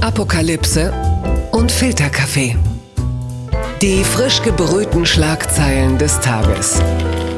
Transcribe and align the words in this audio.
Apokalypse 0.00 0.92
und 1.50 1.72
Filterkaffee. 1.72 2.56
Die 3.82 4.04
frisch 4.04 4.40
gebrühten 4.42 5.04
Schlagzeilen 5.04 5.98
des 5.98 6.20
Tages. 6.20 6.80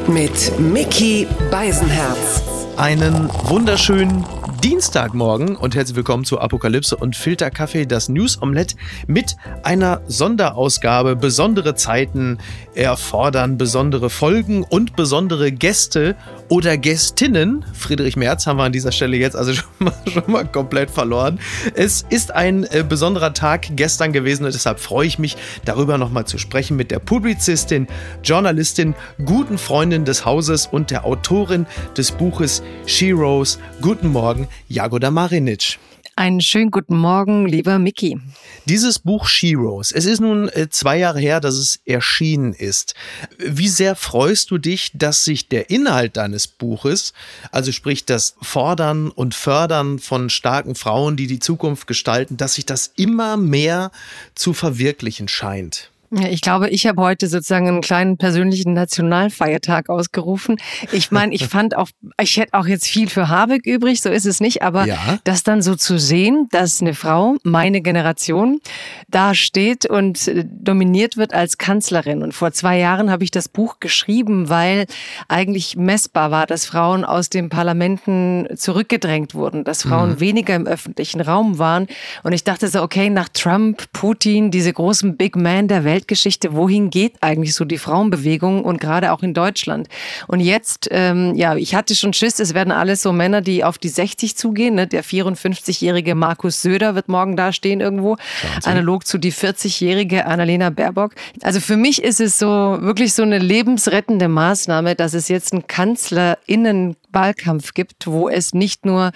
Mit 0.07 0.59
Mickey 0.61 1.27
Beisenherz. 1.51 2.43
Einen 2.77 3.31
wunderschönen 3.45 4.27
Dienstagmorgen 4.63 5.57
und 5.57 5.75
herzlich 5.75 5.97
willkommen 5.97 6.27
zu 6.27 6.39
Apokalypse 6.39 6.95
und 6.95 7.17
Filterkaffee, 7.17 7.87
das 7.87 8.11
News 8.11 8.43
Omelette 8.43 8.77
mit 9.07 9.37
einer 9.63 10.03
Sonderausgabe. 10.07 11.17
Besondere 11.17 11.75
Zeiten 11.77 12.37
erfordern 12.75 13.57
besondere 13.57 14.11
Folgen 14.11 14.65
und 14.65 14.97
besondere 14.97 15.51
Gäste 15.51 16.15
oder 16.51 16.77
Gästinnen. 16.77 17.65
Friedrich 17.73 18.17
Merz 18.17 18.47
haben 18.47 18.59
wir 18.59 18.65
an 18.65 18.73
dieser 18.73 18.93
Stelle 18.93 19.17
jetzt 19.17 19.37
also 19.37 19.55
schon 19.55 19.65
mal, 19.79 19.95
schon 20.13 20.31
mal 20.31 20.45
komplett 20.45 20.91
verloren. 20.91 21.41
Es 21.75 22.05
ist 22.11 22.35
ein 22.35 22.65
äh, 22.65 22.85
besonderer 22.87 23.33
Tag 23.33 23.69
gestern 23.77 24.13
gewesen 24.13 24.45
und 24.45 24.53
deshalb 24.53 24.81
freue 24.81 25.07
ich 25.07 25.19
mich, 25.19 25.37
darüber 25.65 25.97
nochmal 25.97 26.27
zu 26.27 26.37
sprechen 26.37 26.77
mit 26.77 26.91
der 26.91 26.99
Publizistin, 26.99 27.87
Journalistin, 28.23 28.95
guten 29.25 29.57
Freundin 29.57 30.05
des 30.05 30.27
Hauses 30.27 30.67
und 30.67 30.91
der 30.91 31.07
Autorin 31.07 31.67
des 31.97 32.11
Buches 32.11 32.63
She 32.85 33.13
Rose. 33.13 33.59
Guten 33.81 34.09
Morgen, 34.09 34.49
Jagoda 34.69 35.11
Marinic. 35.11 35.79
Einen 36.21 36.43
schönen 36.43 36.71
guten 36.71 36.99
Morgen, 36.99 37.47
lieber 37.47 37.79
Mickey. 37.79 38.19
Dieses 38.67 38.99
Buch 38.99 39.27
Sheroes, 39.27 39.91
es 39.91 40.05
ist 40.05 40.21
nun 40.21 40.51
äh, 40.51 40.69
zwei 40.69 40.99
Jahre 40.99 41.19
her, 41.19 41.41
dass 41.41 41.55
es 41.55 41.81
erschienen 41.87 42.53
ist. 42.53 42.95
Wie 43.39 43.69
sehr 43.69 43.97
freust 43.97 44.51
du 44.51 44.59
dich, 44.59 44.91
dass 44.93 45.25
sich 45.25 45.49
der 45.49 45.71
Inhalt 45.71 46.19
deines 46.19 46.47
Buches, 46.47 47.15
also 47.53 47.73
sprich 47.73 48.05
das 48.05 48.37
Fordern 48.43 49.09
und 49.09 49.35
Fördern 49.35 49.99
von 49.99 50.29
starken 50.29 50.75
Frauen, 50.75 51.17
die 51.17 51.27
die 51.27 51.39
Zukunft 51.39 51.87
gestalten, 51.87 52.37
dass 52.37 52.57
sich 52.57 52.67
das 52.67 52.93
immer 52.97 53.39
mehr 53.39 53.91
zu 54.35 54.53
verwirklichen 54.53 55.27
scheint? 55.27 55.91
Ich 56.11 56.41
glaube, 56.41 56.69
ich 56.71 56.89
habe 56.89 57.01
heute 57.01 57.29
sozusagen 57.29 57.69
einen 57.69 57.81
kleinen 57.83 58.17
persönlichen 58.17 58.73
Nationalfeiertag 58.73 59.89
ausgerufen. 59.89 60.57
Ich 60.91 61.13
meine, 61.13 61.33
ich 61.33 61.47
fand 61.49 61.77
auch, 61.77 61.89
ich 62.21 62.37
hätte 62.37 62.55
auch 62.55 62.67
jetzt 62.67 62.87
viel 62.87 63.09
für 63.09 63.29
Habeck 63.29 63.65
übrig, 63.65 64.03
so 64.03 64.11
ist 64.11 64.27
es 64.27 64.41
nicht, 64.41 64.63
aber 64.63 64.87
ja. 64.87 65.19
das 65.23 65.45
dann 65.45 65.63
so 65.63 65.77
zu 65.77 65.99
sehen, 65.99 66.49
dass 66.51 66.81
eine 66.81 66.95
Frau, 66.95 67.37
meine 67.45 67.81
Generation, 67.81 68.61
da 69.09 69.35
steht 69.35 69.87
und 69.87 70.31
dominiert 70.45 71.17
wird 71.17 71.33
als 71.33 71.59
Kanzlerin. 71.59 72.23
Und 72.23 72.35
vor 72.35 72.51
zwei 72.53 72.79
Jahren 72.79 73.11
habe 73.11 73.23
ich 73.23 73.31
das 73.31 73.49
Buch 73.49 73.79
geschrieben, 73.79 74.49
weil 74.49 74.87
eigentlich 75.29 75.77
messbar 75.77 76.33
war, 76.33 76.47
dass 76.47 76.65
Frauen 76.65 77.05
aus 77.05 77.31
den 77.31 77.51
Parlamenten 77.51 78.49
zurückgedrängt 78.57 79.35
wurden, 79.35 79.63
dass 79.63 79.83
Frauen 79.83 80.11
mhm. 80.11 80.21
weniger 80.21 80.57
im 80.57 80.67
öffentlichen 80.67 81.21
Raum 81.21 81.59
waren. 81.59 81.87
Und 82.25 82.33
ich 82.33 82.43
dachte 82.43 82.67
so, 82.67 82.83
okay, 82.83 83.11
nach 83.11 83.29
Trump, 83.29 83.85
Putin, 83.93 84.51
diese 84.51 84.73
großen 84.73 85.17
Big 85.17 85.37
Men 85.37 85.69
der 85.69 85.85
Welt, 85.85 86.00
Weltgeschichte, 86.01 86.55
wohin 86.55 86.89
geht 86.89 87.17
eigentlich 87.21 87.55
so 87.55 87.67
die 87.67 87.77
Frauenbewegung 87.77 88.65
und 88.65 88.81
gerade 88.81 89.13
auch 89.13 89.23
in 89.23 89.35
Deutschland. 89.35 89.87
Und 90.29 90.41
jetzt, 90.41 90.89
ähm, 90.91 91.35
ja, 91.35 91.57
ich 91.57 91.75
hatte 91.75 91.95
schon 91.95 92.15
Schiss, 92.15 92.41
es 92.41 92.55
werden 92.55 92.73
alles 92.73 93.03
so 93.03 93.13
Männer, 93.13 93.43
die 93.43 93.65
auf 93.65 93.77
die 93.77 93.91
60 93.91 94.35
zugehen. 94.37 94.77
Ne? 94.77 94.87
Der 94.87 95.05
54-jährige 95.05 96.15
Markus 96.15 96.63
Söder 96.63 96.95
wird 96.95 97.09
morgen 97.09 97.37
da 97.37 97.53
stehen 97.53 97.81
irgendwo, 97.81 98.17
analog 98.65 99.07
zu 99.07 99.19
die 99.19 99.33
40-jährige 99.33 100.25
Annalena 100.25 100.71
Baerbock. 100.71 101.15
Also 101.43 101.61
für 101.61 101.77
mich 101.77 102.03
ist 102.03 102.21
es 102.21 102.39
so 102.39 102.79
wirklich 102.81 103.13
so 103.13 103.23
eine 103.23 103.37
lebensrettende 103.39 104.29
Maßnahme, 104.29 104.95
dass 104.95 105.13
es 105.13 105.29
jetzt 105.29 105.53
einen 105.53 105.67
Kanzlerinnenwahlkampf 105.67 107.75
gibt, 107.75 108.07
wo 108.07 108.31
es 108.31 108.55
nicht 108.55 108.87
nur 108.87 109.13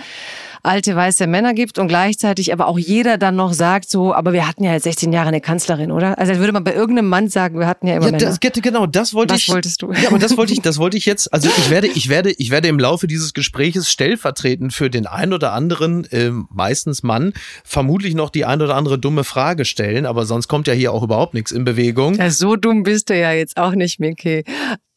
alte 0.64 0.96
weiße 0.96 1.26
Männer 1.26 1.54
gibt 1.54 1.78
und 1.78 1.88
gleichzeitig 1.88 2.52
aber 2.52 2.66
auch 2.66 2.78
jeder 2.78 3.18
dann 3.18 3.36
noch 3.36 3.52
sagt 3.52 3.90
so, 3.90 4.14
aber 4.14 4.32
wir 4.32 4.48
hatten 4.48 4.64
ja 4.64 4.72
jetzt 4.72 4.84
16 4.84 5.12
Jahre 5.12 5.28
eine 5.28 5.40
Kanzlerin, 5.40 5.90
oder? 5.90 6.18
Also 6.18 6.36
würde 6.38 6.52
man 6.52 6.64
bei 6.64 6.74
irgendeinem 6.74 7.08
Mann 7.08 7.28
sagen, 7.28 7.58
wir 7.58 7.66
hatten 7.66 7.86
ja 7.86 7.96
immer 7.96 8.06
ja, 8.06 8.12
Männer. 8.12 8.24
Das, 8.26 8.40
genau, 8.40 8.86
das 8.86 9.14
wollte 9.14 9.34
Was 9.34 9.42
ich. 9.42 9.48
wolltest 9.48 9.82
du? 9.82 9.92
Ja, 9.92 10.08
aber 10.08 10.18
das 10.18 10.36
wollte 10.36 10.52
ich, 10.52 10.60
das 10.62 10.78
wollte 10.78 10.96
ich 10.96 11.06
jetzt. 11.06 11.32
Also 11.32 11.48
ich 11.48 11.70
werde, 11.70 11.88
ich 11.88 12.08
werde, 12.08 12.32
ich 12.32 12.50
werde 12.50 12.68
im 12.68 12.78
Laufe 12.78 13.06
dieses 13.06 13.34
Gespräches 13.34 13.90
stellvertretend 13.90 14.72
für 14.72 14.90
den 14.90 15.06
ein 15.06 15.32
oder 15.32 15.52
anderen, 15.52 16.04
äh, 16.10 16.30
meistens 16.50 17.02
Mann, 17.02 17.32
vermutlich 17.64 18.14
noch 18.14 18.30
die 18.30 18.44
ein 18.44 18.62
oder 18.62 18.74
andere 18.74 18.98
dumme 18.98 19.24
Frage 19.24 19.64
stellen, 19.64 20.06
aber 20.06 20.26
sonst 20.26 20.48
kommt 20.48 20.66
ja 20.66 20.72
hier 20.74 20.92
auch 20.92 21.02
überhaupt 21.02 21.34
nichts 21.34 21.52
in 21.52 21.64
Bewegung. 21.64 22.14
Ja, 22.16 22.30
so 22.30 22.56
dumm 22.56 22.82
bist 22.82 23.10
du 23.10 23.18
ja 23.18 23.32
jetzt 23.32 23.56
auch 23.56 23.72
nicht, 23.72 24.00
Mickey. 24.00 24.44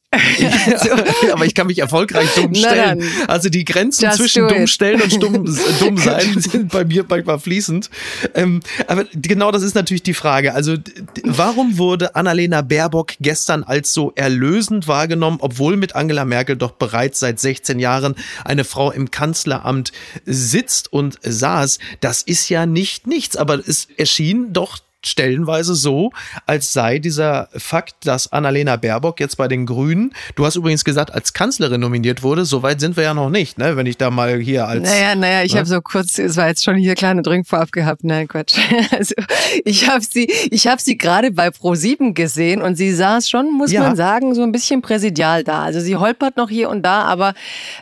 also, 0.14 0.90
aber 1.34 1.46
ich 1.46 1.54
kann 1.54 1.68
mich 1.68 1.80
erfolgreich 1.80 2.30
dumm 2.34 2.56
stellen. 2.56 3.04
Also 3.28 3.50
die 3.50 3.66
Grenzen 3.66 4.10
zwischen 4.12 4.48
dumm 4.48 4.66
stellen 4.66 5.02
und 5.02 5.22
dumm, 5.22 5.58
dumm 5.80 5.98
sein 5.98 6.40
sind 6.40 6.72
bei 6.72 6.86
mir 6.86 7.06
manchmal 7.08 7.40
fließend. 7.40 7.90
Ähm, 8.34 8.62
aber 8.88 9.04
genau 9.14 9.52
das 9.52 9.64
ist 9.64 9.76
natürlich 9.76 10.04
die 10.04 10.14
Frage. 10.14 10.54
Also 10.54 10.76
warum 11.26 11.78
wurde 11.78 12.16
Annalena 12.16 12.62
Baerbock 12.62 13.16
gestern 13.20 13.64
als 13.64 13.94
so 13.94 14.14
erlösend 14.16 14.88
wahrgenommen, 14.88 15.40
obwohl 15.42 15.76
mit 15.76 15.94
Angela 15.94 16.24
Merkel 16.24 16.56
doch 16.56 16.72
bereits 16.72 17.20
seit 17.20 17.42
16 17.42 17.78
Jahren 17.78 18.16
eine 18.46 18.64
Frau 18.64 18.92
im 18.92 19.12
Kanzleramt 19.12 19.92
sitzt 20.26 20.94
und 20.94 21.20
saß? 21.22 21.80
Das 22.00 22.22
ist 22.22 22.48
ja 22.48 22.66
nicht 22.66 23.08
nichts, 23.08 23.36
aber 23.36 23.56
es 23.56 23.90
erschien 23.98 24.54
doch 24.54 24.80
stellenweise 25.08 25.76
so, 25.76 26.12
als 26.46 26.74
sei 26.74 27.00
dieser 27.00 27.50
Fakt, 27.56 28.06
dass 28.06 28.32
Annalena 28.32 28.76
Baerbock 28.76 29.20
jetzt 29.20 29.38
bei 29.38 29.48
den 29.48 29.66
Grünen, 29.66 30.14
du 30.36 30.46
hast 30.46 30.56
übrigens 30.56 30.84
gesagt, 30.84 31.14
als 31.14 31.34
Kanzlerin 31.34 31.82
nominiert 31.82 32.24
wurde, 32.24 32.46
so 32.46 32.64
weit 32.64 32.80
sind 32.80 32.98
wir 32.98 33.04
ja 33.04 33.14
noch 33.14 33.30
nicht, 33.30 33.58
ne? 33.58 33.78
wenn 33.78 33.86
ich 33.86 33.98
da 33.98 34.10
mal 34.12 34.40
hier 34.40 34.68
als... 34.68 34.90
Naja, 34.90 35.16
naja, 35.16 35.44
ich 35.44 35.54
ne? 35.54 35.60
habe 35.60 35.70
so 35.70 35.82
kurz, 35.82 36.18
es 36.20 36.38
war 36.38 36.48
jetzt 36.48 36.64
schon 36.64 36.76
hier 36.76 36.96
kleine 36.96 37.22
Drink 37.22 37.48
vorab 37.48 37.72
gehabt, 37.72 38.04
nein, 38.04 38.28
Quatsch. 38.28 38.58
Also 38.98 39.16
ich 39.66 39.90
habe 39.90 40.02
sie, 40.02 40.32
ich 40.50 40.68
habe 40.68 40.82
sie 40.82 40.98
gerade 40.98 41.32
bei 41.32 41.50
Pro7 41.50 42.14
gesehen 42.14 42.62
und 42.62 42.76
sie 42.76 42.92
saß 42.94 43.30
schon, 43.30 43.52
muss 43.52 43.72
ja. 43.72 43.82
man 43.82 43.96
sagen, 43.96 44.34
so 44.34 44.44
ein 44.44 44.52
bisschen 44.52 44.82
präsidial 44.82 45.44
da. 45.44 45.64
Also 45.64 45.80
sie 45.80 45.96
holpert 45.96 46.38
noch 46.38 46.50
hier 46.50 46.70
und 46.70 46.84
da, 46.84 47.04
aber 47.04 47.34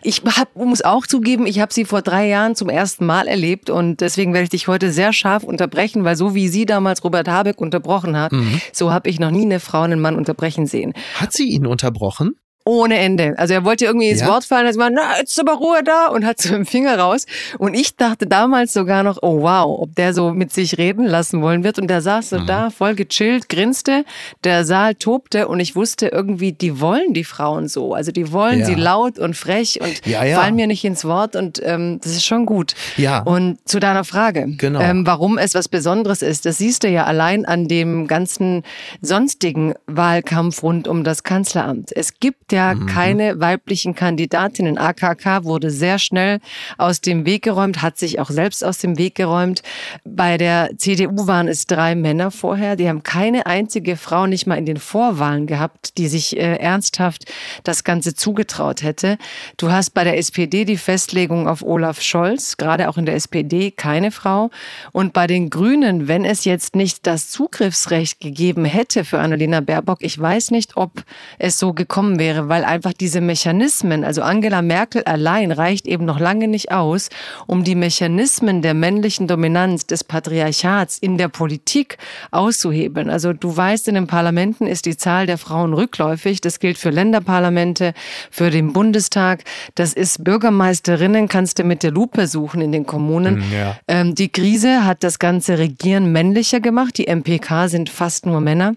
ich 0.02 0.22
hab, 0.26 0.56
muss 0.56 0.82
auch 0.82 1.08
zugeben, 1.08 1.46
ich 1.46 1.60
habe 1.60 1.74
sie 1.74 1.86
vor 1.86 2.02
drei 2.02 2.28
Jahren 2.28 2.56
zum 2.56 2.70
ersten 2.70 3.06
Mal 3.06 3.28
erlebt 3.28 3.70
und 3.70 4.02
deswegen 4.02 4.34
werde 4.34 4.46
ich 4.46 4.50
dich 4.50 4.68
heute 4.68 4.92
sehr 4.92 5.14
scharf 5.14 5.44
unterbrechen, 5.44 6.04
weil 6.04 6.16
so 6.16 6.36
wie 6.36 6.48
sie 6.48 6.66
damals 6.66 7.04
Robert 7.04 7.15
Habeck 7.24 7.62
unterbrochen 7.62 8.18
hat, 8.18 8.32
mhm. 8.32 8.62
so 8.72 8.92
habe 8.92 9.10
ich 9.10 9.20
noch 9.20 9.32
nie 9.32 9.44
eine 9.44 9.60
Frau 9.60 9.82
einen 9.82 10.00
Mann 10.00 10.16
unterbrechen 10.16 10.68
sehen. 10.68 10.94
Hat 11.16 11.34
sie 11.34 11.50
ihn 11.50 11.66
unterbrochen? 11.66 12.36
Ohne 12.68 12.98
Ende. 12.98 13.36
Also 13.38 13.54
er 13.54 13.64
wollte 13.64 13.86
irgendwie 13.86 14.10
ins 14.10 14.22
ja? 14.22 14.28
Wort 14.28 14.44
fallen, 14.44 14.66
also 14.66 14.80
war, 14.80 14.90
na, 14.90 15.20
jetzt 15.20 15.32
ist 15.32 15.40
aber 15.40 15.54
Ruhe 15.54 15.84
da 15.84 16.08
und 16.08 16.26
hat 16.26 16.42
so 16.42 16.50
den 16.50 16.66
Finger 16.66 16.98
raus. 16.98 17.28
Und 17.60 17.76
ich 17.76 17.96
dachte 17.96 18.26
damals 18.26 18.74
sogar 18.74 19.04
noch, 19.04 19.20
oh 19.22 19.42
wow, 19.42 19.82
ob 19.82 19.96
der 19.96 20.16
so 20.16 20.32
mit 20.32 20.52
sich 20.52 20.80
reden 20.80 21.06
lassen 21.06 21.44
wollen 21.44 21.64
wird. 21.64 21.78
Und 21.78 21.88
der 21.88 22.02
saß 22.02 22.30
so 22.30 22.40
mhm. 22.40 22.48
da, 22.48 22.70
voll 22.72 22.96
gechillt, 22.96 23.50
grinste, 23.50 24.04
der 24.44 24.66
Saal 24.66 24.96
tobte 24.96 25.48
und 25.48 25.60
ich 25.60 25.76
wusste 25.76 26.08
irgendwie, 26.08 26.54
die 26.54 26.82
wollen 26.82 27.14
die 27.14 27.24
Frauen 27.24 27.68
so. 27.68 27.94
Also 27.94 28.12
die 28.12 28.32
wollen 28.32 28.62
ja. 28.62 28.66
sie 28.66 28.76
laut 28.76 29.20
und 29.20 29.36
frech 29.36 29.80
und 29.82 30.04
ja, 30.08 30.22
fallen 30.36 30.56
mir 30.56 30.66
nicht 30.66 30.84
ins 30.84 31.06
Wort 31.06 31.36
und 31.36 31.62
ähm, 31.64 32.00
das 32.02 32.14
ist 32.14 32.26
schon 32.26 32.48
gut. 32.48 32.74
Ja. 32.98 33.20
Und 33.20 33.60
zu 33.66 33.80
deiner 33.80 34.04
Frage, 34.04 34.48
genau. 34.58 34.80
ähm, 34.82 35.06
warum 35.06 35.38
es 35.38 35.54
was 35.54 35.70
Besonderes 35.70 36.24
ist, 36.24 36.48
das 36.48 36.58
siehst 36.58 36.84
du 36.84 36.88
ja 36.88 37.04
allein 37.04 37.46
an 37.46 37.68
dem 37.68 38.08
ganzen 38.08 38.64
sonstigen 39.02 39.76
Wahlkampf 39.86 40.64
rund 40.64 40.88
um 40.88 41.04
das 41.04 41.22
Kanzleramt. 41.22 41.96
Es 41.96 42.20
gibt 42.20 42.55
ja 42.56 42.74
mhm. 42.74 42.88
keine 42.88 43.40
weiblichen 43.40 43.94
Kandidatinnen. 43.94 44.78
AKK 44.78 45.44
wurde 45.44 45.70
sehr 45.70 46.00
schnell 46.00 46.40
aus 46.78 47.02
dem 47.02 47.26
Weg 47.26 47.44
geräumt, 47.44 47.82
hat 47.82 47.98
sich 47.98 48.20
auch 48.20 48.30
selbst 48.30 48.64
aus 48.66 48.80
dem 48.80 48.98
Weg 48.98 49.16
geräumt. 49.16 49.62
Bei 50.04 50.38
der 50.38 50.72
CDU 50.78 51.28
waren 51.28 51.48
es 51.48 51.68
drei 51.68 51.94
Männer 51.96 52.32
vorher. 52.32 52.76
Die 52.76 52.90
haben 52.90 53.04
keine 53.04 53.46
einzige 53.46 53.98
Frau 53.98 54.26
nicht 54.26 54.48
mal 54.48 54.58
in 54.58 54.66
den 54.66 54.78
Vorwahlen 54.78 55.46
gehabt, 55.46 55.98
die 55.98 56.08
sich 56.08 56.38
äh, 56.38 56.56
ernsthaft 56.56 57.26
das 57.64 57.84
Ganze 57.84 58.16
zugetraut 58.16 58.82
hätte. 58.82 59.18
Du 59.58 59.72
hast 59.72 59.92
bei 59.92 60.04
der 60.04 60.18
SPD 60.18 60.66
die 60.66 60.78
Festlegung 60.78 61.48
auf 61.48 61.62
Olaf 61.62 62.02
Scholz, 62.02 62.58
gerade 62.58 62.90
auch 62.90 62.98
in 62.98 63.06
der 63.06 63.16
SPD 63.16 63.72
keine 63.72 64.12
Frau. 64.12 64.50
Und 64.94 65.14
bei 65.14 65.28
den 65.28 65.50
Grünen, 65.50 66.08
wenn 66.08 66.24
es 66.24 66.46
jetzt 66.46 66.76
nicht 66.76 67.06
das 67.06 67.30
Zugriffsrecht 67.30 68.22
gegeben 68.22 68.66
hätte 68.66 69.04
für 69.04 69.20
Annalena 69.20 69.60
Baerbock, 69.60 70.00
ich 70.02 70.18
weiß 70.18 70.52
nicht, 70.52 70.78
ob 70.78 71.04
es 71.38 71.60
so 71.60 71.74
gekommen 71.74 72.18
wäre, 72.18 72.45
weil 72.50 72.64
einfach 72.64 72.94
diese 72.94 73.22
Mechanismen, 73.22 74.04
also 74.04 74.22
Angela 74.22 74.62
Merkel 74.62 75.04
allein 75.04 75.52
reicht 75.52 75.88
eben 75.88 76.06
noch 76.06 76.20
lange 76.20 76.48
nicht 76.48 76.72
aus, 76.72 77.10
um 77.48 77.64
die 77.64 77.76
Mechanismen 77.76 78.62
der 78.62 78.74
männlichen 78.74 79.28
Dominanz 79.28 79.86
des 79.86 80.04
Patriarchats 80.04 80.98
in 80.98 81.18
der 81.18 81.28
Politik 81.28 81.98
auszuhebeln. 82.32 83.10
Also 83.10 83.34
du 83.34 83.56
weißt, 83.56 83.88
in 83.88 83.96
den 83.96 84.08
Parlamenten 84.08 84.68
ist 84.68 84.86
die 84.86 84.98
Zahl 84.98 85.26
der 85.26 85.38
Frauen 85.38 85.74
rückläufig. 85.74 86.42
Das 86.42 86.60
gilt 86.60 86.78
für 86.78 86.90
Länderparlamente, 86.90 87.94
für 88.32 88.50
den 88.50 88.74
Bundestag. 88.74 89.44
Das 89.76 89.94
ist 89.94 90.24
Bürgermeisterinnen, 90.24 91.28
kannst 91.28 91.60
du 91.60 91.64
mit 91.64 91.84
der 91.84 91.92
Lupe 91.92 92.28
suchen 92.28 92.62
in 92.62 92.72
den 92.72 92.86
Kommunen. 92.86 93.44
Hm, 93.44 93.54
ja. 93.54 93.78
Ähm, 93.88 94.16
die 94.16 94.30
Krise 94.30 94.86
hat 94.86 95.04
das 95.04 95.20
ganze 95.20 95.58
Regieren 95.58 96.12
männlicher 96.12 96.60
gemacht. 96.60 96.98
Die 96.98 97.08
MPK 97.08 97.68
sind 97.68 97.90
fast 97.90 98.26
nur 98.26 98.42
Männer. 98.42 98.76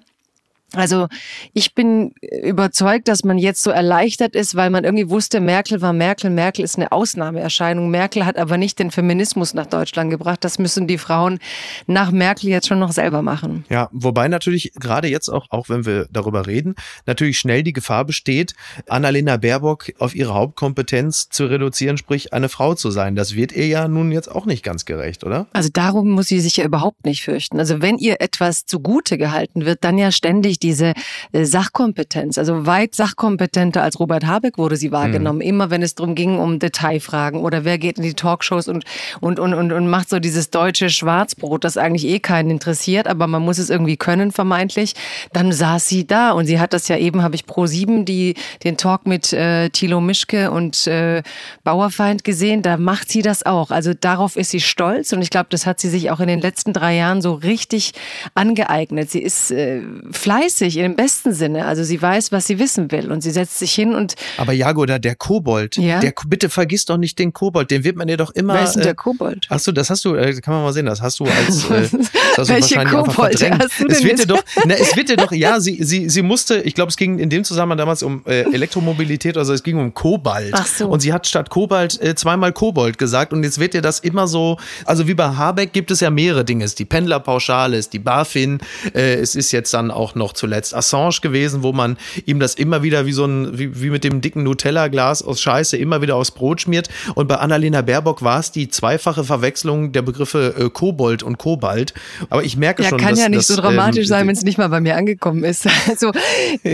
Also 0.74 1.08
ich 1.54 1.74
bin 1.74 2.12
überzeugt, 2.20 3.08
dass 3.08 3.24
man 3.24 3.38
jetzt 3.38 3.62
so 3.62 3.70
erleichtert 3.70 4.34
ist, 4.34 4.54
weil 4.54 4.68
man 4.68 4.84
irgendwie 4.84 5.08
wusste, 5.08 5.40
Merkel 5.40 5.80
war 5.80 5.94
Merkel, 5.94 6.28
Merkel 6.28 6.62
ist 6.62 6.76
eine 6.76 6.92
Ausnahmeerscheinung. 6.92 7.90
Merkel 7.90 8.26
hat 8.26 8.36
aber 8.36 8.58
nicht 8.58 8.78
den 8.78 8.90
Feminismus 8.90 9.54
nach 9.54 9.64
Deutschland 9.64 10.10
gebracht. 10.10 10.44
Das 10.44 10.58
müssen 10.58 10.86
die 10.86 10.98
Frauen 10.98 11.38
nach 11.86 12.10
Merkel 12.10 12.50
jetzt 12.50 12.68
schon 12.68 12.78
noch 12.78 12.92
selber 12.92 13.22
machen. 13.22 13.64
Ja, 13.70 13.88
wobei 13.92 14.28
natürlich 14.28 14.72
gerade 14.74 15.08
jetzt 15.08 15.30
auch, 15.30 15.46
auch 15.48 15.70
wenn 15.70 15.86
wir 15.86 16.06
darüber 16.10 16.46
reden, 16.46 16.74
natürlich 17.06 17.38
schnell 17.38 17.62
die 17.62 17.72
Gefahr 17.72 18.04
besteht, 18.04 18.54
Annalena 18.88 19.38
Baerbock 19.38 19.92
auf 19.98 20.14
ihre 20.14 20.34
Hauptkompetenz 20.34 21.30
zu 21.30 21.46
reduzieren, 21.46 21.96
sprich 21.96 22.34
eine 22.34 22.50
Frau 22.50 22.74
zu 22.74 22.90
sein. 22.90 23.16
Das 23.16 23.34
wird 23.34 23.52
ihr 23.52 23.66
ja 23.66 23.88
nun 23.88 24.12
jetzt 24.12 24.30
auch 24.30 24.44
nicht 24.44 24.62
ganz 24.62 24.84
gerecht, 24.84 25.24
oder? 25.24 25.46
Also 25.54 25.70
darum 25.72 26.10
muss 26.10 26.26
sie 26.26 26.40
sich 26.40 26.58
ja 26.58 26.64
überhaupt 26.64 27.06
nicht 27.06 27.22
fürchten. 27.22 27.58
Also 27.58 27.80
wenn 27.80 27.96
ihr 27.96 28.20
etwas 28.20 28.66
zugute 28.66 29.16
gehalten 29.16 29.64
wird, 29.64 29.82
dann 29.82 29.96
ja 29.96 30.12
ständig 30.12 30.57
wirklich 30.58 30.68
diese 30.68 30.92
äh, 31.32 31.44
Sachkompetenz, 31.44 32.38
also 32.38 32.66
weit 32.66 32.94
sachkompetenter 32.94 33.82
als 33.82 33.98
Robert 34.00 34.26
Habeck 34.26 34.58
wurde 34.58 34.76
sie 34.76 34.92
wahrgenommen. 34.92 35.38
Mhm. 35.38 35.44
Immer 35.44 35.70
wenn 35.70 35.82
es 35.82 35.94
darum 35.94 36.14
ging, 36.14 36.38
um 36.38 36.58
Detailfragen 36.58 37.40
oder 37.40 37.64
wer 37.64 37.78
geht 37.78 37.98
in 37.98 38.04
die 38.04 38.14
Talkshows 38.14 38.68
und, 38.68 38.84
und, 39.20 39.38
und, 39.38 39.54
und, 39.54 39.72
und 39.72 39.88
macht 39.88 40.08
so 40.08 40.18
dieses 40.18 40.50
deutsche 40.50 40.90
Schwarzbrot, 40.90 41.64
das 41.64 41.76
eigentlich 41.76 42.06
eh 42.06 42.20
keinen 42.20 42.50
interessiert, 42.50 43.06
aber 43.06 43.26
man 43.26 43.42
muss 43.42 43.58
es 43.58 43.70
irgendwie 43.70 43.96
können, 43.96 44.32
vermeintlich. 44.32 44.94
Dann 45.32 45.52
saß 45.52 45.88
sie 45.88 46.06
da 46.06 46.32
und 46.32 46.46
sie 46.46 46.60
hat 46.60 46.72
das 46.72 46.88
ja 46.88 46.96
eben, 46.96 47.22
habe 47.22 47.34
ich 47.34 47.46
pro 47.46 47.66
sieben 47.66 48.04
die, 48.04 48.34
den 48.64 48.76
Talk 48.76 49.06
mit 49.06 49.32
äh, 49.32 49.70
Thilo 49.70 50.00
Mischke 50.00 50.50
und 50.50 50.86
äh, 50.86 51.22
Bauerfeind 51.64 52.24
gesehen, 52.24 52.62
da 52.62 52.76
macht 52.76 53.10
sie 53.10 53.22
das 53.22 53.44
auch. 53.44 53.70
Also 53.70 53.94
darauf 53.94 54.36
ist 54.36 54.50
sie 54.50 54.60
stolz 54.60 55.12
und 55.12 55.22
ich 55.22 55.30
glaube, 55.30 55.48
das 55.50 55.66
hat 55.66 55.80
sie 55.80 55.88
sich 55.88 56.10
auch 56.10 56.20
in 56.20 56.28
den 56.28 56.40
letzten 56.40 56.72
drei 56.72 56.96
Jahren 56.96 57.22
so 57.22 57.34
richtig 57.34 57.92
angeeignet. 58.34 59.10
Sie 59.10 59.22
ist 59.22 59.50
äh, 59.50 59.82
fleißig 60.10 60.47
fleißig 60.48 60.76
in 60.76 60.82
dem 60.82 60.96
besten 60.96 61.32
Sinne. 61.32 61.66
Also 61.66 61.84
sie 61.84 62.00
weiß, 62.00 62.32
was 62.32 62.46
sie 62.46 62.58
wissen 62.58 62.90
will 62.90 63.10
und 63.10 63.22
sie 63.22 63.30
setzt 63.30 63.58
sich 63.58 63.72
hin 63.72 63.94
und. 63.94 64.14
Aber 64.36 64.52
Jago, 64.52 64.86
da 64.86 64.98
der 64.98 65.14
Kobold, 65.14 65.76
ja? 65.76 66.00
der, 66.00 66.12
bitte 66.26 66.48
vergiss 66.48 66.84
doch 66.84 66.96
nicht 66.96 67.18
den 67.18 67.32
Kobold, 67.32 67.70
den 67.70 67.84
wird 67.84 67.96
man 67.96 68.08
dir 68.08 68.16
doch 68.16 68.30
immer. 68.30 68.54
Wer 68.54 68.64
ist 68.64 68.74
denn 68.74 68.82
der 68.82 68.92
äh, 68.92 68.96
Kobold? 68.96 69.46
Ach 69.50 69.58
so, 69.58 69.72
das 69.72 69.90
hast 69.90 70.04
du, 70.04 70.14
äh, 70.14 70.34
kann 70.40 70.54
man 70.54 70.62
mal 70.62 70.72
sehen, 70.72 70.86
das 70.86 71.00
hast 71.00 71.20
du 71.20 71.24
als. 71.24 71.70
Äh, 71.70 71.88
das 72.36 72.38
hast 72.38 72.48
Welche 72.48 72.74
du 72.74 72.80
wahrscheinlich 72.80 73.14
Kobold 73.14 73.50
hast 73.60 73.80
du 73.80 73.84
denn 73.84 73.92
es 73.92 74.04
wird 74.04 74.18
dir 74.18 74.26
doch, 74.26 74.42
na, 74.64 74.74
es 74.74 74.96
wird 74.96 75.08
dir 75.08 75.16
doch, 75.16 75.32
ja, 75.32 75.60
sie, 75.60 75.82
sie, 75.82 76.08
sie 76.08 76.22
musste, 76.22 76.60
ich 76.60 76.74
glaube, 76.74 76.90
es 76.90 76.96
ging 76.96 77.18
in 77.18 77.30
dem 77.30 77.44
Zusammenhang 77.44 77.78
damals 77.78 78.02
um 78.02 78.22
äh, 78.26 78.42
Elektromobilität, 78.52 79.36
also 79.36 79.52
es 79.52 79.62
ging 79.62 79.78
um 79.78 79.94
Kobalt. 79.94 80.52
Ach 80.52 80.66
so. 80.66 80.88
Und 80.88 81.00
sie 81.00 81.12
hat 81.12 81.26
statt 81.26 81.50
Kobalt 81.50 82.00
äh, 82.00 82.14
zweimal 82.14 82.52
Kobold 82.52 82.98
gesagt 82.98 83.32
und 83.32 83.42
jetzt 83.44 83.58
wird 83.58 83.74
dir 83.74 83.82
das 83.82 84.00
immer 84.00 84.26
so, 84.26 84.56
also 84.84 85.06
wie 85.06 85.14
bei 85.14 85.28
Habeck 85.28 85.72
gibt 85.72 85.90
es 85.90 86.00
ja 86.00 86.10
mehrere 86.10 86.44
Dinge. 86.44 86.64
Es 86.64 86.72
ist 86.72 86.78
die 86.78 86.84
Pendlerpauschale, 86.84 87.76
es 87.76 87.86
ist 87.86 87.92
die 87.92 87.98
BaFin, 87.98 88.60
äh, 88.94 89.14
es 89.14 89.34
ist 89.34 89.52
jetzt 89.52 89.72
dann 89.74 89.90
auch 89.90 90.14
noch 90.14 90.32
zuletzt 90.38 90.74
Assange 90.74 91.20
gewesen, 91.20 91.62
wo 91.62 91.72
man 91.72 91.98
ihm 92.24 92.40
das 92.40 92.54
immer 92.54 92.82
wieder 92.82 93.06
wie 93.06 93.12
so 93.12 93.26
ein, 93.26 93.58
wie, 93.58 93.82
wie 93.82 93.90
mit 93.90 94.04
dem 94.04 94.20
dicken 94.20 94.42
Nutella-Glas 94.42 95.22
aus 95.22 95.40
Scheiße 95.40 95.76
immer 95.76 96.00
wieder 96.00 96.16
aufs 96.16 96.30
Brot 96.30 96.62
schmiert. 96.62 96.88
Und 97.14 97.28
bei 97.28 97.36
Annalena 97.36 97.82
Baerbock 97.82 98.22
war 98.22 98.40
es 98.40 98.52
die 98.52 98.68
zweifache 98.68 99.24
Verwechslung 99.24 99.92
der 99.92 100.02
Begriffe 100.02 100.54
äh, 100.58 100.70
Kobold 100.70 101.22
und 101.22 101.38
Kobalt. 101.38 101.92
Aber 102.30 102.44
ich 102.44 102.56
merke 102.56 102.82
ja, 102.82 102.88
schon, 102.88 102.98
kann 102.98 103.10
dass, 103.10 103.20
ja 103.20 103.28
nicht 103.28 103.40
dass, 103.40 103.48
so 103.48 103.60
dramatisch 103.60 104.04
ähm, 104.04 104.06
sein, 104.06 104.26
wenn 104.26 104.34
es 104.34 104.42
nicht 104.42 104.58
mal 104.58 104.68
bei 104.68 104.80
mir 104.80 104.96
angekommen 104.96 105.44
ist. 105.44 105.66
Also, 105.88 106.12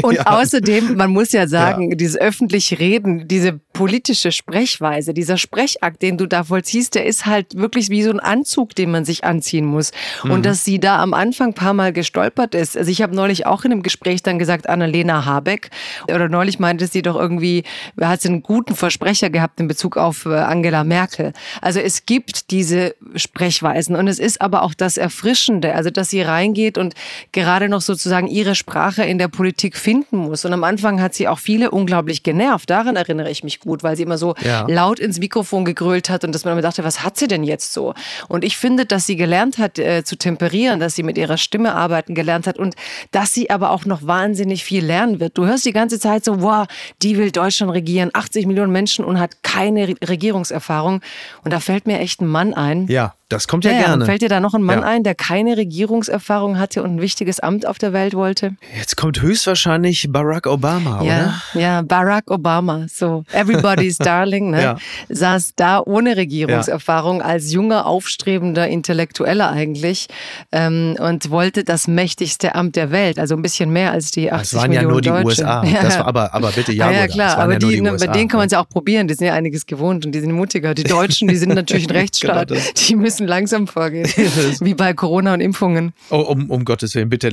und 0.03 0.15
ja. 0.17 0.27
außerdem, 0.27 0.97
man 0.97 1.11
muss 1.11 1.33
ja 1.33 1.47
sagen, 1.47 1.91
ja. 1.91 1.97
dieses 1.97 2.17
öffentliche 2.17 2.79
Reden, 2.79 3.29
diese 3.29 3.53
politische 3.73 4.33
Sprechweise, 4.33 5.15
dieser 5.15 5.37
Sprechakt, 5.37 6.03
den 6.03 6.19
du 6.19 6.27
da 6.27 6.45
vollziehst, 6.45 6.95
der 6.95 7.07
ist 7.07 7.27
halt 7.27 7.57
wirklich 7.57 7.91
wie 7.91 8.03
so 8.03 8.11
ein 8.11 8.21
Anzug, 8.21 8.75
den 8.75 8.91
man 8.91 9.05
sich 9.05 9.25
anziehen 9.25 9.65
muss. 9.65 9.93
Mhm. 10.23 10.31
Und 10.31 10.47
dass 10.47 10.65
sie 10.65 10.81
da 10.81 11.01
am 11.01 11.15
Anfang 11.15 11.49
ein 11.49 11.55
paar 11.55 11.75
Mal 11.75 11.93
gestolpert 11.93 12.55
ist. 12.55 12.77
Also 12.77 12.91
ich 12.91 13.03
habe 13.03 13.15
neulich 13.15 13.47
auch 13.47 13.54
in 13.63 13.73
einem 13.73 13.83
Gespräch 13.83 14.23
dann 14.23 14.39
gesagt, 14.39 14.69
Annalena 14.69 15.25
Habeck. 15.25 15.71
Oder 16.09 16.29
neulich 16.29 16.59
meinte 16.59 16.87
sie 16.87 17.03
doch 17.03 17.15
irgendwie, 17.15 17.63
hat 18.01 18.23
sie 18.23 18.29
einen 18.29 18.43
guten 18.43 18.75
Versprecher 18.75 19.31
gehabt 19.31 19.61
in 19.61 19.69
Bezug 19.69 19.97
auf 19.97 20.25
äh, 20.25 20.31
Angela 20.31 20.83
Merkel. 20.83 21.33
Also 21.61 21.79
es 21.79 22.07
gibt 22.07 22.51
diese 22.51 22.95
Sprechweisen 23.15 23.95
und 23.95 24.09
es 24.09 24.19
ist 24.19 24.41
aber 24.41 24.63
auch 24.63 24.75
das 24.75 24.97
Erfrischende, 24.97 25.75
also 25.75 25.91
dass 25.91 26.11
sie 26.11 26.23
reingeht 26.23 26.79
und 26.79 26.95
gerade 27.33 27.69
noch 27.69 27.83
sozusagen 27.83 28.27
ihre 28.27 28.55
Sprache 28.55 29.05
in 29.05 29.19
der 29.19 29.29
Politik 29.29 29.77
finden 29.77 30.17
muss. 30.17 30.45
Und 30.45 30.53
am 30.53 30.65
Anfang 30.65 31.01
hat 31.01 31.15
sie 31.15 31.29
auch 31.29 31.39
viele 31.39 31.71
unglaublich 31.71 32.23
genervt. 32.23 32.71
Daran 32.71 32.97
erinnere 32.97 33.31
ich 33.31 33.45
mich 33.45 33.61
gut, 33.61 33.83
weil 33.83 33.97
sie 33.97 34.03
immer 34.03 34.19
so 34.19 34.35
ja. 34.43 34.67
laut 34.69 34.99
ins 34.99 35.19
Mikrofon 35.19 35.65
gegrölt 35.65 36.11
hat 36.11 36.25
und 36.25 36.35
dass 36.35 36.45
man 36.45 36.53
immer 36.53 36.63
dachte, 36.63 36.85
was 36.85 37.03
hat 37.03 37.17
sie 37.17 37.29
denn 37.29 37.45
jetzt 37.45 37.73
so? 37.73 37.95
Und 38.29 38.45
ich 38.45 38.57
finde, 38.57 38.87
dass 38.87 39.07
sie 39.07 39.17
gelernt 39.17 39.59
hat 39.59 39.79
äh, 39.79 40.05
zu 40.05 40.17
temperieren, 40.17 40.81
dass 40.81 40.95
sie 40.95 41.03
mit 41.03 41.19
ihrer 41.19 41.37
Stimme 41.37 41.75
arbeiten 41.75 42.15
gelernt 42.15 42.47
hat 42.47 42.59
und 42.59 42.75
dass 43.11 43.35
sie 43.35 43.44
aber 43.51 43.71
auch 43.71 43.85
noch 43.85 44.07
wahnsinnig 44.07 44.65
viel 44.65 44.85
lernen 44.85 45.21
wird. 45.21 45.37
Du 45.39 45.47
hörst 45.47 45.65
die 45.65 45.73
ganze 45.73 45.99
Zeit 45.99 46.25
so, 46.25 46.43
wow, 46.43 46.67
die 47.03 47.17
will 47.17 47.31
Deutschland 47.31 47.73
regieren, 47.73 48.11
80 48.13 48.47
Millionen 48.47 48.73
Menschen 48.73 49.05
und 49.05 49.19
hat 49.19 49.43
keine 49.43 49.95
Regierungserfahrung. 50.07 51.01
Und 51.43 51.53
da 51.53 51.61
fällt 51.61 51.87
mir 51.87 51.99
echt 51.99 52.21
ein 52.21 52.29
Mann 52.29 52.55
ein. 52.55 52.87
Ja. 52.89 53.15
Das 53.35 53.49
kommt 53.49 53.65
ja, 53.65 53.73
ja 53.73 53.87
gerne. 53.87 54.05
Fällt 54.05 54.23
dir 54.23 54.29
da 54.29 54.39
noch 54.39 54.55
ein 54.55 54.63
Mann 54.63 54.81
ja. 54.81 54.85
ein, 54.85 55.03
der 55.03 55.15
keine 55.15 55.57
Regierungserfahrung 55.57 56.59
hatte 56.59 56.83
und 56.83 56.97
ein 56.97 57.01
wichtiges 57.01 57.41
Amt 57.41 57.67
auf 57.67 57.79
der 57.79 57.93
Welt 57.93 58.15
wollte? 58.15 58.55
Jetzt 58.79 58.97
kommt 58.97 59.21
höchstwahrscheinlich 59.23 60.07
Barack 60.11 60.47
Obama, 60.47 61.03
ja, 61.03 61.41
oder? 61.55 61.61
Ja, 61.61 61.83
Barack 61.83 62.31
Obama, 62.31 62.87
so 62.89 63.25
everybody's 63.33 63.97
darling, 63.99 64.51
ne? 64.51 64.63
Ja. 64.63 64.77
saß 65.09 65.55
da 65.57 65.81
ohne 65.81 66.17
Regierungserfahrung 66.17 67.23
als 67.23 67.51
junger, 67.51 67.87
aufstrebender 67.87 68.69
Intellektueller 68.69 69.51
eigentlich 69.51 70.07
ähm, 70.53 70.97
und 71.01 71.31
wollte 71.31 71.65
das 71.65 71.89
mächtigste 71.89 72.55
Amt 72.55 72.77
der 72.77 72.91
Welt, 72.91 73.19
also 73.19 73.34
ein 73.35 73.43
bisschen 73.43 73.71
mehr 73.71 73.93
als 73.93 74.11
die 74.11 74.31
80 74.31 74.51
Das 74.51 74.61
waren 74.61 74.71
Millionen 74.71 74.87
ja 74.87 74.93
nur 74.93 75.01
die 75.01 75.09
Deutsche. 75.09 75.43
USA. 75.43 75.65
Das 75.85 75.99
war, 75.99 76.07
aber, 76.07 76.35
aber 76.35 76.51
bitte 76.53 76.73
ja. 76.73 76.91
Ja, 76.91 77.07
klar, 77.09 77.39
aber 77.39 77.59
die, 77.59 77.67
die 77.69 77.81
bei 77.81 78.07
denen 78.07 78.29
kann 78.29 78.39
man 78.39 78.47
es 78.47 78.53
ja 78.53 78.61
auch 78.61 78.69
probieren. 78.69 79.09
Die 79.09 79.15
sind 79.15 79.27
ja 79.27 79.35
einiges 79.35 79.67
gewohnt 79.67 80.07
und 80.07 80.13
die 80.13 80.21
sind 80.21 80.33
mutiger. 80.33 80.75
Die 80.75 80.85
Deutschen, 80.85 81.29
die 81.29 81.37
sind 81.37 81.49
natürlich 81.55 81.85
ein 81.85 81.89
genau 81.89 82.01
Rechtsstaat. 82.01 82.49
genau 82.49 82.61
die 82.89 82.97
müssen 82.97 83.27
langsam 83.27 83.67
vorgehen. 83.67 84.07
Wie 84.61 84.75
bei 84.75 84.95
Corona 84.95 85.35
und 85.35 85.41
Impfungen. 85.41 85.93
Oh, 86.11 86.21
um, 86.21 86.51
um 86.51 86.65
Gottes 86.65 86.95
Willen, 86.95 87.09
bitte. 87.09 87.31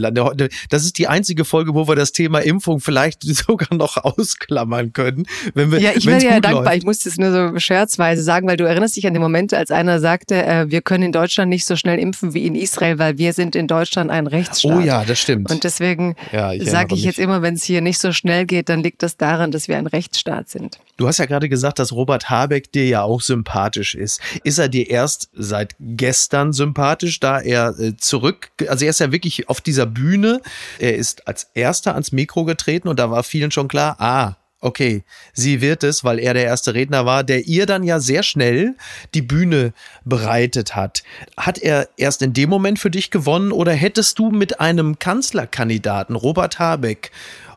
Das 0.70 0.84
ist 0.84 0.98
die 0.98 1.08
einzige 1.08 1.46
Folge, 1.46 1.74
wo 1.74 1.88
wir 1.88 1.96
das 1.96 2.12
Thema 2.12 2.40
Impfung 2.40 2.80
vielleicht 2.80 3.24
sogar 3.24 3.74
noch 3.76 3.98
ausklammern 3.98 4.94
können. 4.94 5.26
Wenn 5.54 5.72
wir, 5.72 5.80
ja, 5.80 5.92
ich 5.96 6.06
wäre 6.06 6.24
ja 6.24 6.40
dankbar. 6.40 6.66
Läuft. 6.66 6.78
Ich 6.78 6.86
muss 6.86 7.00
das 7.00 7.18
nur 7.18 7.32
so 7.32 7.60
scherzweise 7.60 8.24
sagen, 8.24 8.48
weil 8.48 8.58
du 8.58 8.66
erinnerst 8.66 8.96
dich 8.96 9.08
an 9.08 9.14
den 9.14 9.22
Moment, 9.22 9.54
als 9.54 9.72
einer 9.72 10.00
sagte, 10.00 10.44
äh, 10.44 10.70
wir 10.70 10.82
können 10.82 11.04
in 11.04 11.12
Deutschland 11.12 11.50
nicht 11.50 11.66
so 11.66 11.76
schnell 11.76 12.00
impfen 12.00 12.34
wie 12.34 12.46
in 12.46 12.56
Israel, 12.56 13.00
weil 13.00 13.18
wir 13.18 13.34
sind 13.34 13.56
in 13.56 13.68
Deutschland 13.68 14.12
ein 14.12 14.28
Rechtsstaat. 14.28 14.78
Oh 14.78 14.80
ja, 14.80 15.04
das 15.04 15.20
stimmt. 15.20 15.52
Und 15.52 15.64
deswegen 15.64 15.91
ja, 16.32 16.54
sage 16.64 16.96
ich 16.96 17.04
jetzt 17.04 17.20
immer, 17.20 17.42
wenn 17.42 17.56
es 17.56 17.64
hier 17.64 17.82
nicht 17.82 18.00
so 18.00 18.12
schnell 18.12 18.46
geht, 18.46 18.70
dann 18.70 18.84
liegt 18.84 19.04
das 19.04 19.18
daran, 19.18 19.52
dass 19.52 19.68
wir 19.68 19.78
ein 19.78 19.88
Rechtsstaat 19.88 20.50
sind. 20.50 20.80
Du 20.98 21.08
hast 21.08 21.18
ja 21.18 21.26
gerade 21.26 21.50
gesagt, 21.50 21.80
dass 21.80 21.92
Robert 21.92 22.30
Habeck 22.30 22.72
dir 22.72 22.88
ja 22.88 23.02
auch 23.04 23.22
sympathisch 23.22 23.96
ist. 23.96 24.22
Ist 24.44 24.60
er 24.60 24.70
dir 24.70 24.90
erst 24.90 25.30
seit 25.34 25.76
gestern 25.80 26.54
sympathisch, 26.54 27.20
da 27.20 27.40
er 27.40 27.78
äh, 27.80 27.96
zurück, 27.98 28.52
also 28.68 28.86
er 28.86 28.92
ist 28.92 29.00
ja 29.00 29.12
wirklich 29.12 29.50
auf 29.50 29.62
dieser 29.62 29.86
Bühne, 29.86 30.42
er 30.80 30.96
ist 30.96 31.28
als 31.28 31.48
erster 31.54 31.94
ans 31.94 32.12
Mikro 32.12 32.46
getreten 32.46 32.88
und 32.88 33.00
da 33.00 33.10
war 33.10 33.24
vielen 33.24 33.52
schon 33.52 33.68
klar, 33.68 33.96
ah, 34.00 34.36
Okay, 34.64 35.04
sie 35.34 35.60
wird 35.60 35.84
es, 35.84 36.04
weil 36.04 36.20
er 36.20 36.36
der 36.36 36.46
erste 36.46 36.76
Redner 36.76 37.04
war, 37.04 37.24
der 37.24 37.48
ihr 37.48 37.66
dann 37.66 37.84
ja 37.84 38.00
sehr 38.00 38.22
schnell 38.22 38.76
die 39.16 39.24
Bühne 39.24 39.74
bereitet 40.06 40.76
hat. 40.76 41.02
Hat 41.36 41.58
er 41.58 41.90
erst 41.98 42.22
in 42.22 42.34
dem 42.34 42.52
Moment 42.52 42.78
für 42.78 42.92
dich 42.92 43.10
gewonnen 43.10 43.52
oder 43.52 43.74
hättest 43.74 44.20
du 44.20 44.30
mit 44.30 44.60
einem 44.60 45.00
Kanzlerkandidaten, 45.00 46.16
Robert 46.16 46.60
Habeck, 46.60 47.12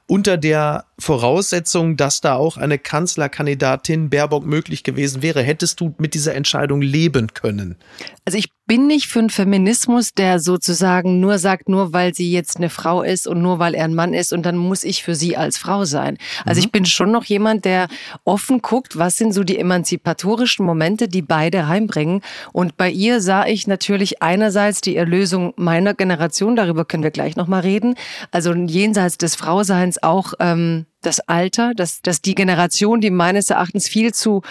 unter 0.07 0.37
der 0.37 0.85
Voraussetzung, 0.99 1.97
dass 1.97 2.21
da 2.21 2.35
auch 2.35 2.57
eine 2.57 2.79
Kanzlerkandidatin 2.79 4.11
Baerbock 4.11 4.45
möglich 4.45 4.83
gewesen 4.83 5.23
wäre. 5.23 5.43
Hättest 5.43 5.81
du 5.81 5.95
mit 5.99 6.15
dieser 6.15 6.35
Entscheidung 6.35 6.83
leben 6.83 7.29
können? 7.35 7.77
Also 8.25 8.39
ich 8.39 8.51
bin 8.67 8.87
nicht 8.87 9.07
für 9.09 9.19
einen 9.19 9.31
Feminismus, 9.31 10.15
der 10.15 10.39
sozusagen 10.39 11.21
nur 11.21 11.39
sagt, 11.39 11.69
nur 11.69 11.93
weil 11.93 12.15
sie 12.15 12.33
jetzt 12.33 12.57
eine 12.57 12.71
Frau 12.71 13.03
ist 13.03 13.27
und 13.27 13.43
nur 13.43 13.59
weil 13.59 13.75
er 13.75 13.85
ein 13.85 13.95
Mann 13.95 14.15
ist 14.15 14.33
und 14.33 14.45
dann 14.45 14.57
muss 14.57 14.85
ich 14.85 15.03
für 15.03 15.15
sie 15.15 15.37
als 15.37 15.59
Frau 15.59 15.85
sein. 15.85 16.17
Also 16.45 16.61
mhm. 16.61 16.65
ich 16.65 16.73
bin 16.73 16.87
schon 16.87 17.13
noch 17.13 17.25
jemand, 17.25 17.65
der 17.65 17.89
offen 18.25 18.63
guckt, 18.63 18.99
was 18.99 19.17
sind 19.17 19.33
so 19.33 19.45
die 19.45 19.59
emanzipatorischen 19.59 20.65
Momente, 20.65 21.09
die 21.09 21.23
beide 21.23 21.69
heimbringen. 21.69 22.23
Und 22.53 22.77
bei 22.77 22.91
ihr 22.91 23.21
sah 23.21 23.47
ich 23.47 23.67
natürlich 23.67 24.23
einerseits 24.23 24.81
die 24.81 24.97
Erlösung 24.97 25.53
meiner 25.57 25.95
Generation, 25.95 26.57
darüber 26.57 26.85
können 26.85 27.03
wir 27.03 27.11
gleich 27.11 27.37
nochmal 27.37 27.61
reden. 27.61 27.97
Also 28.31 28.55
jenseits 28.55 29.19
des 29.19 29.35
Frauseins 29.35 30.03
auch 30.03 30.33
ähm, 30.41 30.87
das 31.07 31.21
Alter, 31.21 31.73
dass, 31.75 32.03
dass 32.03 32.23
die 32.23 32.35
Generation, 32.35 33.01
die 33.01 33.11
meines 33.11 33.51
Erachtens 33.51 33.89
viel 33.89 34.13
zu 34.13 34.43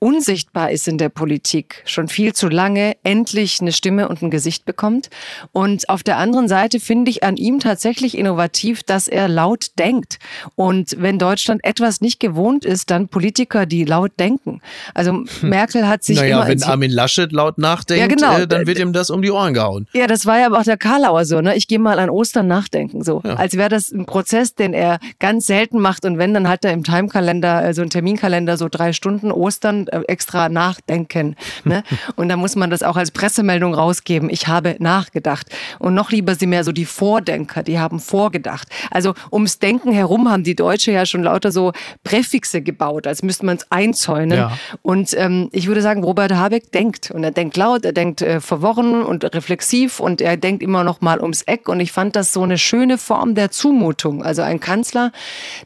unsichtbar 0.00 0.70
ist 0.70 0.88
in 0.88 0.96
der 0.96 1.10
Politik, 1.10 1.82
schon 1.84 2.08
viel 2.08 2.32
zu 2.32 2.48
lange 2.48 2.96
endlich 3.02 3.60
eine 3.60 3.72
Stimme 3.72 4.08
und 4.08 4.22
ein 4.22 4.30
Gesicht 4.30 4.64
bekommt. 4.64 5.10
Und 5.52 5.88
auf 5.90 6.02
der 6.02 6.16
anderen 6.16 6.48
Seite 6.48 6.80
finde 6.80 7.10
ich 7.10 7.22
an 7.22 7.36
ihm 7.36 7.60
tatsächlich 7.60 8.16
innovativ, 8.16 8.82
dass 8.82 9.08
er 9.08 9.28
laut 9.28 9.78
denkt. 9.78 10.18
Und 10.56 10.96
wenn 10.98 11.18
Deutschland 11.18 11.60
etwas 11.64 12.00
nicht 12.00 12.18
gewohnt 12.18 12.64
ist, 12.64 12.90
dann 12.90 13.08
Politiker, 13.08 13.66
die 13.66 13.84
laut 13.84 14.12
denken. 14.18 14.62
Also 14.94 15.12
hm. 15.12 15.28
Merkel 15.42 15.86
hat 15.86 16.02
sich 16.02 16.16
naja, 16.16 16.38
immer... 16.38 16.48
wenn 16.48 16.62
Armin 16.62 16.90
Laschet 16.90 17.30
laut 17.30 17.58
nachdenkt, 17.58 18.00
ja, 18.00 18.06
genau. 18.06 18.38
äh, 18.38 18.46
dann 18.46 18.66
wird 18.66 18.78
ihm 18.78 18.94
das 18.94 19.10
um 19.10 19.20
die 19.20 19.30
Ohren 19.30 19.52
gehauen. 19.52 19.86
Ja, 19.92 20.06
das 20.06 20.24
war 20.24 20.38
ja 20.38 20.46
aber 20.46 20.60
auch 20.60 20.64
der 20.64 20.78
Karlauer 20.78 21.26
so. 21.26 21.42
Ne? 21.42 21.54
Ich 21.56 21.68
gehe 21.68 21.78
mal 21.78 21.98
an 21.98 22.08
Ostern 22.08 22.46
nachdenken. 22.46 23.04
so, 23.04 23.20
ja. 23.22 23.34
Als 23.34 23.56
wäre 23.58 23.68
das 23.68 23.92
ein 23.92 24.06
Prozess, 24.06 24.54
den 24.54 24.72
er 24.72 24.98
ganz 25.18 25.46
selten 25.46 25.78
macht. 25.78 25.99
Und 26.04 26.18
wenn, 26.18 26.34
dann 26.34 26.48
hat 26.48 26.64
er 26.64 26.72
im 26.72 26.84
Timekalender, 26.84 27.56
also 27.56 27.82
einen 27.82 27.90
Terminkalender, 27.90 28.56
so 28.56 28.68
drei 28.68 28.92
Stunden 28.92 29.32
Ostern 29.32 29.86
äh, 29.88 30.00
extra 30.08 30.48
nachdenken. 30.48 31.36
Ne? 31.62 31.82
Und 32.16 32.30
da 32.30 32.36
muss 32.36 32.56
man 32.56 32.70
das 32.70 32.82
auch 32.82 32.96
als 32.96 33.10
Pressemeldung 33.10 33.74
rausgeben. 33.74 34.30
Ich 34.30 34.48
habe 34.48 34.76
nachgedacht. 34.78 35.46
Und 35.78 35.94
noch 35.94 36.10
lieber 36.10 36.34
sind 36.34 36.50
mehr 36.50 36.64
so 36.64 36.72
die 36.72 36.86
Vordenker, 36.86 37.62
die 37.62 37.78
haben 37.78 38.00
vorgedacht. 38.00 38.68
Also 38.90 39.14
ums 39.30 39.58
Denken 39.58 39.92
herum 39.92 40.30
haben 40.30 40.42
die 40.42 40.56
Deutsche 40.56 40.90
ja 40.90 41.04
schon 41.04 41.22
lauter 41.22 41.52
so 41.52 41.72
Präfixe 42.02 42.62
gebaut, 42.62 43.06
als 43.06 43.22
müsste 43.22 43.44
man 43.44 43.58
es 43.58 43.70
einzäunen. 43.70 44.38
Ja. 44.38 44.58
Und 44.82 45.14
ähm, 45.18 45.50
ich 45.52 45.66
würde 45.66 45.82
sagen, 45.82 46.02
Robert 46.02 46.32
Habeck 46.32 46.72
denkt. 46.72 47.10
Und 47.10 47.24
er 47.24 47.30
denkt 47.30 47.56
laut, 47.56 47.84
er 47.84 47.92
denkt 47.92 48.22
äh, 48.22 48.40
verworren 48.40 49.02
und 49.02 49.24
reflexiv 49.34 50.00
und 50.00 50.20
er 50.20 50.36
denkt 50.36 50.62
immer 50.62 50.82
noch 50.82 51.00
mal 51.00 51.20
ums 51.20 51.42
Eck. 51.42 51.68
Und 51.68 51.80
ich 51.80 51.92
fand 51.92 52.16
das 52.16 52.32
so 52.32 52.42
eine 52.42 52.58
schöne 52.58 52.98
Form 52.98 53.34
der 53.34 53.50
Zumutung. 53.50 54.22
Also 54.22 54.42
ein 54.42 54.60
Kanzler, 54.60 55.12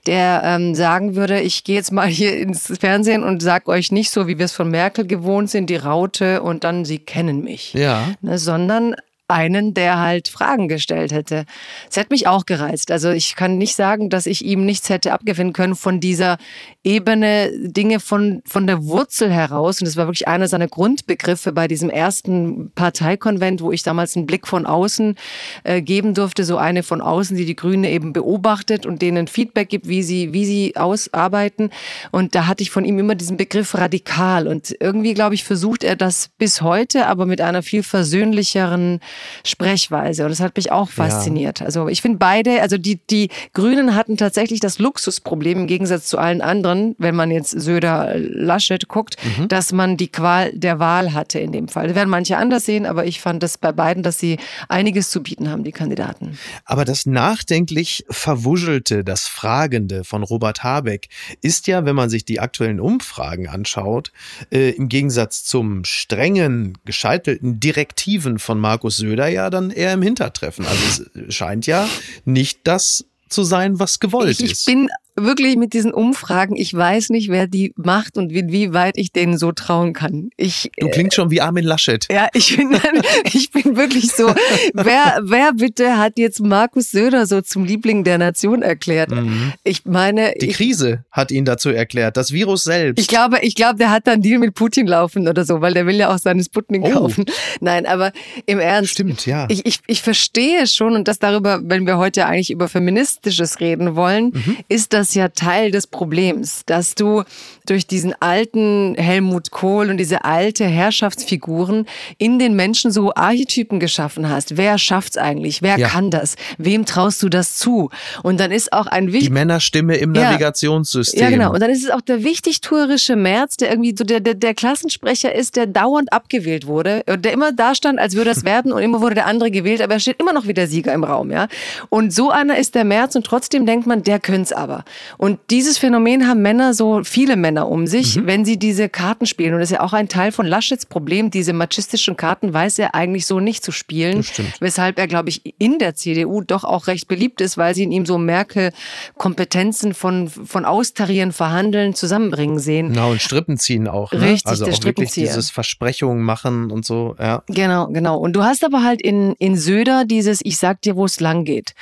der 0.07 0.24
ähm, 0.45 0.75
sagen 0.75 1.15
würde, 1.15 1.41
ich 1.41 1.65
gehe 1.65 1.77
jetzt 1.77 1.93
mal 1.93 2.09
hier 2.09 2.37
ins 2.37 2.73
Fernsehen 2.79 3.23
und 3.23 3.43
sag 3.43 3.69
euch 3.69 3.93
nicht 3.93 4.11
so, 4.11 4.27
wie 4.27 4.39
wir 4.39 4.45
es 4.45 4.53
von 4.53 4.71
Merkel 4.71 5.07
gewohnt 5.07 5.51
sind, 5.51 5.71
die 5.71 5.77
Raute 5.77 6.43
und 6.43 6.65
dann 6.65 6.85
sie 6.85 6.99
kennen 6.99 7.43
mich. 7.43 7.75
Ja. 7.75 8.09
Ne, 8.21 8.39
sondern 8.39 8.95
einen, 9.29 9.73
der 9.73 10.01
halt 10.01 10.29
Fragen 10.29 10.69
gestellt 10.69 11.13
hätte. 11.13 11.47
Es 11.89 11.97
hätte 11.97 12.13
mich 12.13 12.27
auch 12.27 12.45
gereizt. 12.45 12.91
Also 12.91 13.11
ich 13.11 13.37
kann 13.37 13.57
nicht 13.57 13.75
sagen, 13.75 14.11
dass 14.11 14.27
ich 14.27 14.45
ihm 14.45 14.67
nichts 14.67 14.91
hätte 14.91 15.13
abgewinnen 15.13 15.55
können 15.55 15.75
von 15.75 15.99
dieser 15.99 16.37
Ebene, 16.83 17.51
Dinge 17.57 18.01
von, 18.01 18.43
von 18.45 18.67
der 18.67 18.85
Wurzel 18.85 19.33
heraus. 19.33 19.81
Und 19.81 19.87
das 19.87 19.97
war 19.97 20.07
wirklich 20.07 20.29
einer 20.29 20.47
seiner 20.47 20.69
Grundbegriffe 20.69 21.53
bei 21.53 21.69
diesem 21.69 21.89
ersten 21.89 22.71
Parteikonvent, 22.75 23.63
wo 23.63 23.73
ich 23.73 23.83
damals 23.83 24.15
einen 24.15 24.27
Blick 24.27 24.47
von 24.47 24.67
außen 24.67 25.17
äh, 25.65 25.81
geben 25.81 26.13
durfte. 26.13 26.45
So 26.45 26.59
eine 26.59 26.83
von 26.83 27.01
außen, 27.01 27.35
die 27.35 27.47
die 27.47 27.57
Grüne 27.57 27.91
eben 27.91 28.13
beobachtet 28.13 28.85
und 28.85 29.01
denen 29.01 29.27
Feedback 29.27 29.71
gibt, 29.71 29.89
wie 29.89 30.03
sie, 30.03 30.35
wie 30.35 30.45
sie 30.45 30.77
ausarbeiten. 30.77 31.71
Und 32.11 32.35
da 32.35 32.47
hatte 32.47 32.63
ich 32.63 32.71
von 32.71 32.85
ihm 32.85 32.99
immer 32.99 33.15
diesen 33.15 33.39
Begriff 33.39 33.75
radikal. 33.75 34.47
Und 34.47 34.77
irgendwie, 34.81 35.15
glaube 35.15 35.35
ich, 35.35 35.45
versucht 35.45 35.83
er 35.83 35.97
das 35.97 36.29
bis 36.37 36.61
heute, 36.61 37.07
aber 37.07 37.25
mit 37.25 37.41
einer 37.41 37.63
viel 37.63 37.83
versöhnlicheren 37.83 39.01
Sprechweise. 39.45 40.25
Und 40.25 40.31
das 40.31 40.41
hat 40.41 40.57
mich 40.57 40.73
auch 40.73 40.91
fasziniert. 40.91 41.61
Ja. 41.61 41.67
Also 41.67 41.89
ich 41.89 42.03
finde 42.03 42.19
beide, 42.19 42.63
also 42.63 42.79
die, 42.79 43.01
die 43.11 43.29
Grünen 43.53 43.95
hatten 43.95 44.17
tatsächlich 44.17 44.61
das 44.61 44.79
Luxusproblem 44.79 45.61
im 45.61 45.67
Gegensatz 45.67 46.07
zu 46.07 46.19
allen 46.19 46.41
anderen, 46.41 46.95
wenn 46.99 47.15
man 47.15 47.31
jetzt 47.31 47.51
Söder 47.51 48.15
Laschet 48.17 48.89
guckt, 48.89 49.17
mhm. 49.39 49.49
dass 49.49 49.73
man 49.73 49.97
die 49.97 50.09
Qual 50.09 50.53
der 50.53 50.79
Wahl 50.79 51.13
hatte 51.13 51.39
in 51.39 51.53
dem 51.53 51.69
Fall. 51.69 51.89
Das 51.89 51.97
werden 51.97 52.11
manche 52.11 52.37
anders 52.37 52.65
sehen, 52.65 52.87
aber 52.87 53.07
ich 53.07 53.21
fand 53.21 53.43
es 53.43 53.59
bei 53.59 53.73
beiden, 53.73 54.03
dass 54.03 54.19
sie 54.19 54.39
einiges 54.69 55.11
zu 55.11 55.23
bieten 55.23 55.51
haben, 55.51 55.65
die 55.65 55.73
Kandidaten. 55.73 56.39
Aber 56.65 56.85
das 56.85 57.07
nachdenklich 57.07 58.05
Verwuschelte, 58.09 59.05
das 59.05 59.27
Fragende 59.27 60.05
von 60.05 60.23
Robert 60.23 60.63
Habeck 60.63 61.09
ist 61.41 61.67
ja, 61.67 61.85
wenn 61.85 61.97
man 61.97 62.11
sich 62.11 62.25
die 62.25 62.41
aktuellen 62.41 62.81
Umfragen 62.81 63.49
anschaut, 63.49 64.13
äh, 64.51 64.71
im 64.71 64.89
Gegensatz 64.89 65.45
zum 65.45 65.85
strengen, 65.85 66.79
gescheitelten 66.85 67.61
Direktiven 67.61 68.39
von 68.39 68.59
Markus 68.59 68.97
Söder 69.05 69.29
ja 69.29 69.51
dann 69.51 69.71
eher 69.71 69.93
im 69.93 70.03
Hintertreffen. 70.03 70.67
Also 70.67 71.05
es 71.29 71.35
scheint 71.35 71.67
ja 71.67 71.89
nicht 72.25 72.61
das 72.65 73.05
zu 73.29 73.43
sein, 73.43 73.79
was 73.79 74.01
gewollt 74.01 74.41
ich, 74.41 74.53
ist. 74.53 74.69
Ich 74.69 74.75
bin 74.75 74.89
wirklich 75.17 75.57
mit 75.57 75.73
diesen 75.73 75.93
Umfragen, 75.93 76.57
ich 76.57 76.75
weiß 76.75 77.11
nicht, 77.11 77.29
wer 77.29 77.47
die 77.47 77.73
macht 77.77 78.19
und 78.19 78.33
wie, 78.33 78.73
weit 78.73 78.97
ich 78.97 79.13
denen 79.13 79.39
so 79.39 79.53
trauen 79.53 79.93
kann. 79.93 80.31
Ich, 80.37 80.71
du 80.79 80.89
klingst 80.89 81.17
schon 81.17 81.31
wie 81.31 81.41
Armin 81.41 81.65
Laschet. 81.65 82.07
Ja, 82.11 82.29
ich 82.35 82.57
bin, 82.57 82.71
ich 83.33 83.51
bin 83.51 83.77
wirklich 83.77 84.11
so. 84.13 84.35
wer, 84.75 85.21
wer 85.23 85.53
bitte 85.53 85.99
hat 85.99 86.19
jetzt 86.19 86.41
Markus 86.41 86.91
Söder 86.91 87.27
so 87.27 87.41
zum 87.41 87.65
Liebling 87.65 88.05
der 88.05 88.19
Nation 88.19 88.63
erklärt? 88.63 89.11
Mhm. 89.11 89.53
Ich 89.63 89.85
meine. 89.85 90.35
Die 90.41 90.51
ich, 90.51 90.57
Krise 90.57 91.05
hat 91.11 91.31
ihn 91.31 91.45
dazu 91.45 91.71
erklärt, 91.71 92.17
das 92.17 92.33
Virus 92.33 92.65
selbst. 92.65 93.01
Ich 93.01 93.09
glaube, 93.09 93.39
ich 93.43 93.55
glaube, 93.55 93.77
der 93.77 93.91
hat 93.91 94.07
dann 94.07 94.23
Deal 94.23 94.39
mit 94.39 94.55
Putin 94.55 94.87
laufen 94.87 95.29
oder 95.29 95.45
so, 95.45 95.61
weil 95.61 95.75
der 95.75 95.87
will 95.87 95.97
ja 95.97 96.13
auch 96.13 96.19
seine 96.19 96.43
Sputnik 96.43 96.83
oh. 96.85 96.91
kaufen. 96.91 97.25
Nein, 97.61 97.87
aber 97.87 98.13
im 98.47 98.59
Ernst. 98.59 98.93
Stimmt, 98.93 99.27
ja. 99.27 99.47
Ich, 99.49 99.65
ich, 99.67 99.79
ich 99.87 100.03
verstehe 100.03 100.67
schon 100.67 100.95
und 100.95 101.07
das 101.07 101.19
darüber, 101.19 101.61
wenn 101.63 101.87
wir 101.87 101.99
heute 101.99 102.27
eigentlich 102.27 102.51
über 102.51 102.69
Feministisches 102.69 103.61
reden 103.61 103.95
wollen, 103.95 104.33
mhm. 104.35 104.57
ist 104.69 104.93
das 104.93 105.04
das 105.05 105.15
ja 105.15 105.29
Teil 105.29 105.71
des 105.71 105.87
Problems, 105.87 106.65
dass 106.65 106.95
du 106.95 107.25
durch 107.67 107.87
diesen 107.87 108.15
alten 108.21 108.95
Helmut 108.97 109.51
Kohl 109.51 109.91
und 109.91 109.99
diese 109.99 110.25
alte 110.25 110.65
Herrschaftsfiguren 110.65 111.87
in 112.17 112.39
den 112.39 112.57
Menschen 112.57 112.91
so 112.91 113.15
Archetypen 113.15 113.81
geschaffen 113.81 114.31
hast. 114.31 114.57
Wer 114.57 114.79
schafft's 114.79 115.19
eigentlich? 115.19 115.61
Wer 115.61 115.79
ja. 115.79 115.89
kann 115.89 116.11
das? 116.11 116.37
Wem 116.57 116.87
traust 116.87 117.23
du 117.23 117.29
das 117.29 117.57
zu? 117.57 117.91
Und 118.23 118.41
dann 118.41 118.51
ist 118.51 118.73
auch 118.73 118.87
ein 118.87 119.09
wichtig 119.09 119.29
die 119.29 119.35
Männerstimme 119.35 119.97
im 119.97 120.15
ja. 120.15 120.31
Navigationssystem. 120.31 121.21
Ja, 121.21 121.29
genau. 121.29 121.53
Und 121.53 121.61
dann 121.61 121.71
ist 121.71 121.85
es 121.85 121.91
auch 121.91 122.01
der 122.01 122.25
wichtigtuerische 122.25 123.17
März, 123.17 123.59
der 123.59 123.71
irgendwie 123.71 123.95
so 123.97 124.05
der, 124.05 124.21
der, 124.21 124.35
der 124.35 124.55
Klassensprecher 124.55 125.35
ist, 125.35 125.57
der 125.57 125.67
dauernd 125.67 126.15
abgewählt 126.15 126.67
wurde, 126.67 127.05
der 127.07 127.33
immer 127.33 127.53
da 127.53 127.75
stand, 127.75 127.99
als 127.99 128.15
würde 128.17 128.31
es 128.31 128.45
werden 128.47 128.73
und 128.73 128.83
immer 128.83 129.03
wurde 129.03 129.17
der 129.17 129.27
andere 129.27 129.51
gewählt, 129.51 129.83
aber 129.83 129.95
er 129.95 130.01
steht 130.01 130.19
immer 130.19 130.33
noch 130.33 130.47
wie 130.47 130.55
der 130.55 130.67
Sieger 130.67 130.95
im 130.95 131.05
Raum, 131.05 131.31
ja. 131.31 131.49
Und 131.91 132.13
so 132.13 132.31
einer 132.31 132.57
ist 132.57 132.75
der 132.75 132.85
März 132.85 133.17
und 133.17 133.27
trotzdem 133.27 133.67
denkt 133.67 133.87
man, 133.87 134.03
der 134.03 134.19
könnte 134.19 134.43
es 134.43 134.53
aber. 134.53 134.85
Und 135.19 135.39
dieses 135.51 135.79
Phänomen 135.79 136.27
haben 136.29 136.43
Männer, 136.43 136.75
so 136.75 137.03
viele 137.05 137.37
Männer 137.37 137.69
um 137.69 137.87
sich, 137.87 138.17
mhm. 138.17 138.27
wenn 138.27 138.45
sie 138.45 138.59
diese 138.59 138.89
Karten 138.89 139.27
spielen. 139.27 139.55
Und 139.55 139.61
das 139.61 139.71
ist 139.71 139.77
ja 139.77 139.81
auch 139.81 139.93
ein 139.93 140.09
Teil 140.09 140.33
von 140.33 140.47
Laschets 140.47 140.87
Problem. 140.87 141.31
Diese 141.31 141.53
machistischen 141.53 142.17
Karten 142.17 142.53
weiß 142.53 142.79
er 142.79 142.95
eigentlich 142.95 143.27
so 143.27 143.41
nicht 143.41 143.65
zu 143.65 143.73
spielen. 143.73 144.25
Weshalb 144.61 144.99
er, 144.99 145.07
glaube 145.07 145.29
ich, 145.29 145.55
in 145.59 145.79
der 145.79 145.95
CDU 145.95 146.41
doch 146.41 146.65
auch 146.65 146.87
recht 146.87 147.09
beliebt 147.09 147.41
ist, 147.41 147.57
weil 147.57 147.75
sie 147.75 147.85
in 147.85 147.93
ihm 147.93 148.07
so 148.07 148.19
Merkel-Kompetenzen 148.19 149.95
von, 149.95 150.29
von 150.29 150.65
Austarieren, 150.65 151.33
Verhandeln, 151.33 151.95
Zusammenbringen 151.95 152.59
sehen. 152.59 152.91
Genau, 152.91 153.13
und 153.13 153.23
Strippen 153.23 153.59
ziehen 153.59 153.89
auch. 153.89 154.13
Ne? 154.13 154.21
Richtig, 154.21 154.51
also 154.51 154.67
auch 154.67 154.85
wirklich 154.85 155.13
dieses 155.13 155.51
Versprechungen 155.51 156.23
machen 156.23 156.71
und 156.71 156.85
so, 156.85 157.17
ja. 157.19 157.43
Genau, 157.49 157.89
genau. 157.89 158.19
Und 158.19 158.35
du 158.35 158.43
hast 158.43 158.65
aber 158.65 158.83
halt 158.83 159.03
in, 159.03 159.35
in 159.39 159.57
Söder 159.57 160.05
dieses, 160.05 160.41
ich 160.45 160.59
sag 160.59 160.83
dir, 160.83 160.97
wo 160.97 161.05
es 161.05 161.21
lang 161.21 161.45
geht. 161.45 161.75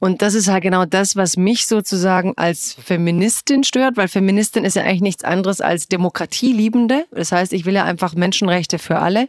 Und 0.00 0.22
das 0.22 0.34
ist 0.34 0.48
halt 0.48 0.62
genau 0.62 0.86
das, 0.86 1.14
was 1.14 1.36
mich 1.36 1.66
sozusagen 1.66 2.32
als 2.36 2.74
Feministin 2.82 3.62
stört, 3.64 3.96
weil 3.98 4.08
Feministin 4.08 4.64
ist 4.64 4.74
ja 4.74 4.82
eigentlich 4.82 5.02
nichts 5.02 5.24
anderes 5.24 5.60
als 5.60 5.88
Demokratieliebende. 5.88 7.04
Das 7.12 7.32
heißt, 7.32 7.52
ich 7.52 7.66
will 7.66 7.74
ja 7.74 7.84
einfach 7.84 8.14
Menschenrechte 8.14 8.78
für 8.78 8.98
alle 8.98 9.28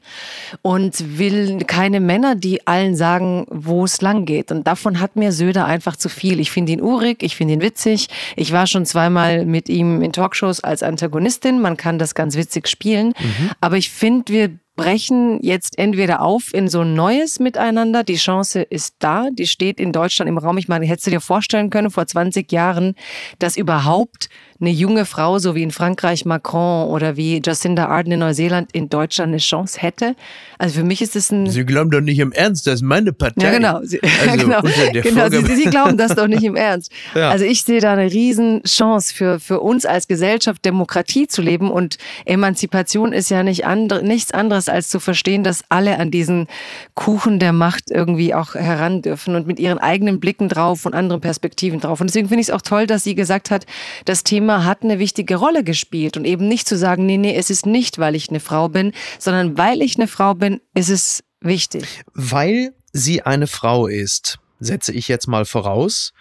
und 0.61 1.17
will 1.19 1.57
keine 1.65 1.99
Männer, 1.99 2.35
die 2.35 2.65
allen 2.65 2.95
sagen, 2.95 3.45
wo 3.49 3.83
es 3.83 4.01
lang 4.01 4.25
geht. 4.25 4.51
Und 4.51 4.65
davon 4.65 5.01
hat 5.01 5.17
mir 5.17 5.33
Söder 5.33 5.65
einfach 5.65 5.97
zu 5.97 6.07
viel. 6.07 6.39
Ich 6.39 6.51
finde 6.51 6.71
ihn 6.71 6.81
urig, 6.81 7.21
ich 7.21 7.35
finde 7.35 7.55
ihn 7.55 7.61
witzig. 7.61 8.07
Ich 8.37 8.53
war 8.53 8.65
schon 8.65 8.85
zweimal 8.85 9.45
mit 9.45 9.67
ihm 9.67 10.01
in 10.01 10.13
Talkshows 10.13 10.61
als 10.61 10.83
Antagonistin. 10.83 11.59
Man 11.59 11.75
kann 11.75 11.99
das 11.99 12.15
ganz 12.15 12.37
witzig 12.37 12.69
spielen. 12.69 13.07
Mhm. 13.07 13.51
Aber 13.59 13.75
ich 13.75 13.89
finde, 13.89 14.31
wir 14.31 14.51
brechen 14.81 15.39
jetzt 15.43 15.77
entweder 15.77 16.21
auf 16.21 16.53
in 16.55 16.67
so 16.67 16.81
ein 16.81 16.95
neues 16.95 17.39
Miteinander. 17.39 18.03
Die 18.03 18.15
Chance 18.15 18.63
ist 18.63 18.95
da, 18.97 19.27
die 19.31 19.45
steht 19.45 19.79
in 19.79 19.91
Deutschland 19.91 20.27
im 20.27 20.39
Raum. 20.39 20.57
Ich 20.57 20.67
meine, 20.67 20.87
hättest 20.87 21.05
du 21.05 21.11
dir 21.11 21.21
vorstellen 21.21 21.69
können 21.69 21.91
vor 21.91 22.07
20 22.07 22.51
Jahren, 22.51 22.95
dass 23.37 23.57
überhaupt 23.57 24.29
eine 24.61 24.69
junge 24.69 25.05
Frau, 25.05 25.39
so 25.39 25.55
wie 25.55 25.63
in 25.63 25.71
Frankreich 25.71 26.23
Macron 26.25 26.87
oder 26.89 27.17
wie 27.17 27.41
Jacinda 27.43 27.87
Ardern 27.87 28.13
in 28.13 28.19
Neuseeland, 28.19 28.69
in 28.73 28.89
Deutschland 28.89 29.29
eine 29.29 29.39
Chance 29.39 29.81
hätte. 29.81 30.15
Also 30.59 30.79
für 30.79 30.85
mich 30.85 31.01
ist 31.01 31.15
es 31.15 31.31
ein... 31.31 31.49
Sie 31.49 31.65
glauben 31.65 31.89
doch 31.89 32.01
nicht 32.01 32.19
im 32.19 32.31
Ernst, 32.31 32.67
das 32.67 32.75
ist 32.75 32.81
meine 32.83 33.11
Partei. 33.11 33.43
Ja, 33.45 33.51
genau. 33.51 33.79
Sie, 33.81 33.99
also 34.21 34.37
genau. 34.37 34.61
genau. 34.61 35.29
Sie, 35.29 35.55
Sie, 35.55 35.63
glauben 35.63 35.97
das 35.97 36.13
doch 36.13 36.27
nicht 36.27 36.43
im 36.43 36.55
Ernst. 36.71 36.91
Ja. 37.15 37.31
Also 37.31 37.43
ich 37.43 37.63
sehe 37.63 37.81
da 37.81 37.93
eine 37.93 38.11
riesen 38.11 38.61
Chance 38.63 39.13
für, 39.13 39.39
für 39.39 39.59
uns 39.59 39.87
als 39.87 40.07
Gesellschaft, 40.07 40.63
Demokratie 40.63 41.27
zu 41.27 41.41
leben 41.41 41.71
und 41.71 41.97
Emanzipation 42.25 43.13
ist 43.13 43.31
ja 43.31 43.41
nicht 43.41 43.65
andre, 43.65 44.03
nichts 44.03 44.31
anderes 44.31 44.69
als 44.69 44.89
zu 44.89 44.99
verstehen, 44.99 45.43
dass 45.43 45.63
alle 45.69 45.97
an 45.97 46.11
diesen 46.11 46.45
Kuchen 46.93 47.39
der 47.39 47.53
Macht 47.53 47.89
irgendwie 47.89 48.35
auch 48.35 48.53
heran 48.53 49.01
dürfen 49.01 49.35
und 49.35 49.47
mit 49.47 49.59
ihren 49.59 49.79
eigenen 49.79 50.19
Blicken 50.19 50.49
drauf 50.49 50.85
und 50.85 50.93
anderen 50.93 51.21
Perspektiven 51.21 51.79
drauf. 51.79 51.99
Und 51.99 52.11
deswegen 52.11 52.27
finde 52.27 52.41
ich 52.41 52.49
es 52.49 52.53
auch 52.53 52.61
toll, 52.61 52.85
dass 52.85 53.03
sie 53.03 53.15
gesagt 53.15 53.49
hat, 53.49 53.65
das 54.05 54.23
Thema 54.23 54.50
Thema 54.51 54.65
hat 54.65 54.83
eine 54.83 54.99
wichtige 54.99 55.37
Rolle 55.37 55.63
gespielt 55.63 56.17
und 56.17 56.25
eben 56.25 56.47
nicht 56.47 56.67
zu 56.67 56.77
sagen, 56.77 57.05
nee, 57.05 57.17
nee, 57.17 57.35
es 57.35 57.49
ist 57.49 57.65
nicht, 57.65 57.99
weil 57.99 58.15
ich 58.15 58.29
eine 58.29 58.41
Frau 58.41 58.67
bin, 58.67 58.91
sondern 59.17 59.57
weil 59.57 59.81
ich 59.81 59.95
eine 59.95 60.07
Frau 60.07 60.33
bin, 60.33 60.59
ist 60.73 60.89
es 60.89 61.23
wichtig. 61.39 62.03
Weil 62.13 62.73
sie 62.91 63.21
eine 63.21 63.47
Frau 63.47 63.87
ist, 63.87 64.39
setze 64.59 64.91
ich 64.91 65.07
jetzt 65.07 65.27
mal 65.27 65.45
voraus, 65.45 66.13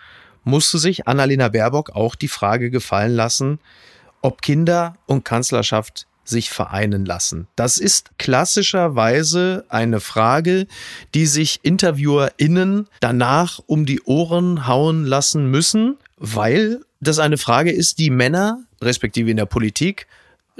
musste 0.44 0.78
sich 0.78 1.08
Annalena 1.08 1.48
Baerbock 1.48 1.90
auch 1.90 2.14
die 2.14 2.28
Frage 2.28 2.70
gefallen 2.70 3.14
lassen, 3.16 3.58
ob 4.22 4.42
Kinder 4.42 4.94
und 5.06 5.24
Kanzlerschaft 5.24 6.06
sich 6.22 6.50
vereinen 6.50 7.04
lassen. 7.04 7.48
Das 7.56 7.78
ist 7.78 8.10
klassischerweise 8.18 9.64
eine 9.68 9.98
Frage, 9.98 10.68
die 11.14 11.26
sich 11.26 11.60
InterviewerInnen 11.64 12.86
danach 13.00 13.58
um 13.66 13.86
die 13.86 14.02
Ohren 14.02 14.68
hauen 14.68 15.04
lassen 15.04 15.50
müssen, 15.50 15.96
weil 16.16 16.82
das 17.00 17.18
eine 17.18 17.38
Frage 17.38 17.70
ist, 17.72 17.98
die 17.98 18.10
Männer, 18.10 18.62
respektive 18.80 19.30
in 19.30 19.36
der 19.36 19.46
Politik, 19.46 20.06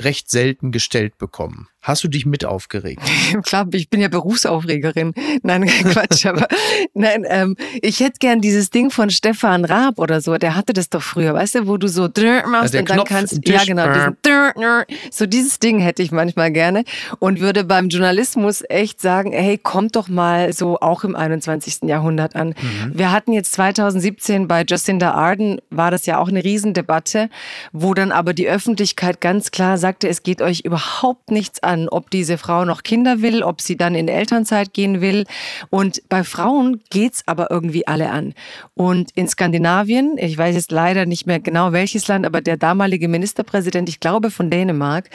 recht 0.01 0.31
selten 0.31 0.73
gestellt 0.73 1.19
bekommen. 1.19 1.69
Hast 1.83 2.05
du 2.05 2.09
dich 2.09 2.27
mit 2.27 2.45
aufgeregt? 2.45 3.01
Klar, 3.45 3.67
ich 3.73 3.89
bin 3.89 4.03
ja 4.03 4.09
Berufsaufregerin. 4.09 5.15
Nein, 5.43 5.67
Quatsch, 5.67 6.27
aber 6.27 6.47
nein, 6.95 7.25
ähm, 7.27 7.57
ich 7.81 8.01
hätte 8.01 8.19
gern 8.19 8.41
dieses 8.41 8.71
Ding 8.71 8.91
von 8.91 9.09
Stefan 9.09 9.65
Raab 9.65 9.99
oder 9.99 10.21
so. 10.21 10.37
Der 10.37 10.55
hatte 10.55 10.73
das 10.73 10.91
doch 10.91 11.03
früher, 11.03 11.33
weißt 11.33 11.55
du, 11.55 11.67
wo 11.67 11.79
du 11.79 11.89
so 11.89 12.03
machst 12.47 12.75
und 12.75 12.89
dann 12.89 12.97
Knopf, 12.97 13.09
kannst, 13.09 13.49
ja 13.49 13.65
genau, 13.65 13.87
diesen, 13.93 15.01
so 15.11 15.27
dieses 15.27 15.59
Ding 15.59 15.81
hätte 15.81 16.03
ich 16.03 16.13
manchmal 16.13 16.53
gerne 16.53 16.85
und 17.19 17.41
würde 17.41 17.65
beim 17.65 17.89
Journalismus 17.89 18.63
echt 18.69 19.01
sagen, 19.01 19.33
hey, 19.33 19.57
kommt 19.57 19.97
doch 19.97 20.09
mal 20.09 20.53
so 20.53 20.79
auch 20.81 21.05
im 21.05 21.17
21. 21.17 21.85
Jahrhundert 21.85 22.37
an. 22.37 22.49
Mhm. 22.49 22.93
Wir 22.99 23.13
hatten 23.13 23.33
jetzt 23.33 23.53
2017 23.53 24.49
bei 24.49 24.65
Jacinda 24.67 25.13
Arden 25.13 25.61
war 25.71 25.91
das 25.91 26.07
ja 26.07 26.19
auch 26.19 26.29
eine 26.29 26.45
Riesendebatte, 26.45 27.31
wo 27.73 27.95
dann 27.95 28.13
aber 28.13 28.35
die 28.35 28.49
Öffentlichkeit 28.49 29.21
ganz 29.21 29.51
klar 29.51 29.79
sagte, 29.91 30.09
es 30.09 30.23
geht 30.23 30.41
euch 30.41 30.61
überhaupt 30.61 31.31
nichts 31.31 31.63
an 31.63 31.89
ob 31.91 32.11
diese 32.11 32.39
Frau 32.39 32.65
noch 32.65 32.83
Kinder 32.83 33.23
will, 33.23 33.43
ob 33.43 33.61
sie 33.61 33.77
dann 33.77 33.95
in 33.95 34.09
Elternzeit 34.09 34.73
gehen 34.73 35.01
will. 35.01 35.25
Und 35.71 36.03
bei 36.09 36.25
Frauen 36.25 36.81
geht's 36.91 37.23
aber 37.27 37.51
irgendwie 37.51 37.87
alle 37.87 38.11
an. 38.11 38.35
Und 38.75 39.11
in 39.15 39.29
Skandinavien, 39.29 40.17
ich 40.19 40.37
weiß 40.37 40.55
jetzt 40.55 40.73
leider 40.73 41.07
nicht 41.07 41.27
mehr 41.27 41.41
genau 41.41 41.73
welches 41.73 42.07
Land, 42.09 42.27
aber 42.27 42.41
der 42.41 42.57
damalige 42.57 43.09
Ministerpräsident, 43.09 43.89
ich 43.89 44.01
glaube 44.01 44.31
von 44.31 44.51
Dänemark, 44.51 45.11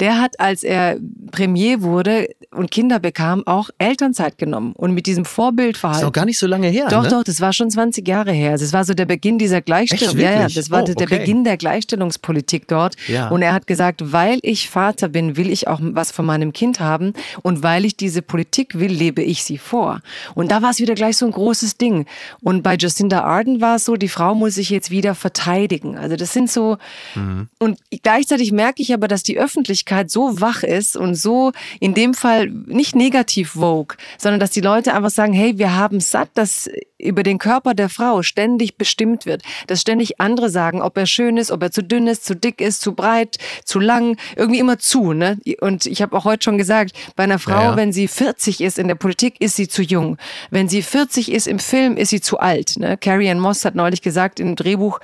der 0.00 0.20
hat, 0.20 0.38
als 0.40 0.62
er 0.62 0.98
Premier 1.30 1.82
wurde 1.82 2.28
und 2.50 2.70
Kinder 2.70 2.98
bekam, 2.98 3.46
auch 3.46 3.70
Elternzeit 3.78 4.38
genommen 4.38 4.72
und 4.76 4.92
mit 4.92 5.06
diesem 5.06 5.24
Vorbildverhalten. 5.24 6.02
Ist 6.02 6.08
auch 6.08 6.12
gar 6.12 6.24
nicht 6.24 6.38
so 6.38 6.46
lange 6.46 6.68
her. 6.68 6.88
Doch, 6.90 7.04
ne? 7.04 7.08
doch, 7.08 7.24
das 7.24 7.40
war 7.40 7.52
schon 7.52 7.70
20 7.70 8.06
Jahre 8.06 8.32
her. 8.32 8.56
Das 8.58 8.72
war 8.72 8.84
so 8.84 8.94
der 8.94 9.06
Beginn 9.06 9.38
dieser 9.38 9.60
Gleichstellung. 9.60 10.18
Ja, 10.18 10.32
ja, 10.32 10.48
das 10.48 10.70
war 10.70 10.82
oh, 10.82 10.92
der 10.92 11.06
Beginn 11.06 11.44
der 11.44 11.56
Gleichstellungspolitik 11.56 12.68
dort. 12.68 12.96
Ja. 13.06 13.28
Und 13.28 13.42
er 13.42 13.52
hat 13.52 13.66
gesagt, 13.66 14.07
weil 14.12 14.38
ich 14.42 14.68
Vater 14.68 15.08
bin, 15.08 15.36
will 15.36 15.50
ich 15.50 15.68
auch 15.68 15.80
was 15.82 16.10
von 16.10 16.26
meinem 16.26 16.52
Kind 16.52 16.80
haben. 16.80 17.12
Und 17.42 17.62
weil 17.62 17.84
ich 17.84 17.96
diese 17.96 18.22
Politik 18.22 18.78
will, 18.78 18.92
lebe 18.92 19.22
ich 19.22 19.44
sie 19.44 19.58
vor. 19.58 20.00
Und 20.34 20.50
da 20.50 20.62
war 20.62 20.70
es 20.70 20.80
wieder 20.80 20.94
gleich 20.94 21.16
so 21.16 21.26
ein 21.26 21.32
großes 21.32 21.76
Ding. 21.76 22.06
Und 22.40 22.62
bei 22.62 22.76
Jacinda 22.78 23.22
Arden 23.22 23.60
war 23.60 23.76
es 23.76 23.84
so, 23.84 23.96
die 23.96 24.08
Frau 24.08 24.34
muss 24.34 24.54
sich 24.54 24.70
jetzt 24.70 24.90
wieder 24.90 25.14
verteidigen. 25.14 25.96
Also 25.98 26.16
das 26.16 26.32
sind 26.32 26.50
so, 26.50 26.78
mhm. 27.14 27.48
und 27.58 27.78
gleichzeitig 28.02 28.52
merke 28.52 28.82
ich 28.82 28.92
aber, 28.94 29.08
dass 29.08 29.22
die 29.22 29.38
Öffentlichkeit 29.38 30.10
so 30.10 30.40
wach 30.40 30.62
ist 30.62 30.96
und 30.96 31.14
so 31.14 31.52
in 31.80 31.94
dem 31.94 32.14
Fall 32.14 32.48
nicht 32.48 32.96
negativ 32.96 33.50
vogue, 33.50 33.96
sondern 34.18 34.40
dass 34.40 34.50
die 34.50 34.60
Leute 34.60 34.94
einfach 34.94 35.10
sagen, 35.10 35.32
hey, 35.32 35.58
wir 35.58 35.74
haben 35.74 36.00
satt, 36.00 36.30
dass 36.34 36.68
über 36.98 37.22
den 37.22 37.38
Körper 37.38 37.74
der 37.74 37.88
Frau 37.88 38.22
ständig 38.22 38.76
bestimmt 38.76 39.26
wird, 39.26 39.42
dass 39.66 39.80
ständig 39.80 40.20
andere 40.20 40.50
sagen, 40.50 40.82
ob 40.82 40.96
er 40.96 41.06
schön 41.06 41.36
ist, 41.36 41.50
ob 41.50 41.62
er 41.62 41.70
zu 41.70 41.82
dünn 41.82 42.06
ist, 42.06 42.24
zu 42.24 42.34
dick 42.34 42.60
ist, 42.60 42.80
zu 42.80 42.94
breit, 42.94 43.38
zu 43.64 43.78
lang, 43.78 44.16
irgendwie 44.36 44.58
immer 44.58 44.78
zu. 44.78 45.12
Ne? 45.12 45.38
Und 45.60 45.86
ich 45.86 46.02
habe 46.02 46.16
auch 46.16 46.24
heute 46.24 46.44
schon 46.44 46.58
gesagt, 46.58 46.92
bei 47.16 47.24
einer 47.24 47.38
Frau, 47.38 47.52
ja, 47.52 47.70
ja. 47.70 47.76
wenn 47.76 47.92
sie 47.92 48.08
40 48.08 48.60
ist 48.60 48.78
in 48.78 48.88
der 48.88 48.94
Politik, 48.96 49.40
ist 49.40 49.56
sie 49.56 49.68
zu 49.68 49.82
jung. 49.82 50.18
Wenn 50.50 50.68
sie 50.68 50.82
40 50.82 51.30
ist 51.32 51.46
im 51.46 51.58
Film, 51.58 51.96
ist 51.96 52.10
sie 52.10 52.20
zu 52.20 52.38
alt. 52.38 52.76
Ne? 52.78 52.96
Carrie 52.96 53.30
Ann 53.30 53.40
Moss 53.40 53.64
hat 53.64 53.74
neulich 53.74 54.02
gesagt 54.02 54.40
im 54.40 54.56
Drehbuch, 54.56 55.00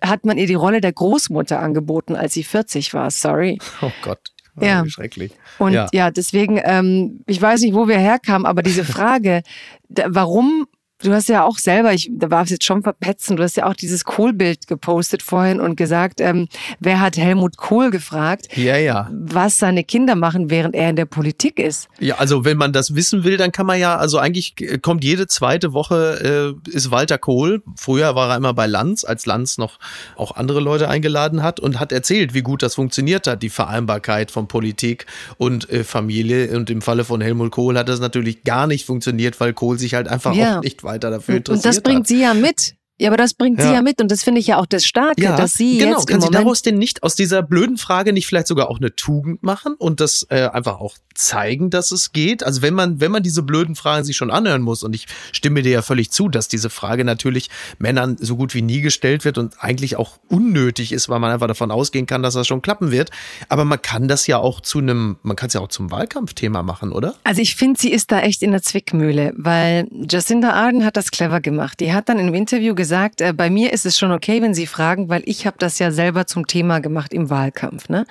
hat 0.00 0.24
man 0.24 0.38
ihr 0.38 0.46
die 0.46 0.54
Rolle 0.54 0.80
der 0.80 0.92
Großmutter 0.92 1.60
angeboten, 1.60 2.16
als 2.16 2.34
sie 2.34 2.44
40 2.44 2.92
war. 2.94 3.10
Sorry. 3.10 3.58
Oh 3.80 3.90
Gott. 4.02 4.20
Oh, 4.60 4.64
ja, 4.64 4.84
schrecklich. 4.86 5.32
Und 5.58 5.72
ja, 5.72 5.86
ja 5.92 6.10
deswegen, 6.10 6.60
ähm, 6.62 7.20
ich 7.26 7.40
weiß 7.40 7.62
nicht, 7.62 7.74
wo 7.74 7.88
wir 7.88 7.98
herkamen, 7.98 8.46
aber 8.46 8.62
diese 8.62 8.84
Frage, 8.84 9.42
warum 9.88 10.66
Du 11.02 11.12
hast 11.12 11.28
ja 11.28 11.44
auch 11.44 11.58
selber, 11.58 11.92
ich 11.92 12.10
da 12.12 12.30
war 12.30 12.44
es 12.44 12.50
jetzt 12.50 12.64
schon 12.64 12.82
verpetzen, 12.82 13.36
du 13.36 13.42
hast 13.42 13.56
ja 13.56 13.66
auch 13.66 13.74
dieses 13.74 14.04
Kohlbild 14.04 14.66
gepostet 14.66 15.22
vorhin 15.22 15.60
und 15.60 15.76
gesagt, 15.76 16.20
ähm, 16.20 16.48
wer 16.80 17.00
hat 17.00 17.16
Helmut 17.16 17.56
Kohl 17.56 17.90
gefragt, 17.90 18.56
ja, 18.56 18.76
ja. 18.76 19.10
was 19.12 19.58
seine 19.58 19.84
Kinder 19.84 20.14
machen, 20.14 20.50
während 20.50 20.74
er 20.74 20.90
in 20.90 20.96
der 20.96 21.06
Politik 21.06 21.58
ist. 21.58 21.88
Ja, 21.98 22.16
also 22.16 22.44
wenn 22.44 22.56
man 22.56 22.72
das 22.72 22.94
wissen 22.94 23.24
will, 23.24 23.36
dann 23.36 23.52
kann 23.52 23.66
man 23.66 23.78
ja, 23.78 23.96
also 23.96 24.18
eigentlich 24.18 24.54
kommt 24.82 25.04
jede 25.04 25.26
zweite 25.26 25.72
Woche 25.72 26.56
äh, 26.66 26.70
ist 26.70 26.90
Walter 26.90 27.18
Kohl. 27.18 27.62
Früher 27.76 28.14
war 28.14 28.30
er 28.30 28.36
immer 28.36 28.54
bei 28.54 28.66
Lanz, 28.66 29.04
als 29.04 29.26
Lanz 29.26 29.58
noch 29.58 29.78
auch 30.16 30.36
andere 30.36 30.60
Leute 30.60 30.88
eingeladen 30.88 31.42
hat 31.42 31.60
und 31.60 31.80
hat 31.80 31.92
erzählt, 31.92 32.34
wie 32.34 32.42
gut 32.42 32.62
das 32.62 32.76
funktioniert 32.76 33.26
hat, 33.26 33.42
die 33.42 33.50
Vereinbarkeit 33.50 34.30
von 34.30 34.48
Politik 34.48 35.06
und 35.38 35.68
äh, 35.70 35.84
Familie. 35.84 36.56
Und 36.56 36.70
im 36.70 36.82
Falle 36.82 37.04
von 37.04 37.20
Helmut 37.20 37.50
Kohl 37.50 37.76
hat 37.76 37.88
das 37.88 38.00
natürlich 38.00 38.44
gar 38.44 38.66
nicht 38.66 38.86
funktioniert, 38.86 39.40
weil 39.40 39.52
Kohl 39.52 39.78
sich 39.78 39.94
halt 39.94 40.08
einfach 40.08 40.34
ja. 40.34 40.58
auch 40.58 40.62
nicht 40.62 40.84
weiter 40.84 40.91
dafür 40.98 41.36
interessiert. 41.36 41.64
Und 41.64 41.64
das 41.64 41.80
bringt 41.80 42.00
hat. 42.00 42.06
sie 42.06 42.20
ja 42.20 42.34
mit. 42.34 42.74
Ja, 43.00 43.08
aber 43.08 43.16
das 43.16 43.34
bringt 43.34 43.58
ja. 43.58 43.66
sie 43.66 43.72
ja 43.72 43.82
mit 43.82 44.00
und 44.00 44.10
das 44.10 44.22
finde 44.22 44.40
ich 44.40 44.46
ja 44.46 44.58
auch 44.58 44.66
das 44.66 44.84
Starke, 44.84 45.22
ja, 45.22 45.36
dass 45.36 45.54
sie 45.54 45.78
genau. 45.78 45.96
jetzt 45.96 46.06
Kann 46.06 46.20
sie 46.20 46.30
daraus 46.30 46.62
denn 46.62 46.78
nicht 46.78 47.02
aus 47.02 47.14
dieser 47.14 47.42
blöden 47.42 47.78
Frage 47.78 48.12
nicht 48.12 48.26
vielleicht 48.26 48.46
sogar 48.46 48.70
auch 48.70 48.78
eine 48.78 48.94
Tugend 48.94 49.42
machen 49.42 49.74
und 49.78 50.00
das 50.00 50.26
äh, 50.30 50.48
einfach 50.48 50.78
auch 50.78 50.96
zeigen, 51.14 51.70
dass 51.70 51.90
es 51.90 52.12
geht? 52.12 52.44
Also 52.44 52.62
wenn 52.62 52.74
man 52.74 53.00
wenn 53.00 53.10
man 53.10 53.22
diese 53.22 53.42
blöden 53.42 53.74
Fragen 53.74 54.04
sich 54.04 54.16
schon 54.16 54.30
anhören 54.30 54.62
muss 54.62 54.82
und 54.82 54.94
ich 54.94 55.06
stimme 55.32 55.62
dir 55.62 55.72
ja 55.72 55.82
völlig 55.82 56.12
zu, 56.12 56.28
dass 56.28 56.48
diese 56.48 56.70
Frage 56.70 57.04
natürlich 57.04 57.50
Männern 57.78 58.16
so 58.20 58.36
gut 58.36 58.54
wie 58.54 58.62
nie 58.62 58.82
gestellt 58.82 59.24
wird 59.24 59.38
und 59.38 59.62
eigentlich 59.62 59.96
auch 59.96 60.18
unnötig 60.28 60.92
ist, 60.92 61.08
weil 61.08 61.18
man 61.18 61.32
einfach 61.32 61.48
davon 61.48 61.70
ausgehen 61.70 62.06
kann, 62.06 62.22
dass 62.22 62.34
das 62.34 62.46
schon 62.46 62.62
klappen 62.62 62.90
wird. 62.90 63.10
Aber 63.48 63.64
man 63.64 63.80
kann 63.80 64.06
das 64.06 64.26
ja 64.26 64.38
auch 64.38 64.60
zu 64.60 64.78
einem, 64.78 65.16
man 65.22 65.36
kann 65.36 65.48
es 65.48 65.54
ja 65.54 65.60
auch 65.60 65.68
zum 65.68 65.90
Wahlkampfthema 65.90 66.62
machen, 66.62 66.92
oder? 66.92 67.14
Also 67.24 67.40
ich 67.42 67.56
finde, 67.56 67.80
sie 67.80 67.90
ist 67.90 68.12
da 68.12 68.20
echt 68.20 68.42
in 68.42 68.52
der 68.52 68.62
Zwickmühle, 68.62 69.32
weil 69.36 69.88
Jacinda 69.90 70.50
Arden 70.50 70.84
hat 70.84 70.96
das 70.96 71.10
clever 71.10 71.40
gemacht. 71.40 71.80
Die 71.80 71.92
hat 71.92 72.08
dann 72.08 72.18
im 72.18 72.34
Interview 72.34 72.74
gesagt 72.82 73.20
äh, 73.20 73.32
bei 73.32 73.48
mir 73.48 73.72
ist 73.72 73.86
es 73.86 73.96
schon 73.96 74.10
okay, 74.10 74.42
wenn 74.42 74.54
Sie 74.54 74.66
fragen, 74.66 75.08
weil 75.08 75.22
ich 75.24 75.46
habe 75.46 75.56
das 75.60 75.78
ja 75.78 75.92
selber 75.92 76.26
zum 76.26 76.48
Thema 76.48 76.80
gemacht 76.80 77.14
im 77.14 77.30
Wahlkampf. 77.30 77.88
Ne? 77.88 78.06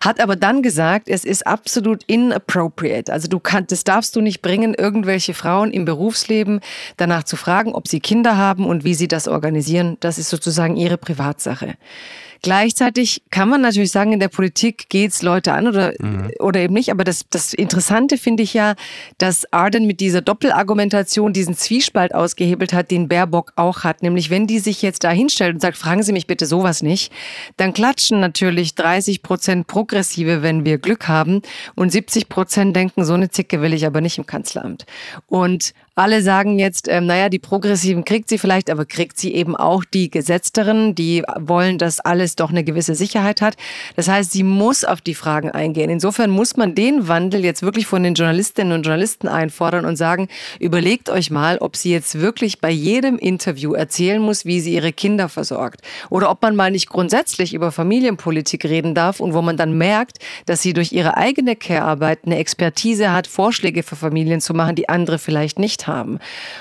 Hat 0.00 0.20
aber 0.20 0.36
dann 0.36 0.62
gesagt, 0.62 1.08
es 1.08 1.24
ist 1.24 1.44
absolut 1.44 2.04
inappropriate. 2.04 3.12
Also 3.12 3.26
du 3.26 3.40
kannst, 3.40 3.72
das 3.72 3.82
darfst 3.82 4.14
du 4.14 4.20
nicht 4.20 4.40
bringen, 4.40 4.74
irgendwelche 4.74 5.34
Frauen 5.34 5.72
im 5.72 5.84
Berufsleben 5.84 6.60
danach 6.98 7.24
zu 7.24 7.34
fragen, 7.34 7.74
ob 7.74 7.88
sie 7.88 7.98
Kinder 7.98 8.36
haben 8.36 8.64
und 8.64 8.84
wie 8.84 8.94
sie 8.94 9.08
das 9.08 9.26
organisieren. 9.26 9.96
Das 9.98 10.18
ist 10.18 10.30
sozusagen 10.30 10.76
ihre 10.76 10.98
Privatsache. 10.98 11.74
Gleichzeitig 12.42 13.22
kann 13.30 13.48
man 13.48 13.60
natürlich 13.60 13.92
sagen, 13.92 14.12
in 14.12 14.18
der 14.18 14.26
Politik 14.26 14.88
geht's 14.88 15.22
Leute 15.22 15.52
an 15.52 15.68
oder, 15.68 15.94
mhm. 16.00 16.32
oder 16.40 16.58
eben 16.58 16.74
nicht. 16.74 16.90
Aber 16.90 17.04
das, 17.04 17.22
das 17.30 17.54
Interessante 17.54 18.18
finde 18.18 18.42
ich 18.42 18.52
ja, 18.52 18.74
dass 19.18 19.50
Arden 19.52 19.86
mit 19.86 20.00
dieser 20.00 20.22
Doppelargumentation 20.22 21.32
diesen 21.32 21.54
Zwiespalt 21.54 22.12
ausgehebelt 22.12 22.72
hat, 22.72 22.90
den 22.90 23.06
Baerbock 23.06 23.52
auch 23.54 23.84
hat. 23.84 24.02
Nämlich, 24.02 24.30
wenn 24.30 24.48
die 24.48 24.58
sich 24.58 24.82
jetzt 24.82 25.04
da 25.04 25.10
hinstellt 25.10 25.54
und 25.54 25.60
sagt, 25.60 25.76
fragen 25.76 26.02
Sie 26.02 26.12
mich 26.12 26.26
bitte 26.26 26.46
sowas 26.46 26.82
nicht, 26.82 27.12
dann 27.58 27.72
klatschen 27.72 28.18
natürlich 28.18 28.74
30 28.74 29.22
Prozent 29.22 29.68
Progressive, 29.68 30.42
wenn 30.42 30.64
wir 30.64 30.78
Glück 30.78 31.06
haben. 31.06 31.42
Und 31.76 31.92
70 31.92 32.28
Prozent 32.28 32.74
denken, 32.74 33.04
so 33.04 33.14
eine 33.14 33.30
Zicke 33.30 33.62
will 33.62 33.72
ich 33.72 33.86
aber 33.86 34.00
nicht 34.00 34.18
im 34.18 34.26
Kanzleramt. 34.26 34.84
Und 35.28 35.74
alle 35.94 36.22
sagen 36.22 36.58
jetzt, 36.58 36.88
ähm, 36.88 37.04
naja, 37.06 37.28
die 37.28 37.38
Progressiven 37.38 38.04
kriegt 38.04 38.30
sie 38.30 38.38
vielleicht, 38.38 38.70
aber 38.70 38.86
kriegt 38.86 39.18
sie 39.18 39.34
eben 39.34 39.54
auch 39.54 39.84
die 39.84 40.10
Gesetzteren, 40.10 40.94
die 40.94 41.22
wollen, 41.38 41.76
dass 41.76 42.00
alles 42.00 42.34
doch 42.34 42.48
eine 42.48 42.64
gewisse 42.64 42.94
Sicherheit 42.94 43.42
hat. 43.42 43.56
Das 43.94 44.08
heißt, 44.08 44.32
sie 44.32 44.42
muss 44.42 44.84
auf 44.84 45.02
die 45.02 45.14
Fragen 45.14 45.50
eingehen. 45.50 45.90
Insofern 45.90 46.30
muss 46.30 46.56
man 46.56 46.74
den 46.74 47.08
Wandel 47.08 47.44
jetzt 47.44 47.62
wirklich 47.62 47.86
von 47.86 48.02
den 48.02 48.14
Journalistinnen 48.14 48.72
und 48.72 48.84
Journalisten 48.84 49.28
einfordern 49.28 49.84
und 49.84 49.96
sagen, 49.96 50.28
überlegt 50.58 51.10
euch 51.10 51.30
mal, 51.30 51.58
ob 51.58 51.76
sie 51.76 51.92
jetzt 51.92 52.20
wirklich 52.20 52.60
bei 52.60 52.70
jedem 52.70 53.18
Interview 53.18 53.74
erzählen 53.74 54.22
muss, 54.22 54.46
wie 54.46 54.60
sie 54.60 54.72
ihre 54.72 54.94
Kinder 54.94 55.28
versorgt. 55.28 55.82
Oder 56.08 56.30
ob 56.30 56.40
man 56.40 56.56
mal 56.56 56.70
nicht 56.70 56.88
grundsätzlich 56.88 57.52
über 57.52 57.70
Familienpolitik 57.70 58.64
reden 58.64 58.94
darf 58.94 59.20
und 59.20 59.34
wo 59.34 59.42
man 59.42 59.58
dann 59.58 59.76
merkt, 59.76 60.18
dass 60.46 60.62
sie 60.62 60.72
durch 60.72 60.92
ihre 60.92 61.18
eigene 61.18 61.54
Care-Arbeit 61.54 62.20
eine 62.24 62.38
Expertise 62.38 63.12
hat, 63.12 63.26
Vorschläge 63.26 63.82
für 63.82 63.96
Familien 63.96 64.40
zu 64.40 64.54
machen, 64.54 64.74
die 64.74 64.88
andere 64.88 65.18
vielleicht 65.18 65.58
nicht 65.58 65.81
haben. 65.86 66.18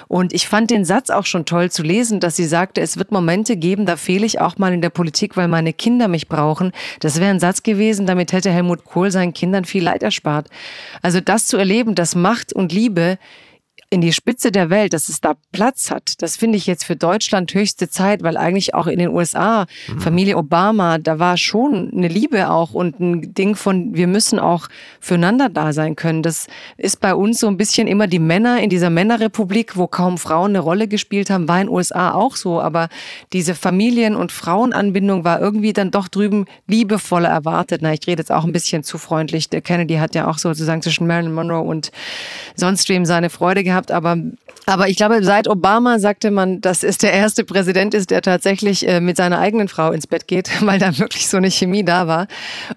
Und 0.08 0.34
ich 0.34 0.48
fand 0.48 0.72
den 0.72 0.86
Satz 0.86 1.10
auch 1.10 1.26
schon 1.26 1.46
toll 1.46 1.72
zu 1.72 1.84
lesen, 1.84 2.20
dass 2.20 2.36
sie 2.36 2.46
sagte, 2.46 2.82
es 2.82 2.98
wird 2.98 3.12
Momente 3.12 3.58
geben, 3.58 3.86
da 3.86 3.98
fehle 3.98 4.26
ich 4.26 4.40
auch 4.40 4.58
mal 4.58 4.74
in 4.74 4.82
der 4.82 4.90
Politik, 4.90 5.38
weil 5.38 5.48
meine 5.48 5.74
Kinder 5.74 6.08
mich 6.08 6.28
brauchen. 6.28 6.72
Das 7.00 7.20
wäre 7.20 7.30
ein 7.30 7.40
Satz 7.40 7.64
gewesen, 7.64 8.06
damit 8.06 8.34
hätte 8.34 8.52
Helmut 8.52 8.86
Kohl 8.86 9.12
seinen 9.12 9.34
Kindern 9.34 9.66
viel 9.66 9.84
Leid 9.84 10.04
erspart. 10.04 10.48
Also 11.02 11.22
das 11.22 11.48
zu 11.48 11.58
erleben, 11.58 11.96
dass 11.96 12.16
Macht 12.16 12.54
und 12.54 12.72
Liebe 12.72 13.18
in 13.94 14.00
die 14.00 14.14
Spitze 14.14 14.54
der 14.54 14.70
Welt, 14.70 14.94
dass 14.94 15.10
es 15.10 15.20
da 15.20 15.34
Platz 15.52 15.92
hat, 15.92 16.22
das 16.22 16.38
finde 16.38 16.58
ich 16.58 16.66
jetzt 16.66 16.86
für 16.86 16.96
Deutschland 16.96 17.54
höchste 17.54 17.90
Zeit, 17.90 18.24
weil 18.24 18.38
eigentlich 18.38 18.74
auch 18.74 18.88
in 18.88 19.00
den 19.00 19.10
USA, 19.10 19.66
mhm. 19.90 20.00
Familie 20.00 20.38
Obama, 20.38 20.98
da 20.98 21.20
war 21.20 21.36
schon 21.36 21.92
eine 21.94 22.08
Liebe 22.08 22.50
auch 22.50 22.74
und 22.74 23.02
ein 23.02 23.34
Ding 23.34 23.56
von, 23.56 23.94
wir 23.94 24.08
müssen 24.08 24.40
auch 24.40 24.70
füreinander 25.02 25.50
da 25.50 25.74
sein 25.74 25.98
können. 25.98 26.24
Das 26.24 26.48
ist 26.78 27.02
bei 27.02 27.14
uns 27.14 27.42
so 27.42 27.48
ein 27.48 27.58
bisschen 27.58 27.86
immer 27.90 28.08
die 28.08 28.20
Männer 28.20 28.62
in 28.62 28.70
dieser 28.70 28.90
Männerrepublik, 28.90 29.76
wo 29.76 29.88
kaum 29.88 30.18
Frauen 30.18 30.52
eine 30.52 30.60
Rolle 30.60 30.88
gespielt 30.88 31.30
haben, 31.30 31.50
war 31.50 31.60
in 31.60 31.68
den 31.68 31.76
USA 31.76 32.14
auch 32.14 32.38
so, 32.38 32.62
aber 32.62 32.88
diese 33.34 33.56
Familien- 33.56 34.16
und 34.16 34.32
Frauenanbindung 34.32 35.26
war 35.26 35.42
irgendwie 35.42 35.74
dann 35.74 35.92
doch 35.92 36.08
drüben 36.08 36.46
liebevoller 36.66 37.28
erwartet. 37.28 37.82
Na, 37.82 37.92
ich 37.92 38.08
rede 38.08 38.22
jetzt 38.22 38.32
auch 38.32 38.46
ein 38.46 38.54
bisschen 38.54 38.86
zu 38.86 38.98
freundlich. 38.98 39.50
Der 39.50 39.60
Kennedy 39.60 39.96
hat 39.96 40.16
ja 40.16 40.30
auch 40.30 40.38
sozusagen 40.38 40.82
zwischen 40.82 41.08
Marilyn 41.08 41.34
Monroe 41.34 41.60
und 41.60 41.92
sonst 42.56 42.88
wem 42.88 43.06
seine 43.06 43.30
Freude 43.30 43.66
gehabt 43.66 43.81
gehabt, 43.82 43.92
aber, 43.92 44.18
aber 44.66 44.90
ich 44.90 44.98
glaube, 44.98 45.24
seit 45.24 45.48
Obama 45.48 46.00
sagte 46.00 46.32
man, 46.32 46.62
dass 46.62 46.84
es 46.84 46.98
der 46.98 47.14
erste 47.14 47.44
Präsident 47.44 47.94
ist, 47.94 48.12
der 48.12 48.22
tatsächlich 48.22 48.88
äh, 48.88 49.02
mit 49.02 49.18
seiner 49.18 49.40
eigenen 49.40 49.68
Frau 49.68 49.92
ins 49.92 50.08
Bett 50.08 50.28
geht, 50.28 50.50
weil 50.66 50.80
da 50.80 50.98
wirklich 50.98 51.28
so 51.28 51.38
eine 51.38 51.52
Chemie 51.52 51.84
da 51.84 52.08
war. 52.08 52.28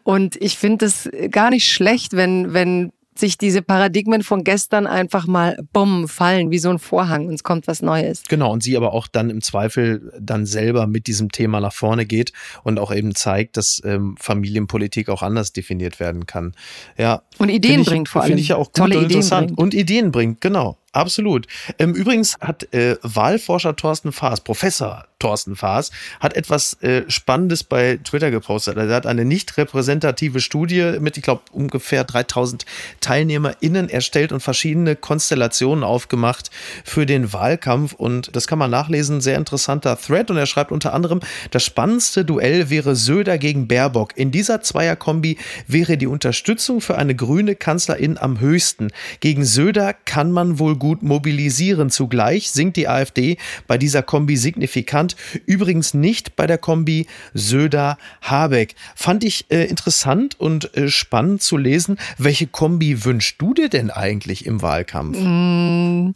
Und 0.03 0.37
ich 0.37 0.59
finde 0.59 0.87
es 0.87 1.09
gar 1.31 1.51
nicht 1.51 1.71
schlecht, 1.71 2.15
wenn, 2.15 2.53
wenn 2.53 2.93
sich 3.17 3.39
diese 3.39 3.63
Paradigmen 3.63 4.23
von 4.23 4.43
gestern 4.43 4.87
einfach 4.87 5.27
mal 5.27 5.57
bumm 5.73 6.09
fallen, 6.09 6.51
wie 6.51 6.59
so 6.59 6.71
ein 6.71 6.81
Vorhang 6.81 7.29
und 7.29 7.35
es 7.35 7.45
kommt 7.45 7.69
was 7.69 7.81
Neues. 7.81 8.25
Genau, 8.29 8.53
und 8.53 8.63
sie 8.63 8.77
aber 8.77 8.93
auch 8.93 9.07
dann 9.07 9.31
im 9.31 9.41
Zweifel 9.41 10.13
dann 10.19 10.47
selber 10.47 10.87
mit 10.89 11.07
diesem 11.07 11.31
Thema 11.31 11.61
nach 11.61 11.73
vorne 11.73 12.07
geht 12.07 12.33
und 12.65 12.81
auch 12.81 12.93
eben 12.93 13.15
zeigt, 13.15 13.57
dass 13.57 13.81
ähm, 13.85 14.17
Familienpolitik 14.19 15.09
auch 15.09 15.23
anders 15.23 15.53
definiert 15.53 16.01
werden 16.01 16.27
kann. 16.27 16.55
Ja. 16.99 17.23
Und 17.39 17.49
Ideen 17.49 17.81
ich, 17.81 17.87
bringt 17.87 18.09
vor 18.09 18.23
allem. 18.23 18.29
Finde 18.29 18.43
ich 18.43 18.49
ja 18.49 18.57
auch 18.57 18.67
gut 18.67 18.77
Tolle 18.77 18.99
und 18.99 19.05
interessant. 19.05 19.49
Bringt. 19.49 19.59
Und 19.59 19.75
Ideen 19.75 20.13
bringt, 20.13 20.41
genau. 20.41 20.79
Absolut. 20.95 21.49
Ähm, 21.81 21.93
übrigens 21.93 22.37
hat 22.41 22.73
äh, 22.73 22.97
Wahlforscher 23.03 23.75
Thorsten 23.75 24.13
Faas, 24.13 24.41
Professor 24.41 25.07
Thorsten 25.19 25.57
Faas, 25.57 25.91
hat 26.21 26.37
etwas 26.37 26.81
äh, 26.83 27.03
Spannendes 27.09 27.65
bei 27.65 27.99
Twitter 28.05 28.31
gepostet. 28.31 28.77
Er 28.77 28.89
hat 28.95 29.07
eine 29.07 29.25
nicht 29.25 29.57
repräsentative 29.57 30.41
Studie 30.41 30.99
mit, 31.01 31.17
ich 31.17 31.25
glaube, 31.25 31.43
ungefähr 31.51 32.05
3000 32.05 32.65
TeilnehmerInnen 33.01 33.89
erstellt 33.89 34.31
und 34.31 34.39
verschiedene 34.39 34.95
Konstellationen 34.95 35.83
aufgemacht 35.83 36.51
für 36.85 37.07
den 37.07 37.33
Wahlkampf. 37.33 37.95
Und 37.95 38.37
das 38.37 38.47
kann 38.47 38.61
man 38.61 38.71
nachlesen. 38.71 39.21
Sehr 39.21 39.37
interessanter 39.37 39.99
Thread. 39.99 40.31
Und 40.31 40.37
er 40.37 40.47
schreibt 40.47 40.71
unter 40.71 40.95
anderem, 40.95 41.21
das 41.51 41.65
spannendste 41.65 42.25
Duell 42.25 42.71
wäre 42.71 42.95
Söder 42.95 43.39
gegen 43.39 43.67
Baerbock. 43.67 44.17
In 44.17 44.31
dieser 44.31 44.61
Zweierkombi 44.61 45.39
wäre 45.67 45.97
die 45.97 46.07
Unterstützung 46.07 46.81
für 46.81 46.97
eine 46.97 47.17
grüne 47.25 47.55
Kanzlerin 47.55 48.19
am 48.19 48.41
höchsten. 48.41 48.89
Gegen 49.21 49.45
Söder 49.45 49.95
kann 49.95 50.31
man 50.31 50.59
wohl 50.59 50.77
gut 50.77 51.03
mobilisieren. 51.03 51.89
Zugleich 51.89 52.51
sinkt 52.51 52.77
die 52.77 52.87
AfD 52.87 53.39
bei 53.67 53.79
dieser 53.79 54.03
Kombi 54.03 54.37
signifikant. 54.37 55.17
Übrigens 55.47 55.95
nicht 55.95 56.37
bei 56.37 56.47
der 56.47 56.59
Kombi 56.59 57.07
Söder-Habeck. 57.33 58.75
Fand 58.95 59.25
ich 59.25 59.47
äh, 59.51 59.65
interessant 59.65 60.39
und 60.39 60.77
äh, 60.77 60.89
spannend 60.89 61.43
zu 61.43 61.57
lesen. 61.57 61.97
Welche 62.19 62.47
Kombi 62.47 63.05
wünschst 63.05 63.41
du 63.41 63.55
dir 63.55 63.71
denn 63.71 63.91
eigentlich 63.91 64.45
im 64.45 64.61
Wahlkampf? 64.61 65.17
Mm. 65.19 66.15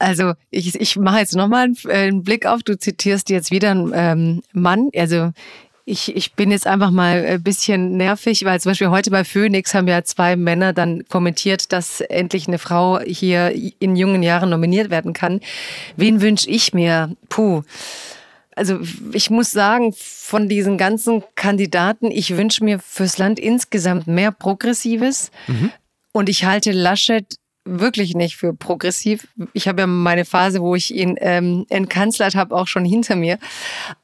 Also 0.00 0.34
ich, 0.50 0.80
ich 0.80 0.96
mache 0.96 1.18
jetzt 1.18 1.34
nochmal 1.34 1.64
einen, 1.64 1.76
äh, 1.88 2.06
einen 2.06 2.22
Blick 2.22 2.46
auf, 2.46 2.62
du 2.62 2.78
zitierst 2.78 3.30
jetzt 3.30 3.50
wieder 3.50 3.72
einen 3.72 3.92
ähm, 3.94 4.42
Mann, 4.52 4.90
also 4.94 5.32
ich, 5.88 6.14
ich 6.14 6.34
bin 6.34 6.50
jetzt 6.50 6.66
einfach 6.66 6.90
mal 6.90 7.24
ein 7.24 7.42
bisschen 7.42 7.96
nervig, 7.96 8.44
weil 8.44 8.60
zum 8.60 8.70
Beispiel 8.70 8.90
heute 8.90 9.10
bei 9.10 9.24
Phoenix 9.24 9.74
haben 9.74 9.88
ja 9.88 10.04
zwei 10.04 10.36
Männer 10.36 10.72
dann 10.74 11.04
kommentiert, 11.08 11.72
dass 11.72 12.00
endlich 12.02 12.46
eine 12.46 12.58
Frau 12.58 13.00
hier 13.00 13.52
in 13.78 13.96
jungen 13.96 14.22
Jahren 14.22 14.50
nominiert 14.50 14.90
werden 14.90 15.14
kann. 15.14 15.40
Wen 15.96 16.20
wünsche 16.20 16.48
ich 16.50 16.74
mir? 16.74 17.16
Puh. 17.30 17.62
Also 18.54 18.80
ich 19.12 19.30
muss 19.30 19.50
sagen, 19.50 19.94
von 19.96 20.48
diesen 20.48 20.76
ganzen 20.76 21.22
Kandidaten, 21.36 22.10
ich 22.10 22.36
wünsche 22.36 22.64
mir 22.64 22.80
fürs 22.80 23.16
Land 23.16 23.38
insgesamt 23.38 24.06
mehr 24.06 24.32
Progressives. 24.32 25.30
Mhm. 25.46 25.70
Und 26.12 26.28
ich 26.28 26.44
halte 26.44 26.72
Laschet 26.72 27.36
wirklich 27.68 28.14
nicht 28.14 28.36
für 28.36 28.54
progressiv. 28.54 29.28
Ich 29.52 29.68
habe 29.68 29.82
ja 29.82 29.86
meine 29.86 30.24
Phase, 30.24 30.60
wo 30.60 30.74
ich 30.74 30.94
ihn 30.94 31.16
ähm, 31.20 31.66
entkanzlert 31.68 32.34
habe, 32.34 32.54
auch 32.54 32.66
schon 32.66 32.84
hinter 32.84 33.16
mir. 33.16 33.38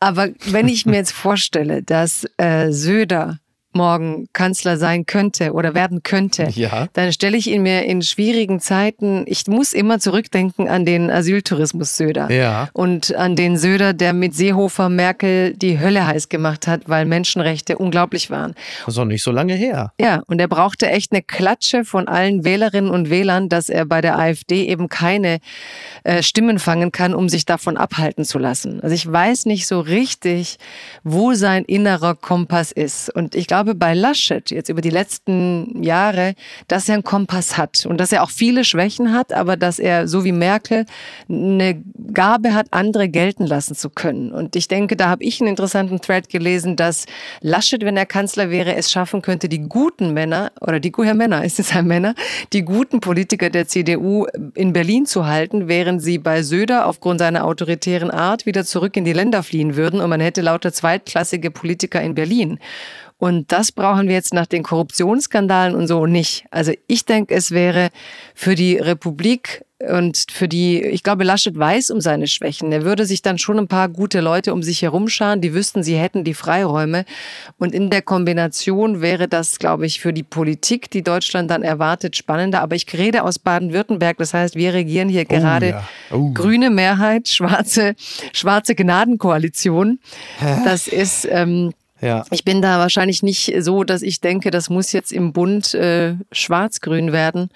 Aber 0.01 0.29
wenn 0.47 0.69
ich 0.69 0.87
mir 0.87 0.97
jetzt 0.97 1.13
vorstelle, 1.25 1.83
dass 1.83 2.27
äh, 2.37 2.71
Söder 2.71 3.39
morgen 3.75 4.29
Kanzler 4.33 4.77
sein 4.77 5.07
könnte 5.07 5.53
oder 5.53 5.75
werden 5.75 6.03
könnte, 6.03 6.49
ja. 6.51 6.89
dann 6.93 7.13
stelle 7.13 7.37
ich 7.37 7.51
ihn 7.51 7.63
mir 7.63 7.85
in 7.85 8.03
schwierigen 8.03 8.61
Zeiten, 8.61 9.25
ich 9.27 9.47
muss 9.47 9.73
immer 9.73 9.99
zurückdenken 9.99 10.69
an 10.69 10.85
den 10.85 11.11
Asyltourismus 11.11 11.97
Söder 11.97 12.31
ja. 12.31 12.69
und 12.73 13.15
an 13.15 13.37
den 13.37 13.57
Söder, 13.57 13.93
der 13.93 14.13
mit 14.13 14.35
Seehofer 14.35 14.89
Merkel 14.89 15.55
die 15.55 15.79
Hölle 15.81 16.07
heiß 16.07 16.29
gemacht 16.29 16.67
hat, 16.67 16.83
weil 16.89 17.05
Menschenrechte 17.07 17.79
unglaublich 17.79 18.31
waren. 18.31 18.55
Das 18.85 18.95
ist 18.95 18.99
auch 18.99 19.05
nicht 19.05 19.23
so 19.23 19.31
lange 19.31 19.55
her. 19.55 19.93
Ja, 20.01 20.23
und 20.27 20.41
er 20.41 20.49
brauchte 20.49 20.89
echt 20.89 21.13
eine 21.13 21.23
Klatsche 21.23 21.85
von 21.85 22.09
allen 22.09 22.45
Wählerinnen 22.45 22.91
und 22.91 23.11
Wählern, 23.11 23.49
dass 23.49 23.69
er 23.69 23.85
bei 23.87 24.01
der 24.01 24.19
AfD 24.19 24.65
eben 24.65 24.89
keine 24.89 25.39
äh, 26.05 26.23
Stimmen 26.23 26.59
fangen 26.59 26.93
kann, 26.93 27.15
um 27.15 27.29
sich 27.29 27.47
davon 27.47 27.77
abhalten 27.77 28.25
zu 28.25 28.39
lassen. 28.39 28.81
Also 28.83 28.95
ich 28.95 29.11
weiß 29.11 29.47
nicht 29.47 29.67
so 29.67 29.81
richtig, 29.81 30.59
wo 31.03 31.35
sein 31.35 31.65
innerer 31.65 32.15
Kompass 32.15 32.73
ist. 32.73 33.15
Und 33.15 33.35
ich 33.35 33.47
glaube, 33.47 33.64
glaube 33.65 33.75
bei 33.75 33.95
Laschet 33.95 34.51
jetzt 34.51 34.69
über 34.69 34.81
die 34.81 34.91
letzten 34.91 35.83
Jahre, 35.83 36.35
dass 36.69 36.89
er 36.89 36.95
einen 36.95 37.05
Kompass 37.05 37.57
hat 37.57 37.87
und 37.87 37.99
dass 37.99 38.13
er 38.13 38.23
auch 38.23 38.31
viele 38.31 38.65
Schwächen 38.65 39.13
hat, 39.13 39.33
aber 39.33 39.57
dass 39.57 39.79
er, 39.79 40.07
so 40.07 40.25
wie 40.25 40.33
Merkel, 40.33 40.85
eine 41.29 41.83
Gabe 42.13 42.55
hat, 42.55 42.67
andere 42.71 43.09
gelten 43.09 43.47
lassen 43.47 43.75
zu 43.75 43.91
können. 43.91 44.33
Und 44.33 44.55
ich 44.57 44.69
denke, 44.69 44.97
da 44.97 45.09
habe 45.09 45.25
ich 45.25 45.41
einen 45.41 45.49
interessanten 45.49 46.01
Thread 46.01 46.29
gelesen, 46.29 46.77
dass 46.77 47.07
Laschet, 47.41 47.85
wenn 47.85 47.97
er 47.97 48.07
Kanzler 48.07 48.51
wäre, 48.51 48.75
es 48.75 48.93
schaffen 48.93 49.23
könnte, 49.23 49.49
die 49.49 49.61
guten 49.61 50.13
Männer 50.13 50.53
oder 50.61 50.79
die 50.79 50.93
ja, 50.99 51.15
Männer, 51.25 51.45
ist 51.45 51.59
es 51.59 51.75
ein 51.75 51.87
Männer, 51.87 52.15
die 52.53 52.63
guten 52.63 53.01
Politiker 53.01 53.51
der 53.51 53.67
CDU 53.67 54.27
in 54.55 54.73
Berlin 54.73 55.07
zu 55.07 55.27
halten, 55.27 55.69
während 55.69 56.03
sie 56.03 56.19
bei 56.19 56.43
Söder 56.43 56.87
aufgrund 56.87 57.21
seiner 57.21 57.45
autoritären 57.45 58.11
Art 58.11 58.47
wieder 58.47 58.65
zurück 58.65 58.97
in 58.97 59.05
die 59.05 59.13
Länder 59.13 59.43
fliehen 59.43 59.77
würden 59.77 60.01
und 60.01 60.11
man 60.11 60.21
hätte 60.21 60.43
lauter 60.43 60.73
zweitklassige 60.73 61.51
Politiker 61.51 62.03
in 62.03 62.15
Berlin. 62.15 62.59
Und 63.25 63.53
das 63.53 63.73
brauchen 63.73 64.07
wir 64.07 64.15
jetzt 64.15 64.35
nach 64.35 64.45
den 64.45 64.63
Korruptionsskandalen 64.63 65.75
und 65.75 65.87
so 65.87 66.05
nicht. 66.05 66.45
Also 66.51 66.73
ich 66.87 67.07
denke, 67.07 67.35
es 67.35 67.53
wäre 67.53 67.89
für 68.35 68.55
die 68.55 68.77
Republik 68.77 69.65
und 69.89 70.27
für 70.31 70.47
die, 70.47 70.83
ich 70.83 71.03
glaube, 71.03 71.25
Laschet 71.25 71.59
weiß 71.59 71.89
um 71.89 72.03
seine 72.03 72.27
Schwächen. 72.27 72.71
Er 72.71 72.85
würde 72.85 73.07
sich 73.07 73.23
dann 73.23 73.39
schon 73.39 73.59
ein 73.59 73.67
paar 73.67 73.89
gute 73.89 74.21
Leute 74.21 74.53
um 74.53 74.63
sich 74.63 74.83
herum 74.83 75.09
scharen, 75.09 75.41
die 75.41 75.55
wüssten, 75.55 75.83
sie 75.83 75.97
hätten 75.97 76.23
die 76.23 76.35
Freiräume. 76.35 77.07
Und 77.57 77.75
in 77.75 77.89
der 77.89 78.03
Kombination 78.03 79.01
wäre 79.01 79.27
das, 79.27 79.59
glaube 79.59 79.87
ich, 79.87 80.01
für 80.01 80.13
die 80.13 80.23
Politik, 80.23 80.91
die 80.91 81.03
Deutschland 81.03 81.51
dann 81.51 81.63
erwartet, 81.63 82.17
spannender. 82.17 82.61
Aber 82.61 82.77
ich 82.77 82.93
rede 82.93 83.23
aus 83.23 83.39
Baden-Württemberg. 83.39 84.19
Das 84.19 84.35
heißt, 84.35 84.55
wir 84.55 84.75
regieren 84.75 85.09
hier 85.09 85.25
oh, 85.31 85.35
gerade 85.35 85.69
ja. 85.71 85.89
oh. 86.11 86.31
grüne 86.35 86.69
Mehrheit, 86.69 87.29
schwarze, 87.29 87.95
schwarze 88.35 88.75
Gnadenkoalition. 88.75 89.99
Das 90.67 90.89
ist, 90.89 91.27
ähm, 91.31 91.73
ja. 92.05 92.25
Ich 92.31 92.45
bin 92.45 92.61
da 92.61 92.79
wahrscheinlich 92.79 93.23
nicht 93.23 93.53
so, 93.61 93.83
dass 93.83 94.03
ich 94.03 94.21
denke, 94.21 94.51
das 94.51 94.69
muss 94.69 94.93
jetzt 94.93 95.13
im 95.13 95.33
Bund 95.33 95.75
äh, 95.75 96.17
schwarz-grün 96.33 97.13
werden 97.13 97.49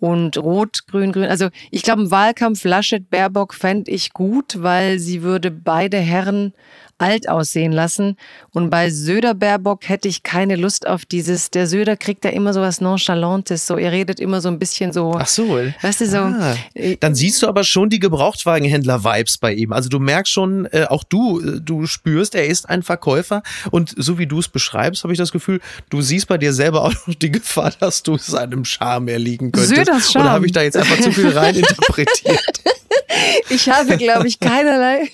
und 0.00 0.36
rot-grün-grün. 0.36 1.26
Also 1.26 1.48
ich 1.70 1.82
glaube, 1.82 2.02
im 2.02 2.10
Wahlkampf 2.10 2.64
Laschet-Baerbock 2.64 3.54
fände 3.54 3.90
ich 3.90 4.12
gut, 4.12 4.60
weil 4.60 4.98
sie 4.98 5.22
würde 5.22 5.52
beide 5.52 5.98
Herren 5.98 6.52
alt 6.98 7.28
aussehen 7.28 7.72
lassen. 7.72 8.16
Und 8.50 8.70
bei 8.70 8.90
Söder 8.90 9.34
Baerbock 9.34 9.88
hätte 9.88 10.08
ich 10.08 10.22
keine 10.22 10.56
Lust 10.56 10.86
auf 10.86 11.04
dieses, 11.04 11.50
der 11.50 11.66
Söder 11.66 11.96
kriegt 11.96 12.24
ja 12.24 12.30
immer 12.30 12.52
so 12.52 12.60
was 12.60 12.80
Nonchalantes, 12.80 13.66
so, 13.66 13.76
er 13.76 13.92
redet 13.92 14.20
immer 14.20 14.40
so 14.40 14.48
ein 14.48 14.58
bisschen 14.58 14.92
so. 14.92 15.14
Ach 15.18 15.26
so. 15.26 15.58
Weißt 15.82 16.00
du, 16.00 16.06
so. 16.06 16.18
Ah, 16.18 16.56
äh, 16.74 16.96
dann 16.98 17.14
siehst 17.14 17.42
du 17.42 17.48
aber 17.48 17.64
schon 17.64 17.90
die 17.90 17.98
Gebrauchtwagenhändler-Vibes 17.98 19.38
bei 19.38 19.52
ihm. 19.54 19.72
Also 19.72 19.88
du 19.88 19.98
merkst 19.98 20.32
schon, 20.32 20.66
äh, 20.66 20.86
auch 20.88 21.04
du, 21.04 21.40
äh, 21.40 21.60
du 21.60 21.86
spürst, 21.86 22.34
er 22.34 22.46
ist 22.46 22.68
ein 22.68 22.82
Verkäufer 22.82 23.42
und 23.70 23.94
so 23.96 24.18
wie 24.18 24.26
du 24.26 24.38
es 24.38 24.48
beschreibst, 24.48 25.02
habe 25.02 25.12
ich 25.12 25.18
das 25.18 25.32
Gefühl, 25.32 25.60
du 25.90 26.02
siehst 26.02 26.28
bei 26.28 26.38
dir 26.38 26.52
selber 26.52 26.82
auch 26.84 26.94
noch 27.06 27.14
die 27.14 27.32
Gefahr, 27.32 27.72
dass 27.78 28.02
du 28.02 28.16
seinem 28.18 28.64
Charme 28.64 29.08
erliegen 29.08 29.52
könntest. 29.52 29.74
Söders 29.74 30.12
Charme. 30.12 30.26
Oder 30.26 30.32
habe 30.32 30.46
ich 30.46 30.52
da 30.52 30.62
jetzt 30.62 30.76
einfach 30.76 31.00
zu 31.00 31.12
viel 31.12 31.28
reininterpretiert? 31.28 32.62
ich 33.48 33.68
habe, 33.68 33.96
glaube 33.96 34.26
ich, 34.26 34.40
keinerlei, 34.40 35.08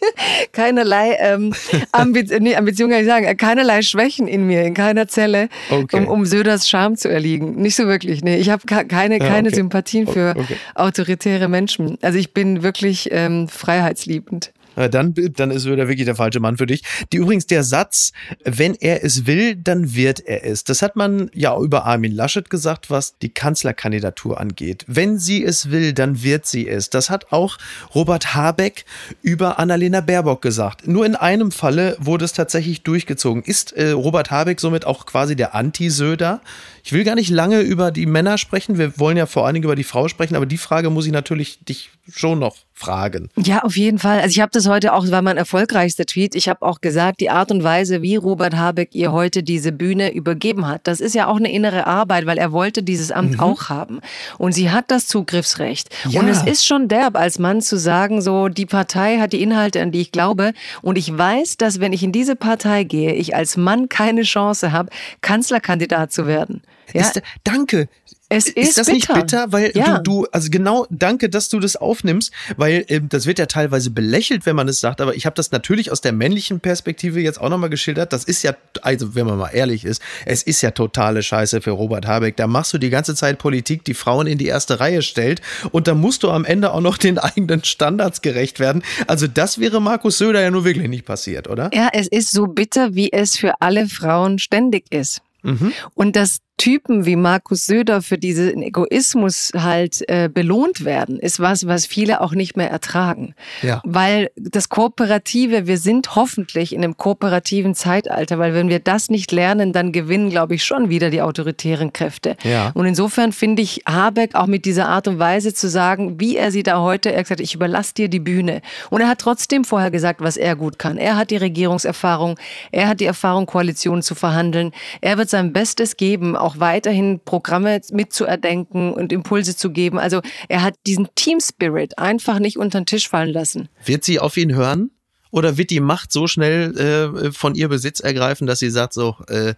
keinerlei 0.52 1.16
ähm, 1.20 1.54
Ambition, 1.92 2.42
nee, 2.42 2.56
Ambition 2.56 2.90
kann 2.90 3.00
ich 3.00 3.06
sagen, 3.06 3.24
äh, 3.24 3.34
keinerlei 3.34 3.82
Schwächen 3.82 4.28
in 4.28 4.46
mir, 4.46 4.62
in 4.62 4.74
keiner 4.74 5.08
Zelle, 5.08 5.48
okay. 5.70 5.98
um, 5.98 6.08
um 6.08 6.26
Söders 6.26 6.68
Charme 6.68 6.96
zu 6.96 7.08
erliegen. 7.08 7.56
Nicht 7.56 7.76
so 7.76 7.86
wirklich. 7.86 8.22
Nee, 8.22 8.36
ich 8.36 8.50
habe 8.50 8.62
keine, 8.66 9.18
keine 9.18 9.48
okay. 9.48 9.56
Sympathien 9.56 10.06
für 10.06 10.34
okay. 10.36 10.56
autoritäre 10.74 11.48
Menschen. 11.48 11.98
Also 12.02 12.18
ich 12.18 12.32
bin 12.32 12.62
wirklich 12.62 13.08
ähm, 13.10 13.48
freiheitsliebend. 13.48 14.52
Dann, 14.74 15.14
dann 15.14 15.50
ist 15.50 15.66
er 15.66 15.76
wirklich 15.88 16.04
der 16.04 16.16
falsche 16.16 16.40
Mann 16.40 16.56
für 16.56 16.66
dich. 16.66 16.82
Die 17.12 17.18
übrigens 17.18 17.46
der 17.46 17.62
Satz, 17.64 18.12
wenn 18.44 18.74
er 18.74 19.04
es 19.04 19.26
will, 19.26 19.56
dann 19.56 19.94
wird 19.94 20.20
er 20.20 20.44
es. 20.44 20.64
Das 20.64 20.82
hat 20.82 20.96
man 20.96 21.30
ja 21.34 21.58
über 21.58 21.84
Armin 21.84 22.12
Laschet 22.12 22.48
gesagt, 22.50 22.90
was 22.90 23.18
die 23.18 23.28
Kanzlerkandidatur 23.28 24.40
angeht. 24.40 24.84
Wenn 24.86 25.18
sie 25.18 25.44
es 25.44 25.70
will, 25.70 25.92
dann 25.92 26.22
wird 26.22 26.46
sie 26.46 26.68
es. 26.68 26.90
Das 26.90 27.10
hat 27.10 27.32
auch 27.32 27.58
Robert 27.94 28.34
Habeck 28.34 28.84
über 29.22 29.58
Annalena 29.58 30.00
Baerbock 30.00 30.42
gesagt. 30.42 30.86
Nur 30.86 31.06
in 31.06 31.16
einem 31.16 31.52
Falle 31.52 31.96
wurde 32.00 32.24
es 32.24 32.32
tatsächlich 32.32 32.82
durchgezogen. 32.82 33.42
Ist 33.42 33.72
äh, 33.72 33.90
Robert 33.90 34.30
Habeck 34.30 34.60
somit 34.60 34.86
auch 34.86 35.06
quasi 35.06 35.36
der 35.36 35.54
Anti-Söder? 35.54 36.40
Ich 36.84 36.92
will 36.92 37.04
gar 37.04 37.14
nicht 37.14 37.30
lange 37.30 37.60
über 37.60 37.92
die 37.92 38.06
Männer 38.06 38.38
sprechen. 38.38 38.76
Wir 38.76 38.98
wollen 38.98 39.16
ja 39.16 39.26
vor 39.26 39.46
allen 39.46 39.54
Dingen 39.54 39.64
über 39.64 39.76
die 39.76 39.84
Frau 39.84 40.08
sprechen, 40.08 40.34
aber 40.34 40.46
die 40.46 40.58
Frage 40.58 40.90
muss 40.90 41.06
ich 41.06 41.12
natürlich 41.12 41.60
dich 41.64 41.90
schon 42.10 42.40
noch 42.40 42.56
fragen. 42.74 43.30
Ja, 43.36 43.62
auf 43.62 43.76
jeden 43.76 44.00
Fall. 44.00 44.18
Also 44.18 44.30
ich 44.30 44.40
habe 44.40 44.50
das 44.52 44.66
heute 44.66 44.92
auch, 44.92 45.08
war 45.10 45.22
mein 45.22 45.36
erfolgreichster 45.36 46.04
Tweet. 46.04 46.34
Ich 46.34 46.48
habe 46.48 46.62
auch 46.62 46.80
gesagt, 46.80 47.20
die 47.20 47.30
Art 47.30 47.52
und 47.52 47.62
Weise, 47.62 48.02
wie 48.02 48.16
Robert 48.16 48.56
Habeck 48.56 48.94
ihr 48.94 49.12
heute 49.12 49.44
diese 49.44 49.70
Bühne 49.70 50.12
übergeben 50.12 50.66
hat, 50.66 50.80
das 50.84 51.00
ist 51.00 51.14
ja 51.14 51.28
auch 51.28 51.36
eine 51.36 51.52
innere 51.52 51.86
Arbeit, 51.86 52.26
weil 52.26 52.38
er 52.38 52.50
wollte 52.50 52.82
dieses 52.82 53.12
Amt 53.12 53.34
mhm. 53.34 53.40
auch 53.40 53.68
haben. 53.68 54.00
Und 54.38 54.52
sie 54.52 54.70
hat 54.70 54.90
das 54.90 55.06
Zugriffsrecht. 55.06 55.90
Ja. 56.08 56.20
Und 56.20 56.28
es 56.28 56.42
ist 56.42 56.66
schon 56.66 56.88
derb, 56.88 57.16
als 57.16 57.38
Mann 57.38 57.62
zu 57.62 57.78
sagen, 57.78 58.20
so, 58.20 58.48
die 58.48 58.66
Partei 58.66 59.18
hat 59.18 59.32
die 59.32 59.42
Inhalte, 59.42 59.80
an 59.80 59.92
die 59.92 60.00
ich 60.00 60.10
glaube. 60.10 60.52
Und 60.82 60.98
ich 60.98 61.16
weiß, 61.16 61.58
dass 61.58 61.78
wenn 61.78 61.92
ich 61.92 62.02
in 62.02 62.10
diese 62.10 62.34
Partei 62.34 62.82
gehe, 62.82 63.12
ich 63.12 63.36
als 63.36 63.56
Mann 63.56 63.88
keine 63.88 64.22
Chance 64.22 64.72
habe, 64.72 64.90
Kanzlerkandidat 65.20 66.12
zu 66.12 66.26
werden. 66.26 66.62
Ja? 66.94 67.02
Ist, 67.02 67.22
danke. 67.44 67.88
Es 68.34 68.46
ist, 68.46 68.56
ist 68.56 68.78
das 68.78 68.86
bitter. 68.86 68.94
nicht 68.94 69.26
bitter? 69.26 69.52
Weil 69.52 69.72
ja. 69.74 69.98
du, 69.98 70.22
du, 70.22 70.26
also 70.32 70.48
genau, 70.50 70.86
danke, 70.88 71.28
dass 71.28 71.50
du 71.50 71.60
das 71.60 71.76
aufnimmst, 71.76 72.32
weil 72.56 72.84
ähm, 72.88 73.08
das 73.10 73.26
wird 73.26 73.38
ja 73.38 73.44
teilweise 73.44 73.90
belächelt, 73.90 74.46
wenn 74.46 74.56
man 74.56 74.68
es 74.68 74.80
sagt, 74.80 75.02
aber 75.02 75.14
ich 75.14 75.26
habe 75.26 75.34
das 75.34 75.52
natürlich 75.52 75.92
aus 75.92 76.00
der 76.00 76.12
männlichen 76.12 76.60
Perspektive 76.60 77.20
jetzt 77.20 77.38
auch 77.38 77.50
nochmal 77.50 77.68
geschildert. 77.68 78.12
Das 78.12 78.24
ist 78.24 78.42
ja, 78.42 78.54
also 78.80 79.14
wenn 79.14 79.26
man 79.26 79.36
mal 79.36 79.50
ehrlich 79.50 79.84
ist, 79.84 80.00
es 80.24 80.42
ist 80.42 80.62
ja 80.62 80.70
totale 80.70 81.22
Scheiße 81.22 81.60
für 81.60 81.72
Robert 81.72 82.06
Habeck. 82.06 82.36
Da 82.36 82.46
machst 82.46 82.72
du 82.72 82.78
die 82.78 82.88
ganze 82.88 83.14
Zeit 83.14 83.38
Politik, 83.38 83.84
die 83.84 83.94
Frauen 83.94 84.26
in 84.26 84.38
die 84.38 84.46
erste 84.46 84.80
Reihe 84.80 85.02
stellt 85.02 85.42
und 85.70 85.86
da 85.86 85.94
musst 85.94 86.22
du 86.22 86.30
am 86.30 86.46
Ende 86.46 86.72
auch 86.72 86.80
noch 86.80 86.96
den 86.96 87.18
eigenen 87.18 87.64
Standards 87.64 88.22
gerecht 88.22 88.60
werden. 88.60 88.82
Also 89.06 89.26
das 89.26 89.58
wäre 89.58 89.82
Markus 89.82 90.16
Söder 90.16 90.40
ja 90.40 90.50
nur 90.50 90.64
wirklich 90.64 90.88
nicht 90.88 91.04
passiert, 91.04 91.48
oder? 91.48 91.70
Ja, 91.74 91.90
es 91.92 92.08
ist 92.08 92.30
so 92.30 92.46
bitter, 92.46 92.94
wie 92.94 93.12
es 93.12 93.36
für 93.36 93.60
alle 93.60 93.88
Frauen 93.88 94.38
ständig 94.38 94.84
ist. 94.90 95.20
Mhm. 95.42 95.72
Und 95.94 96.16
das 96.16 96.38
Typen 96.56 97.06
wie 97.06 97.16
Markus 97.16 97.66
Söder 97.66 98.02
für 98.02 98.18
diesen 98.18 98.62
Egoismus 98.62 99.50
halt 99.56 100.08
äh, 100.08 100.28
belohnt 100.32 100.84
werden, 100.84 101.18
ist 101.18 101.40
was, 101.40 101.66
was 101.66 101.86
viele 101.86 102.20
auch 102.20 102.32
nicht 102.32 102.56
mehr 102.56 102.70
ertragen. 102.70 103.34
Ja. 103.62 103.80
Weil 103.84 104.30
das 104.36 104.68
Kooperative, 104.68 105.66
wir 105.66 105.78
sind 105.78 106.14
hoffentlich 106.14 106.72
in 106.72 106.84
einem 106.84 106.96
kooperativen 106.96 107.74
Zeitalter, 107.74 108.38
weil 108.38 108.54
wenn 108.54 108.68
wir 108.68 108.78
das 108.78 109.10
nicht 109.10 109.32
lernen, 109.32 109.72
dann 109.72 109.90
gewinnen, 109.90 110.30
glaube 110.30 110.54
ich, 110.54 110.64
schon 110.64 110.88
wieder 110.88 111.10
die 111.10 111.22
autoritären 111.22 111.92
Kräfte. 111.92 112.36
Ja. 112.44 112.70
Und 112.74 112.86
insofern 112.86 113.32
finde 113.32 113.62
ich 113.62 113.82
Habeck 113.86 114.34
auch 114.34 114.46
mit 114.46 114.64
dieser 114.64 114.88
Art 114.88 115.08
und 115.08 115.18
Weise 115.18 115.54
zu 115.54 115.68
sagen, 115.68 116.20
wie 116.20 116.36
er 116.36 116.52
sie 116.52 116.62
da 116.62 116.80
heute, 116.80 117.10
er 117.10 117.18
hat 117.18 117.24
gesagt, 117.24 117.40
ich 117.40 117.54
überlasse 117.54 117.94
dir 117.94 118.08
die 118.08 118.20
Bühne. 118.20 118.62
Und 118.90 119.00
er 119.00 119.08
hat 119.08 119.18
trotzdem 119.18 119.64
vorher 119.64 119.90
gesagt, 119.90 120.20
was 120.20 120.36
er 120.36 120.54
gut 120.54 120.78
kann. 120.78 120.96
Er 120.96 121.16
hat 121.16 121.30
die 121.30 121.36
Regierungserfahrung, 121.38 122.38
er 122.70 122.88
hat 122.88 123.00
die 123.00 123.06
Erfahrung, 123.06 123.46
Koalitionen 123.46 124.02
zu 124.02 124.14
verhandeln. 124.14 124.72
Er 125.00 125.18
wird 125.18 125.28
sein 125.28 125.52
Bestes 125.52 125.96
geben, 125.96 126.36
auch 126.42 126.60
weiterhin 126.60 127.20
Programme 127.24 127.80
mitzuerdenken 127.90 128.92
und 128.92 129.12
Impulse 129.12 129.56
zu 129.56 129.70
geben. 129.70 129.98
Also 129.98 130.20
er 130.48 130.62
hat 130.62 130.74
diesen 130.86 131.08
Team 131.14 131.40
Spirit 131.40 131.98
einfach 131.98 132.38
nicht 132.38 132.58
unter 132.58 132.80
den 132.80 132.86
Tisch 132.86 133.08
fallen 133.08 133.30
lassen. 133.30 133.68
Wird 133.84 134.04
sie 134.04 134.18
auf 134.18 134.36
ihn 134.36 134.54
hören? 134.54 134.90
Oder 135.30 135.56
wird 135.56 135.70
die 135.70 135.80
Macht 135.80 136.12
so 136.12 136.26
schnell 136.26 136.76
äh, 136.76 137.32
von 137.32 137.54
ihr 137.54 137.68
Besitz 137.68 138.00
ergreifen, 138.00 138.46
dass 138.46 138.58
sie 138.58 138.68
sagt 138.68 138.92
so, 138.92 139.16
äh, 139.28 139.54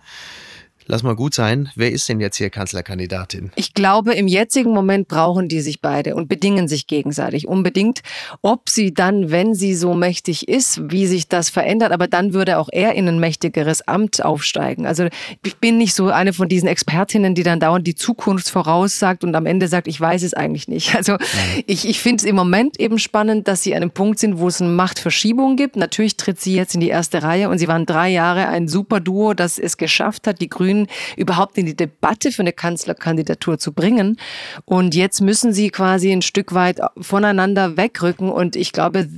Lass 0.86 1.02
mal 1.02 1.16
gut 1.16 1.34
sein. 1.34 1.70
Wer 1.76 1.92
ist 1.92 2.08
denn 2.10 2.20
jetzt 2.20 2.36
hier 2.36 2.50
Kanzlerkandidatin? 2.50 3.52
Ich 3.56 3.72
glaube, 3.72 4.12
im 4.12 4.28
jetzigen 4.28 4.72
Moment 4.72 5.08
brauchen 5.08 5.48
die 5.48 5.60
sich 5.60 5.80
beide 5.80 6.14
und 6.14 6.28
bedingen 6.28 6.68
sich 6.68 6.86
gegenseitig 6.86 7.48
unbedingt. 7.48 8.00
Ob 8.42 8.68
sie 8.68 8.92
dann, 8.92 9.30
wenn 9.30 9.54
sie 9.54 9.74
so 9.74 9.94
mächtig 9.94 10.46
ist, 10.46 10.90
wie 10.90 11.06
sich 11.06 11.28
das 11.28 11.48
verändert, 11.48 11.92
aber 11.92 12.06
dann 12.06 12.34
würde 12.34 12.58
auch 12.58 12.68
er 12.70 12.94
in 12.94 13.08
ein 13.08 13.18
mächtigeres 13.18 13.88
Amt 13.88 14.22
aufsteigen. 14.22 14.84
Also 14.86 15.08
ich 15.42 15.56
bin 15.56 15.78
nicht 15.78 15.94
so 15.94 16.08
eine 16.08 16.34
von 16.34 16.48
diesen 16.48 16.68
Expertinnen, 16.68 17.34
die 17.34 17.44
dann 17.44 17.60
dauernd 17.60 17.86
die 17.86 17.94
Zukunft 17.94 18.50
voraussagt 18.50 19.24
und 19.24 19.34
am 19.34 19.46
Ende 19.46 19.68
sagt, 19.68 19.88
ich 19.88 19.98
weiß 19.98 20.22
es 20.22 20.34
eigentlich 20.34 20.68
nicht. 20.68 20.94
Also 20.94 21.16
ich, 21.66 21.88
ich 21.88 22.00
finde 22.00 22.22
es 22.22 22.24
im 22.24 22.36
Moment 22.36 22.78
eben 22.78 22.98
spannend, 22.98 23.48
dass 23.48 23.62
sie 23.62 23.74
an 23.74 23.82
einem 23.82 23.90
Punkt 23.90 24.18
sind, 24.18 24.38
wo 24.38 24.48
es 24.48 24.60
eine 24.60 24.70
Machtverschiebung 24.70 25.56
gibt. 25.56 25.76
Natürlich 25.76 26.16
tritt 26.16 26.40
sie 26.40 26.54
jetzt 26.54 26.74
in 26.74 26.80
die 26.80 26.88
erste 26.88 27.22
Reihe 27.22 27.48
und 27.48 27.58
sie 27.58 27.68
waren 27.68 27.86
drei 27.86 28.10
Jahre 28.10 28.48
ein 28.48 28.68
super 28.68 29.00
Duo, 29.00 29.34
das 29.34 29.58
es 29.58 29.76
geschafft 29.76 30.26
hat, 30.26 30.40
die 30.40 30.48
Grünen 30.48 30.73
Grünen 30.74 30.88
überhaupt 31.16 31.56
in 31.58 31.66
die 31.66 31.76
Debatte 31.76 32.32
für 32.32 32.42
eine 32.42 32.52
Kanzlerkandidatur 32.52 33.58
zu 33.58 33.72
bringen. 33.72 34.18
Und 34.64 34.94
jetzt 34.94 35.20
müssen 35.20 35.52
sie 35.52 35.70
quasi 35.70 36.12
ein 36.12 36.22
Stück 36.22 36.54
weit 36.54 36.80
voneinander 37.00 37.76
wegrücken. 37.76 38.30
Und 38.30 38.56
ich 38.56 38.72
glaube, 38.72 39.08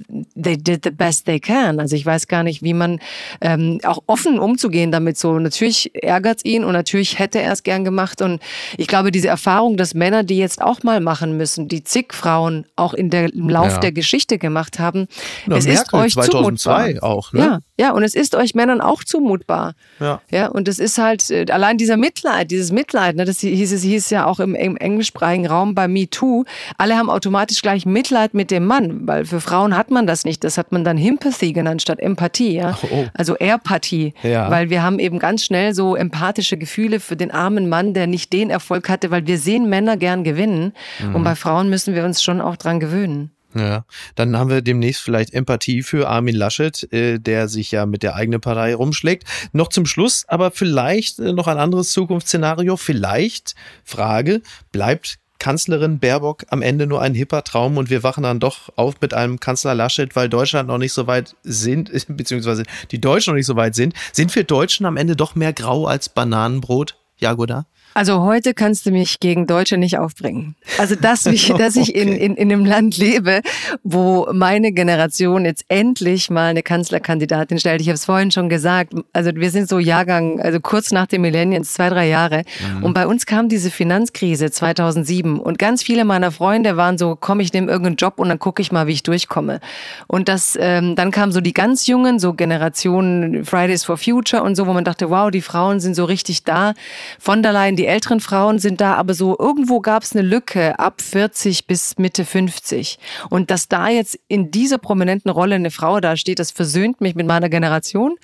they 0.41 0.57
did 0.57 0.85
the 0.85 0.91
best 0.91 1.27
they 1.27 1.41
can. 1.41 1.81
Also 1.81 1.97
ich 1.97 2.05
weiß 2.05 2.29
gar 2.29 2.43
nicht, 2.43 2.63
wie 2.63 2.75
man 2.75 3.01
ähm, 3.41 3.81
auch 3.85 4.03
offen 4.07 4.39
umzugehen 4.39 4.93
damit 4.93 5.19
so. 5.19 5.39
Natürlich 5.39 5.91
ärgert 5.95 6.39
es 6.39 6.45
ihn 6.45 6.65
und 6.65 6.73
natürlich 6.73 7.19
hätte 7.19 7.41
er 7.41 7.53
es 7.53 7.63
gern 7.63 7.85
gemacht. 7.85 8.21
Und 8.23 8.41
ich 8.77 8.87
glaube, 8.87 9.11
diese 9.11 9.29
Erfahrung, 9.29 9.77
dass 9.77 9.95
Männer 9.95 10.23
die 10.23 10.39
jetzt 10.39 10.61
auch 10.61 10.83
mal 10.83 11.01
machen 11.01 11.37
müssen, 11.37 11.69
die 11.69 11.83
zig 11.85 12.13
Frauen 12.13 12.67
auch 12.77 12.95
in 12.95 13.11
der, 13.11 13.33
im 13.33 13.49
Lauf 13.49 13.75
ja. 13.75 13.79
der 13.79 13.93
Geschichte 13.93 14.39
gemacht 14.39 14.79
haben, 14.79 15.07
Na, 15.47 15.57
es 15.57 15.65
Merkel 15.65 15.83
ist 15.83 15.95
euch 15.95 16.13
2002 16.15 16.93
zumutbar. 16.93 17.09
auch. 17.09 17.33
Ne? 17.33 17.41
Ja, 17.41 17.61
ja, 17.79 17.93
und 17.93 18.03
es 18.03 18.15
ist 18.15 18.35
euch 18.35 18.55
Männern 18.55 18.81
auch 18.81 19.05
zumutbar. 19.05 19.75
Ja. 20.01 20.21
ja 20.31 20.49
und 20.49 20.69
es 20.69 20.79
ist 20.79 20.99
halt 20.99 21.31
äh, 21.31 21.46
allein 21.51 21.79
dieser 21.79 21.97
Mitleid, 21.97 22.51
dieses 22.51 22.73
Mitleid, 22.73 23.17
ne, 23.17 23.25
das 23.25 23.41
hieß 23.41 23.73
es 23.73 23.83
hieß 23.83 24.11
ja 24.11 24.27
auch 24.27 24.41
im, 24.41 24.55
im 24.55 24.77
englischsprachigen 24.77 25.47
Raum 25.47 25.75
bei 25.75 25.89
Me 25.89 26.09
Too. 26.09 26.45
Alle 26.79 26.97
haben 26.97 27.11
automatisch 27.11 27.63
gleich 27.63 27.87
Mitleid 27.87 28.35
mit 28.35 28.51
dem 28.51 28.67
Mann, 28.67 29.07
weil 29.07 29.25
für 29.25 29.41
Frauen 29.41 29.77
hat 29.77 29.91
man 29.91 30.07
das 30.07 30.25
nicht. 30.25 30.45
Das 30.45 30.59
hat 30.59 30.73
man 30.73 30.85
dann 30.85 30.99
Sympathy 30.99 31.53
genannt 31.53 31.83
statt 31.83 32.01
Empathie. 32.01 32.57
Ja? 32.57 32.79
Oh. 32.91 33.07
Also 33.15 33.37
Empathie, 33.37 34.15
ja. 34.23 34.51
weil 34.51 34.71
wir 34.71 34.83
haben 34.83 34.99
eben 34.99 35.19
ganz 35.19 35.45
schnell 35.45 35.75
so 35.75 35.97
empathische 35.97 36.57
Gefühle 36.57 37.01
für 37.01 37.17
den 37.17 37.31
armen 37.31 37.69
Mann, 37.69 37.95
der 37.95 38.07
nicht 38.07 38.33
den 38.33 38.51
Erfolg 38.51 38.89
hatte, 38.89 39.11
weil 39.11 39.27
wir 39.27 39.39
sehen 39.39 39.69
Männer 39.69 39.97
gern 39.97 40.25
gewinnen. 40.25 40.73
Mhm. 41.01 41.15
Und 41.15 41.25
bei 41.25 41.35
Frauen 41.35 41.69
müssen 41.69 41.95
wir 41.95 42.05
uns 42.05 42.23
schon 42.23 42.41
auch 42.41 42.57
dran 42.57 42.81
gewöhnen. 42.81 43.31
Ja, 43.57 43.87
dann 44.17 44.37
haben 44.37 44.51
wir 44.51 44.61
demnächst 44.61 45.01
vielleicht 45.01 45.33
Empathie 45.33 45.83
für 45.83 46.09
Armin 46.09 46.37
Laschet, 46.37 46.93
äh, 46.93 47.19
der 47.19 47.49
sich 47.49 47.71
ja 47.71 47.87
mit 47.87 48.03
der 48.03 48.15
eigenen 48.15 48.41
Partei 48.41 48.75
rumschlägt. 48.75 49.25
Noch 49.53 49.69
zum 49.69 49.87
Schluss, 49.87 50.25
aber 50.29 50.51
vielleicht 50.51 51.19
äh, 51.19 51.33
noch 51.33 51.47
ein 51.47 51.57
anderes 51.57 51.91
Zukunftsszenario. 51.93 52.77
Vielleicht, 52.77 53.55
Frage, 53.83 54.43
bleibt 54.73 55.19
Kanzlerin 55.39 55.99
Baerbock 56.01 56.45
am 56.51 56.61
Ende 56.61 56.87
nur 56.87 57.01
ein 57.01 57.15
hipper 57.15 57.45
Traum 57.45 57.79
und 57.79 57.89
wir 57.89 58.03
wachen 58.03 58.25
dann 58.25 58.41
doch 58.41 58.71
auf 58.77 59.01
mit 59.01 59.15
einem 59.15 59.41
Kanzler 59.41 59.75
Laschet, 59.75 60.15
weil 60.17 60.29
Deutschland 60.29 60.69
noch 60.69 60.79
nicht 60.79 60.93
so 60.93 61.07
weit 61.07 61.35
sind, 61.43 61.91
beziehungsweise 62.09 62.65
die 62.91 63.01
Deutschen 63.01 63.33
noch 63.33 63.37
nicht 63.37 63.47
so 63.47 63.57
weit 63.57 63.75
sind. 63.75 63.95
Sind 64.13 64.35
wir 64.35 64.45
Deutschen 64.45 64.85
am 64.85 64.99
Ende 64.99 65.17
doch 65.17 65.35
mehr 65.35 65.55
grau 65.55 65.87
als 65.87 66.11
Bananenbrot? 66.11 66.99
Jagoda? 67.19 67.67
Also 67.97 68.21
heute 68.21 68.53
kannst 68.53 68.85
du 68.85 68.91
mich 68.91 69.21
gegen 69.21 69.47
Deutsche 69.47 69.79
nicht 69.79 69.97
aufbringen. 69.97 70.55
Also 70.77 70.97
dass 70.97 71.25
ich, 71.25 71.49
dass 71.59 71.77
ich 71.77 71.89
okay. 71.89 72.03
in, 72.03 72.13
in, 72.13 72.37
in 72.37 72.53
einem 72.53 72.67
Land 72.67 72.99
lebe, 72.99 73.41
wo 73.85 74.29
meine 74.35 74.73
Generation 74.73 75.47
jetzt 75.47 75.65
endlich 75.69 76.29
mal 76.29 76.49
eine 76.49 76.63
Kanzlerkandidatin 76.63 77.59
stellt. 77.59 77.81
Ich 77.81 77.87
habe 77.87 77.95
es 77.95 78.05
vorhin 78.05 78.31
schon 78.31 78.51
gesagt. 78.51 78.93
Also 79.15 79.31
wir 79.35 79.51
sind 79.51 79.71
so 79.71 79.79
Jahrgang, 79.79 80.43
also 80.43 80.61
kurz 80.61 80.93
nach 80.93 81.07
dem 81.07 81.23
Millennium, 81.23 81.65
zwei, 81.65 81.89
drei 81.89 82.07
Jahre. 82.07 82.43
Mhm. 82.77 82.85
Und 82.85 82.93
bei 82.93 83.07
uns 83.07 83.25
kam 83.25 83.49
diese 83.49 83.71
Finanzkrise 83.71 84.51
2007 84.51 85.41
und 85.41 85.59
ganz 85.59 85.83
viele 85.83 86.05
meiner 86.05 86.33
Freunde 86.33 86.77
waren 86.77 86.99
so, 86.99 87.17
komm, 87.19 87.41
ich 87.41 87.55
nehme 87.55 87.71
irgendeinen 87.71 87.97
Job 87.97 88.19
und 88.19 88.29
dann 88.29 88.39
gucke 88.39 88.61
ich 88.61 88.71
mal, 88.73 88.87
wie 88.87 88.93
ich 88.93 89.05
durchkomme. 89.05 89.61
Und 90.07 90.29
das, 90.29 90.55
ähm, 90.61 90.97
dann 90.97 91.13
kamen 91.13 91.33
so 91.33 91.41
die 91.41 91.55
ganz 91.55 91.87
Jungen, 91.87 92.19
so 92.19 92.35
Generationen 92.35 93.47
Fridays 93.47 93.85
for 93.85 93.97
Future 93.97 94.43
und 94.43 94.55
so, 94.55 94.67
wo 94.67 94.75
man 94.75 94.85
dachte, 94.85 95.09
wow, 95.09 95.31
die 95.31 95.41
Frauen 95.41 95.81
sind 95.81 95.95
so 95.95 96.05
richtig 96.05 96.45
da. 96.45 96.75
Von 97.19 97.43
der 97.43 97.55
Leyen, 97.55 97.75
die 97.77 97.86
die 97.87 97.93
älteren 97.93 98.19
Frauen 98.19 98.59
sind 98.59 98.81
da, 98.81 98.95
aber 98.95 99.15
so 99.15 99.37
irgendwo 99.39 99.79
gab 99.79 100.03
es 100.03 100.11
eine 100.13 100.27
Lücke 100.27 100.77
ab 100.77 101.01
40 101.01 101.69
bis 101.69 101.99
Mitte 101.99 102.25
50. 102.25 102.99
Und 103.31 103.53
dass 103.53 103.69
da 103.69 103.89
jetzt 103.89 104.19
in 104.27 104.51
dieser 104.51 104.79
prominenten 104.79 105.31
Rolle 105.31 105.55
eine 105.55 105.71
Frau 105.71 106.01
da 106.01 106.17
steht, 106.17 106.41
das 106.41 106.51
versöhnt 106.51 107.01
mich 107.01 107.15
mit 107.15 107.29
meiner 107.29 107.49
Generation, 107.49 108.17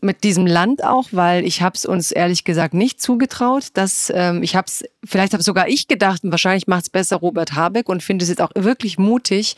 mit 0.00 0.24
diesem 0.24 0.48
Land 0.48 0.82
auch, 0.82 1.06
weil 1.12 1.46
ich 1.46 1.62
habe 1.62 1.76
es 1.76 1.86
uns 1.86 2.10
ehrlich 2.10 2.42
gesagt 2.42 2.74
nicht 2.74 3.00
zugetraut. 3.00 3.68
Dass, 3.74 4.12
ähm, 4.12 4.42
ich 4.42 4.56
habe 4.56 4.66
es, 4.66 4.82
vielleicht 5.04 5.32
habe 5.32 5.44
sogar 5.44 5.68
ich 5.68 5.86
gedacht, 5.86 6.24
und 6.24 6.32
wahrscheinlich 6.32 6.66
macht 6.66 6.82
es 6.82 6.90
besser 6.90 7.14
Robert 7.14 7.54
Habeck 7.54 7.88
und 7.88 8.02
finde 8.02 8.24
es 8.24 8.30
jetzt 8.30 8.42
auch 8.42 8.50
wirklich 8.56 8.98
mutig. 8.98 9.56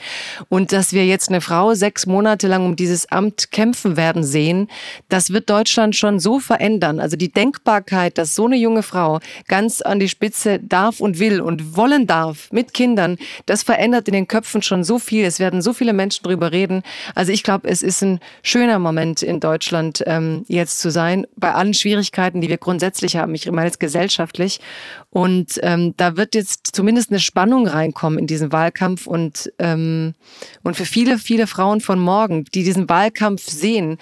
Und 0.50 0.72
dass 0.72 0.92
wir 0.92 1.06
jetzt 1.06 1.30
eine 1.30 1.40
Frau 1.40 1.72
sechs 1.72 2.04
Monate 2.04 2.46
lang 2.46 2.66
um 2.66 2.76
dieses 2.76 3.10
Amt 3.10 3.52
kämpfen 3.52 3.96
werden 3.96 4.22
sehen, 4.22 4.68
das 5.08 5.30
wird 5.30 5.48
Deutschland 5.48 5.96
schon 5.96 6.20
so 6.20 6.40
verändern. 6.40 7.00
Also 7.00 7.16
die 7.16 7.32
Denkbarkeit, 7.32 8.18
dass 8.18 8.34
so 8.34 8.44
eine 8.44 8.56
junge 8.56 8.82
Frau 8.82 9.20
ganz 9.48 9.80
an 9.80 10.00
die 10.00 10.08
Spitze 10.08 10.58
darf 10.60 11.00
und 11.00 11.18
will 11.18 11.40
und 11.40 11.76
wollen 11.76 12.06
darf 12.06 12.50
mit 12.52 12.74
Kindern, 12.74 13.18
das 13.46 13.62
verändert 13.62 14.08
in 14.08 14.14
den 14.14 14.28
Köpfen 14.28 14.62
schon 14.62 14.84
so 14.84 14.98
viel. 14.98 15.24
Es 15.24 15.38
werden 15.38 15.62
so 15.62 15.72
viele 15.72 15.92
Menschen 15.92 16.24
drüber 16.24 16.52
reden. 16.52 16.82
Also 17.14 17.32
ich 17.32 17.42
glaube, 17.42 17.68
es 17.68 17.82
ist 17.82 18.02
ein 18.02 18.20
schöner 18.42 18.78
Moment 18.78 19.22
in 19.22 19.40
Deutschland 19.40 20.02
ähm, 20.06 20.44
jetzt 20.48 20.80
zu 20.80 20.90
sein, 20.90 21.26
bei 21.36 21.52
allen 21.52 21.74
Schwierigkeiten, 21.74 22.40
die 22.40 22.48
wir 22.48 22.58
grundsätzlich 22.58 23.16
haben. 23.16 23.34
Ich 23.34 23.50
meine 23.50 23.66
jetzt 23.66 23.80
gesellschaftlich. 23.80 24.60
Und 25.10 25.58
ähm, 25.62 25.94
da 25.96 26.16
wird 26.16 26.34
jetzt 26.34 26.70
zumindest 26.74 27.10
eine 27.10 27.20
Spannung 27.20 27.66
reinkommen 27.66 28.18
in 28.18 28.26
diesen 28.26 28.52
Wahlkampf 28.52 29.06
und, 29.06 29.50
ähm, 29.58 30.14
und 30.62 30.76
für 30.76 30.84
viele, 30.84 31.18
viele 31.18 31.46
Frauen 31.46 31.80
von 31.80 31.98
morgen, 31.98 32.44
die 32.54 32.64
diesen 32.64 32.88
Wahlkampf 32.88 33.42
sehen, 33.42 33.96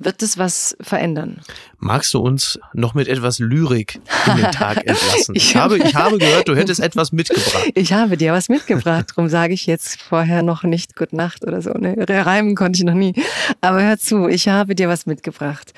wird 0.00 0.22
es 0.22 0.38
was 0.38 0.76
verändern. 0.80 1.40
Magst 1.78 2.12
du 2.14 2.18
uns 2.18 2.58
noch 2.72 2.94
mit 2.94 3.06
etwas 3.06 3.38
Lyrik 3.38 4.00
in 4.26 4.36
den 4.36 4.50
Tag 4.50 4.78
entlassen? 4.86 5.34
ich, 5.34 5.56
habe, 5.56 5.78
ich 5.78 5.94
habe 5.94 6.18
gehört, 6.18 6.48
du 6.48 6.56
hättest 6.56 6.80
etwas 6.80 7.12
mitgebracht. 7.12 7.70
Ich 7.74 7.92
habe 7.92 8.16
dir 8.16 8.32
was 8.32 8.48
mitgebracht, 8.48 9.10
darum 9.10 9.28
sage 9.28 9.54
ich 9.54 9.66
jetzt 9.66 10.00
vorher 10.02 10.42
noch 10.42 10.64
nicht 10.64 10.96
Gute 10.96 11.16
Nacht 11.16 11.46
oder 11.46 11.62
so. 11.62 11.72
Ne? 11.72 11.94
Reimen 12.08 12.54
konnte 12.54 12.78
ich 12.78 12.84
noch 12.84 12.94
nie. 12.94 13.14
Aber 13.60 13.82
hör 13.82 13.98
zu, 13.98 14.28
ich 14.28 14.48
habe 14.48 14.74
dir 14.74 14.88
was 14.88 15.06
mitgebracht. 15.06 15.72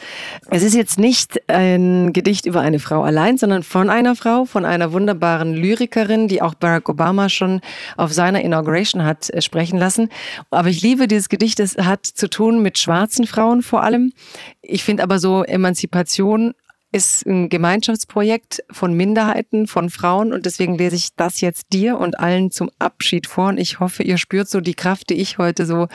Es 0.50 0.62
ist 0.62 0.74
jetzt 0.74 0.98
nicht 0.98 1.48
ein 1.48 2.12
Gedicht 2.12 2.46
über 2.46 2.60
eine 2.60 2.78
Frau 2.78 3.02
allein, 3.02 3.38
sondern 3.38 3.62
von 3.62 3.90
einer 3.90 4.16
Frau, 4.16 4.44
von 4.44 4.64
einer 4.64 4.92
wunderbaren 4.92 5.54
Lyrikerin, 5.54 6.28
die 6.28 6.42
auch 6.42 6.54
Barack 6.54 6.88
Obama 6.88 7.28
schon 7.28 7.60
auf 7.96 8.12
seiner 8.12 8.42
Inauguration 8.42 9.04
hat 9.04 9.30
äh, 9.30 9.42
sprechen 9.42 9.78
lassen. 9.78 10.08
Aber 10.50 10.68
ich 10.68 10.82
liebe 10.82 11.08
dieses 11.08 11.28
Gedicht, 11.28 11.60
es 11.60 11.76
hat 11.76 12.06
zu 12.06 12.28
tun 12.28 12.62
mit 12.62 12.78
schwarzen 12.78 13.26
Frauen 13.26 13.62
vor 13.62 13.82
allem 13.82 14.11
ich 14.60 14.84
finde 14.84 15.02
aber 15.02 15.18
so 15.18 15.44
Emanzipation 15.44 16.54
ist 16.92 17.26
ein 17.26 17.48
Gemeinschaftsprojekt 17.48 18.62
von 18.70 18.94
Minderheiten, 18.94 19.66
von 19.66 19.88
Frauen 19.88 20.32
und 20.32 20.44
deswegen 20.44 20.76
lese 20.76 20.96
ich 20.96 21.14
das 21.16 21.40
jetzt 21.40 21.72
dir 21.72 21.98
und 21.98 22.20
allen 22.20 22.50
zum 22.50 22.70
Abschied 22.78 23.26
vor 23.26 23.48
und 23.48 23.58
ich 23.58 23.80
hoffe, 23.80 24.02
ihr 24.02 24.18
spürt 24.18 24.48
so 24.48 24.60
die 24.60 24.74
Kraft, 24.74 25.08
die 25.08 25.14
ich 25.14 25.38
heute 25.38 25.64
so 25.64 25.88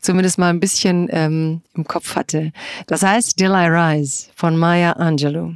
zumindest 0.00 0.38
mal 0.38 0.50
ein 0.50 0.58
bisschen 0.58 1.08
ähm, 1.12 1.62
im 1.74 1.84
Kopf 1.84 2.16
hatte. 2.16 2.52
Das 2.88 3.02
heißt 3.02 3.32
Still 3.32 3.52
I 3.52 3.68
Rise 3.68 4.30
von 4.34 4.56
Maya 4.56 4.92
Angelou. 4.92 5.54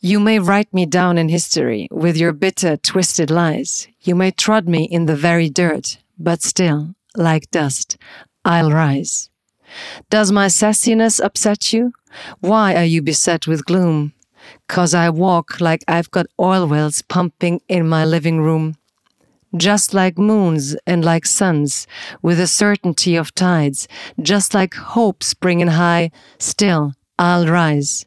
You 0.00 0.20
may 0.20 0.38
write 0.38 0.72
me 0.72 0.86
down 0.86 1.18
in 1.18 1.28
history 1.28 1.88
with 1.90 2.16
your 2.16 2.32
bitter, 2.32 2.78
twisted 2.78 3.30
lies. 3.30 3.88
You 4.00 4.14
may 4.14 4.30
trod 4.30 4.68
me 4.68 4.86
in 4.88 5.06
the 5.06 5.16
very 5.16 5.50
dirt, 5.50 5.98
but 6.16 6.42
still, 6.42 6.94
like 7.16 7.50
dust, 7.50 7.98
I'll 8.44 8.70
rise. 8.70 9.28
Does 10.10 10.32
my 10.32 10.46
sassiness 10.46 11.20
upset 11.22 11.72
you? 11.72 11.92
Why 12.40 12.74
are 12.74 12.84
you 12.84 13.02
beset 13.02 13.46
with 13.46 13.64
gloom? 13.64 14.12
Cause 14.68 14.94
I 14.94 15.10
walk 15.10 15.60
like 15.60 15.84
I've 15.88 16.10
got 16.10 16.26
oil 16.40 16.66
wells 16.66 17.02
pumping 17.02 17.60
in 17.68 17.88
my 17.88 18.04
living 18.04 18.40
room. 18.40 18.76
Just 19.56 19.94
like 19.94 20.18
moons 20.18 20.76
and 20.86 21.04
like 21.04 21.24
suns, 21.24 21.86
with 22.20 22.38
the 22.38 22.46
certainty 22.46 23.16
of 23.16 23.34
tides, 23.34 23.88
just 24.20 24.52
like 24.52 24.74
hope 24.74 25.22
springing 25.22 25.68
high, 25.68 26.10
still 26.38 26.94
I'll 27.18 27.46
rise. 27.46 28.06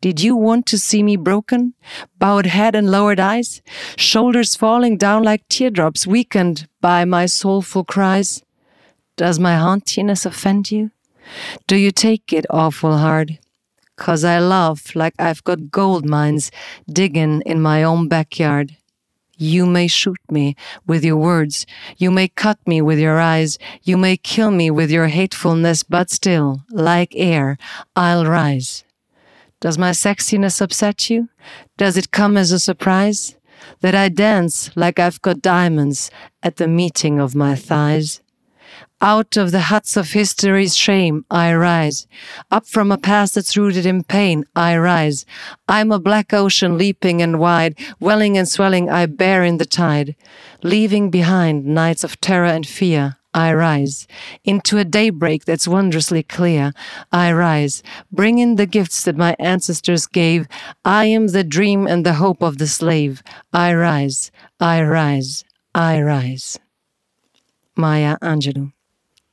Did 0.00 0.20
you 0.20 0.36
want 0.36 0.66
to 0.66 0.78
see 0.78 1.02
me 1.02 1.16
broken? 1.16 1.72
Bowed 2.18 2.44
head 2.44 2.74
and 2.74 2.90
lowered 2.90 3.18
eyes? 3.18 3.62
Shoulders 3.96 4.54
falling 4.54 4.98
down 4.98 5.22
like 5.22 5.48
teardrops, 5.48 6.06
weakened 6.06 6.68
by 6.82 7.06
my 7.06 7.24
soulful 7.24 7.84
cries? 7.84 8.42
Does 9.16 9.38
my 9.38 9.52
hauntiness 9.52 10.26
offend 10.26 10.72
you? 10.72 10.90
Do 11.68 11.76
you 11.76 11.92
take 11.92 12.32
it 12.32 12.46
awful 12.50 12.98
hard? 12.98 13.38
Cause 13.96 14.24
I 14.24 14.40
laugh 14.40 14.96
like 14.96 15.14
I've 15.20 15.44
got 15.44 15.70
gold 15.70 16.04
mines 16.04 16.50
digging 16.92 17.40
in 17.46 17.62
my 17.62 17.84
own 17.84 18.08
backyard. 18.08 18.76
You 19.36 19.66
may 19.66 19.86
shoot 19.86 20.18
me 20.28 20.56
with 20.84 21.04
your 21.04 21.16
words. 21.16 21.64
You 21.96 22.10
may 22.10 22.26
cut 22.26 22.58
me 22.66 22.82
with 22.82 22.98
your 22.98 23.20
eyes. 23.20 23.56
You 23.84 23.96
may 23.96 24.16
kill 24.16 24.50
me 24.50 24.68
with 24.70 24.90
your 24.90 25.06
hatefulness, 25.06 25.84
but 25.84 26.10
still, 26.10 26.62
like 26.70 27.12
air, 27.14 27.56
I'll 27.94 28.26
rise. 28.26 28.82
Does 29.60 29.78
my 29.78 29.90
sexiness 29.90 30.60
upset 30.60 31.08
you? 31.08 31.28
Does 31.76 31.96
it 31.96 32.10
come 32.10 32.36
as 32.36 32.50
a 32.50 32.58
surprise? 32.58 33.36
That 33.80 33.94
I 33.94 34.08
dance 34.08 34.76
like 34.76 34.98
I've 34.98 35.22
got 35.22 35.40
diamonds 35.40 36.10
at 36.42 36.56
the 36.56 36.68
meeting 36.68 37.20
of 37.20 37.34
my 37.34 37.54
thighs? 37.54 38.20
Out 39.04 39.36
of 39.36 39.50
the 39.50 39.60
huts 39.60 39.98
of 39.98 40.12
history's 40.12 40.74
shame, 40.74 41.26
I 41.30 41.54
rise. 41.54 42.06
Up 42.50 42.66
from 42.66 42.90
a 42.90 42.96
past 42.96 43.34
that's 43.34 43.54
rooted 43.54 43.84
in 43.84 44.02
pain, 44.02 44.46
I 44.56 44.78
rise. 44.78 45.26
I'm 45.68 45.92
a 45.92 45.98
black 45.98 46.32
ocean 46.32 46.78
leaping 46.78 47.20
and 47.20 47.38
wide, 47.38 47.78
welling 48.00 48.38
and 48.38 48.48
swelling, 48.48 48.88
I 48.88 49.04
bear 49.04 49.44
in 49.44 49.58
the 49.58 49.66
tide. 49.66 50.16
Leaving 50.62 51.10
behind 51.10 51.66
nights 51.66 52.02
of 52.02 52.18
terror 52.22 52.46
and 52.46 52.66
fear, 52.66 53.18
I 53.34 53.52
rise. 53.52 54.06
Into 54.42 54.78
a 54.78 54.86
daybreak 54.86 55.44
that's 55.44 55.68
wondrously 55.68 56.22
clear, 56.22 56.72
I 57.12 57.30
rise. 57.30 57.82
Bringing 58.10 58.56
the 58.56 58.64
gifts 58.64 59.04
that 59.04 59.18
my 59.18 59.36
ancestors 59.38 60.06
gave. 60.06 60.48
I 60.82 61.04
am 61.04 61.26
the 61.26 61.44
dream 61.44 61.86
and 61.86 62.06
the 62.06 62.14
hope 62.14 62.42
of 62.42 62.56
the 62.56 62.66
slave. 62.66 63.22
I 63.52 63.74
rise, 63.74 64.30
I 64.60 64.80
rise, 64.82 65.44
I 65.74 66.00
rise. 66.00 66.58
Maya 67.76 68.16
Angelou 68.22 68.73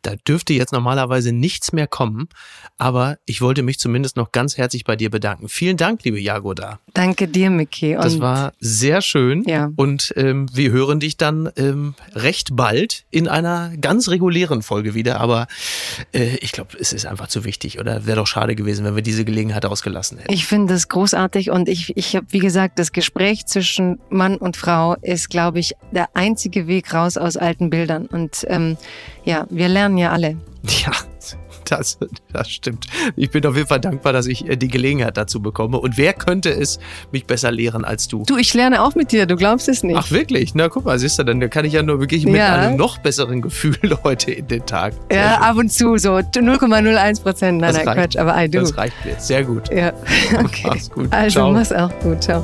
da 0.02 0.16
dürfte 0.16 0.54
jetzt 0.54 0.72
normalerweise 0.72 1.32
nichts 1.32 1.74
mehr 1.74 1.88
kommen, 1.88 2.30
aber 2.78 3.18
ich 3.26 3.42
wollte 3.42 3.64
mich 3.64 3.80
zumindest 3.80 4.18
noch 4.18 4.32
ganz 4.32 4.58
herzlich 4.58 4.84
bei 4.84 4.96
dir 4.96 5.10
bedanken. 5.10 5.50
Vielen 5.50 5.78
Dank, 5.78 6.04
liebe 6.04 6.20
Jagoda. 6.20 6.80
Danke 6.94 7.28
dir, 7.28 7.50
Miki. 7.50 7.94
das 7.94 8.20
war 8.20 8.54
sehr 8.60 9.02
schön 9.02 9.44
ja. 9.48 9.72
und 9.76 10.14
ähm, 10.16 10.48
wir 10.54 10.72
hören 10.72 11.00
dich 11.00 11.18
dann 11.18 11.50
ähm, 11.56 11.96
recht 12.14 12.56
bald 12.56 13.06
in 13.12 13.28
einer 13.28 13.76
ganz 13.78 14.10
regulären 14.10 14.62
Folge 14.62 14.94
wieder, 14.94 15.20
aber 15.20 15.48
äh, 16.14 16.36
ich 16.38 16.52
glaube, 16.52 16.78
es 16.80 16.94
ist 16.94 17.06
einfach 17.06 17.28
zu 17.28 17.46
wichtig 17.46 17.80
oder 17.80 18.06
wäre 18.06 18.18
doch 18.18 18.28
schade 18.28 18.56
gewesen, 18.56 18.86
wenn 18.86 18.96
wir 18.96 19.04
diese 19.04 19.26
Gelegenheit 19.26 19.66
ausgelassen 19.66 20.18
hätten. 20.18 20.34
Ich 20.34 20.46
finde 20.46 20.74
das 20.74 20.90
großartig 20.90 21.52
und 21.52 21.70
ich, 21.70 21.96
ich 21.96 22.16
habe, 22.16 22.26
wie 22.30 22.40
gesagt, 22.40 22.80
das 22.80 22.92
Gespräch 22.92 23.46
zwischen 23.46 24.00
Mann 24.10 24.38
und 24.38 24.58
Frau 24.58 24.96
ist, 25.02 25.30
glaube 25.30 25.60
ich, 25.60 25.74
der 25.92 26.10
einzige 26.16 26.68
Weg 26.68 26.94
raus 26.94 27.18
aus 27.18 27.38
alten 27.38 27.70
Bildern 27.70 28.08
und 28.08 28.46
ähm, 28.48 28.78
ja, 29.24 29.46
wir 29.50 29.68
lernen 29.68 29.98
ja 29.98 30.12
alle. 30.12 30.38
Ja, 30.64 30.92
das, 31.72 31.98
das 32.34 32.50
stimmt. 32.50 32.86
Ich 33.16 33.32
bin 33.32 33.46
auf 33.46 33.56
jeden 33.56 33.68
Fall 33.68 33.80
dankbar, 33.80 34.14
dass 34.14 34.28
ich 34.28 34.48
äh, 34.48 34.58
die 34.58 34.68
Gelegenheit 34.68 35.16
dazu 35.18 35.42
bekomme. 35.42 35.80
Und 35.80 35.98
wer 35.98 36.14
könnte 36.14 36.50
es 36.50 36.80
mich 37.12 37.26
besser 37.26 37.52
lehren 37.52 37.86
als 37.86 38.08
du? 38.08 38.24
Du, 38.28 38.38
ich 38.38 38.54
lerne 38.54 38.84
auch 38.84 38.96
mit 38.96 39.12
dir, 39.12 39.26
du 39.26 39.36
glaubst 39.36 39.70
es 39.70 39.82
nicht. 39.84 39.98
Ach 39.98 40.12
wirklich? 40.12 40.54
Na 40.54 40.68
guck 40.68 40.86
mal, 40.86 41.00
siehst 41.00 41.18
du, 41.20 41.24
dann 41.24 41.50
kann 41.50 41.66
ich 41.66 41.74
ja 41.74 41.82
nur 41.82 42.00
wirklich 42.00 42.26
mit 42.26 42.36
ja. 42.36 42.56
einem 42.56 42.78
noch 42.78 42.98
besseren 42.98 43.42
Gefühl 43.42 43.98
heute 44.04 44.32
in 44.32 44.48
den 44.48 44.66
Tag. 44.66 44.94
Ja, 45.12 45.40
ab 45.40 45.58
und 45.58 45.72
zu 45.72 45.98
so 45.98 46.16
0,01 46.16 47.22
Prozent. 47.22 47.62
Nein, 47.62 47.74
nein, 47.74 47.86
Quatsch, 47.86 48.18
aber 48.18 48.42
I 48.44 48.50
do. 48.50 48.60
Das 48.60 48.78
reicht 48.78 49.06
mir. 49.06 49.16
Sehr 49.18 49.44
gut. 49.44 49.72
Ja, 49.72 49.94
okay. 50.44 50.68
Mach's 50.68 50.90
gut. 50.90 51.08
Also, 51.12 51.40
Ciao. 51.40 51.54
mach's 51.54 51.72
auch 51.72 51.92
gut. 52.00 52.22
Ciao. 52.22 52.44